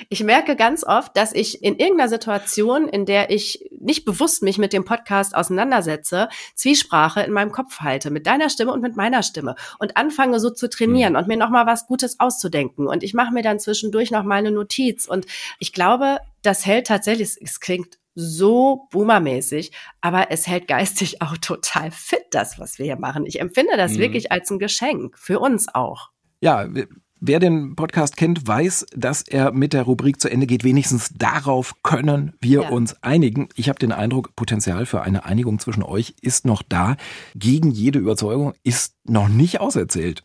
ich 0.10 0.24
merke 0.24 0.56
ganz 0.56 0.84
oft, 0.84 1.16
dass 1.16 1.34
ich 1.34 1.64
in 1.64 1.78
irgendeiner 1.78 2.10
Situation, 2.10 2.88
in 2.88 3.06
der 3.06 3.30
ich 3.30 3.70
nicht 3.80 4.06
bewusst 4.06 4.44
mich 4.44 4.58
mit 4.58 4.74
dem 4.74 4.86
Podcast 4.86 5.36
auseinandersetze, 5.36 6.30
Zwiesprache 6.56 7.22
in 7.22 7.32
meinem 7.32 7.52
Kopf 7.52 7.80
halte, 7.80 8.12
mit 8.12 8.28
deiner 8.28 8.50
Stimme 8.50 8.74
und 8.74 8.82
mit 8.82 8.96
meiner 8.96 9.24
Stimme 9.24 9.56
und 9.80 9.98
anfange 9.98 10.40
so 10.40 10.50
zu 10.50 10.70
trainieren 10.70 11.16
und 11.16 11.28
mir 11.28 11.38
nochmal 11.38 11.66
was 11.66 11.88
Gutes 11.88 12.20
auszudenken. 12.20 12.88
Und 12.88 13.04
ich 13.04 13.14
mache 13.14 13.34
mir 13.34 13.44
dann 13.44 13.60
zwischendurch 13.60 14.12
noch 14.12 14.24
mal 14.24 14.36
eine 14.36 14.52
Notiz. 14.52 15.08
Und 15.08 15.26
ich 15.60 15.74
glaube, 15.74 16.20
das 16.42 16.66
hält 16.66 16.88
tatsächlich, 16.88 17.38
es 17.42 17.60
klingt 17.60 17.98
so 18.22 18.88
boomermäßig, 18.92 19.72
aber 20.02 20.30
es 20.32 20.46
hält 20.48 20.68
geistig 20.68 21.22
auch 21.22 21.38
total 21.38 21.90
fit, 21.92 22.26
das, 22.32 22.60
was 22.60 22.78
wir 22.78 22.86
hier 22.86 23.00
machen. 23.00 23.26
Ich 23.26 23.40
empfinde 23.40 23.78
das 23.78 23.94
Mhm. 23.94 24.00
wirklich 24.00 24.32
als 24.32 24.50
ein 24.52 24.60
Geschenk, 24.60 25.18
für 25.18 25.40
uns 25.40 25.68
auch. 25.74 26.10
Ja, 26.42 26.68
wer 27.22 27.40
den 27.40 27.76
Podcast 27.76 28.16
kennt, 28.18 28.48
weiß, 28.48 28.86
dass 28.96 29.22
er 29.22 29.52
mit 29.52 29.74
der 29.74 29.84
Rubrik 29.84 30.22
zu 30.22 30.30
Ende 30.30 30.48
geht. 30.48 30.64
Wenigstens 30.64 31.10
darauf 31.18 31.74
können 31.84 32.34
wir 32.42 32.64
Ja. 32.64 32.70
uns 32.70 33.02
einigen. 33.04 33.50
Ich 33.56 33.68
habe 33.70 33.80
den 33.80 33.92
Eindruck, 33.92 34.36
Potenzial 34.36 34.86
für 34.86 35.02
eine 35.02 35.26
Einigung 35.26 35.60
zwischen 35.60 35.84
euch 35.84 36.16
ist 36.22 36.46
noch 36.46 36.62
da. 36.62 36.96
Gegen 37.36 37.72
jede 37.72 38.00
Überzeugung 38.00 38.54
ist 38.64 38.96
noch 39.06 39.28
nicht 39.28 39.60
auserzählt. 39.60 40.24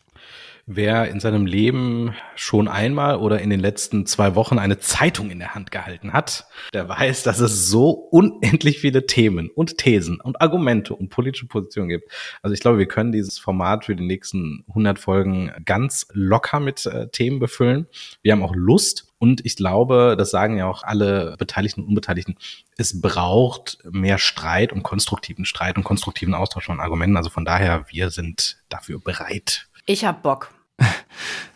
Wer 0.67 1.11
in 1.11 1.19
seinem 1.19 1.45
Leben 1.45 2.15
schon 2.35 2.67
einmal 2.67 3.17
oder 3.17 3.39
in 3.39 3.51
den 3.51 3.59
letzten 3.59 4.07
zwei 4.07 4.33
Wochen 4.33 4.57
eine 4.57 4.79
Zeitung 4.79 5.29
in 5.29 5.37
der 5.37 5.53
Hand 5.53 5.69
gehalten 5.69 6.11
hat, 6.11 6.47
der 6.73 6.89
weiß, 6.89 7.21
dass 7.21 7.39
es 7.39 7.67
so 7.67 7.91
unendlich 7.91 8.79
viele 8.79 9.05
Themen 9.05 9.51
und 9.53 9.77
Thesen 9.77 10.19
und 10.19 10.41
Argumente 10.41 10.95
und 10.95 11.09
politische 11.09 11.45
Positionen 11.45 11.89
gibt. 11.89 12.11
Also 12.41 12.55
ich 12.55 12.61
glaube, 12.61 12.79
wir 12.79 12.87
können 12.87 13.11
dieses 13.11 13.37
Format 13.37 13.85
für 13.85 13.95
die 13.95 14.07
nächsten 14.07 14.65
100 14.69 14.97
Folgen 14.97 15.51
ganz 15.65 16.07
locker 16.13 16.59
mit 16.59 16.83
äh, 16.87 17.09
Themen 17.09 17.37
befüllen. 17.37 17.85
Wir 18.23 18.31
haben 18.31 18.41
auch 18.41 18.55
Lust 18.55 19.13
und 19.19 19.45
ich 19.45 19.57
glaube, 19.57 20.15
das 20.17 20.31
sagen 20.31 20.57
ja 20.57 20.65
auch 20.65 20.81
alle 20.81 21.35
Beteiligten 21.37 21.81
und 21.81 21.89
Unbeteiligten, 21.89 22.37
es 22.75 22.99
braucht 22.99 23.77
mehr 23.83 24.17
Streit 24.17 24.73
und 24.73 24.81
konstruktiven 24.81 25.45
Streit 25.45 25.77
und 25.77 25.83
konstruktiven 25.83 26.33
Austausch 26.33 26.65
von 26.65 26.79
Argumenten. 26.79 27.17
Also 27.17 27.29
von 27.29 27.45
daher, 27.45 27.85
wir 27.89 28.09
sind 28.09 28.57
dafür 28.69 28.99
bereit. 28.99 29.67
Ich 29.85 30.05
hab 30.05 30.23
Bock. 30.23 30.54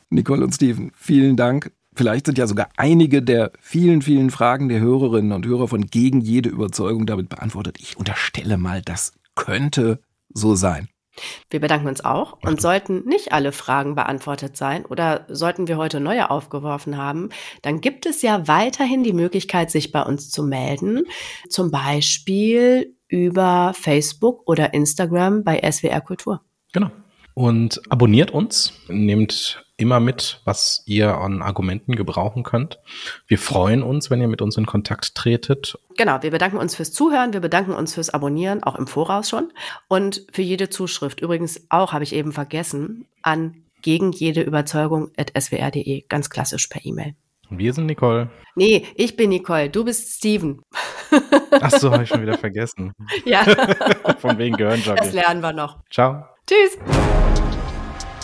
Nicole 0.10 0.44
und 0.44 0.54
Steven, 0.54 0.92
vielen 0.96 1.36
Dank. 1.36 1.72
Vielleicht 1.96 2.28
sind 2.28 2.38
ja 2.38 2.48
sogar 2.48 2.70
einige 2.78 3.22
der 3.22 3.52
vielen, 3.60 4.02
vielen 4.02 4.30
Fragen 4.30 4.70
der 4.70 4.80
Hörerinnen 4.80 5.34
und 5.34 5.46
Hörer 5.46 5.68
von 5.68 5.88
gegen 5.88 6.22
jede 6.22 6.50
Überzeugung 6.50 7.06
damit 7.06 7.30
beantwortet. 7.30 7.78
Ich 7.80 7.98
unterstelle 7.98 8.58
mal, 8.58 8.82
das 8.82 9.14
könnte 9.36 10.00
so 10.34 10.56
sein. 10.56 10.88
Wir 11.50 11.60
bedanken 11.60 11.88
uns 11.88 12.04
auch 12.04 12.38
und 12.44 12.62
sollten 12.62 13.06
nicht 13.06 13.34
alle 13.34 13.52
Fragen 13.52 13.96
beantwortet 13.96 14.56
sein 14.56 14.86
oder 14.86 15.26
sollten 15.28 15.68
wir 15.68 15.78
heute 15.78 16.00
neue 16.00 16.30
aufgeworfen 16.30 16.98
haben, 16.98 17.30
dann 17.62 17.82
gibt 17.82 18.06
es 18.06 18.22
ja 18.22 18.48
weiterhin 18.48 19.04
die 19.04 19.14
Möglichkeit, 19.14 19.72
sich 19.72 19.92
bei 19.92 20.02
uns 20.02 20.30
zu 20.30 20.44
melden. 20.44 21.04
Zum 21.50 21.72
Beispiel 21.72 22.96
über 23.08 23.74
Facebook 23.76 24.48
oder 24.48 24.74
Instagram 24.74 25.44
bei 25.44 25.60
SWR 25.70 26.02
Kultur. 26.02 26.42
Genau. 26.72 26.92
Und 27.40 27.80
abonniert 27.90 28.32
uns, 28.32 28.74
nehmt 28.90 29.64
immer 29.78 30.02
mit, 30.02 30.42
was 30.44 30.84
ihr 30.86 31.18
an 31.20 31.42
Argumenten 31.42 31.96
gebrauchen 31.96 32.44
könnt. 32.44 32.80
Wir 33.28 33.38
freuen 33.38 33.82
uns, 33.82 34.10
wenn 34.10 34.20
ihr 34.20 34.28
mit 34.28 34.42
uns 34.42 34.58
in 34.58 34.66
Kontakt 34.66 35.16
tretet. 35.16 35.80
Genau, 35.96 36.22
wir 36.22 36.32
bedanken 36.32 36.58
uns 36.58 36.76
fürs 36.76 36.92
Zuhören, 36.92 37.32
wir 37.32 37.40
bedanken 37.40 37.72
uns 37.72 37.94
fürs 37.94 38.10
Abonnieren, 38.10 38.62
auch 38.62 38.76
im 38.76 38.88
Voraus 38.88 39.30
schon. 39.30 39.54
Und 39.88 40.26
für 40.34 40.42
jede 40.42 40.68
Zuschrift, 40.68 41.22
übrigens 41.22 41.66
auch, 41.70 41.94
habe 41.94 42.04
ich 42.04 42.14
eben 42.14 42.34
vergessen, 42.34 43.06
an 43.22 43.64
gegen 43.82 44.12
jede 44.12 44.42
Überzeugung 44.42 45.12
at 45.16 45.32
swr.de, 45.40 46.04
ganz 46.10 46.30
klassisch 46.30 46.68
per 46.68 46.86
E-Mail. 46.86 47.16
Wir 47.50 47.72
sind 47.72 47.86
Nicole. 47.86 48.30
Nee, 48.56 48.86
ich 48.96 49.16
bin 49.16 49.30
Nicole, 49.30 49.70
du 49.70 49.86
bist 49.86 50.18
Steven. 50.18 50.62
Ach 51.52 51.72
so, 51.72 51.90
habe 51.90 52.04
ich 52.04 52.10
schon 52.10 52.22
wieder 52.22 52.38
vergessen. 52.38 52.92
Ja, 53.24 53.46
Von 54.20 54.38
wegen 54.38 54.58
das 54.58 54.84
Gehirnjogging. 54.84 55.14
lernen 55.14 55.42
wir 55.42 55.54
noch. 55.54 55.78
Ciao. 55.90 56.26
Tschüss. 56.46 56.80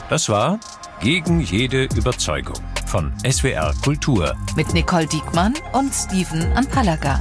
Das 0.09 0.29
war 0.29 0.59
Gegen 1.01 1.41
jede 1.41 1.85
Überzeugung 1.95 2.55
von 2.85 3.11
SWR 3.29 3.73
Kultur. 3.83 4.35
Mit 4.55 4.73
Nicole 4.73 5.07
Diekmann 5.07 5.53
und 5.73 5.93
Steven 5.93 6.51
Anpalagan. 6.53 7.19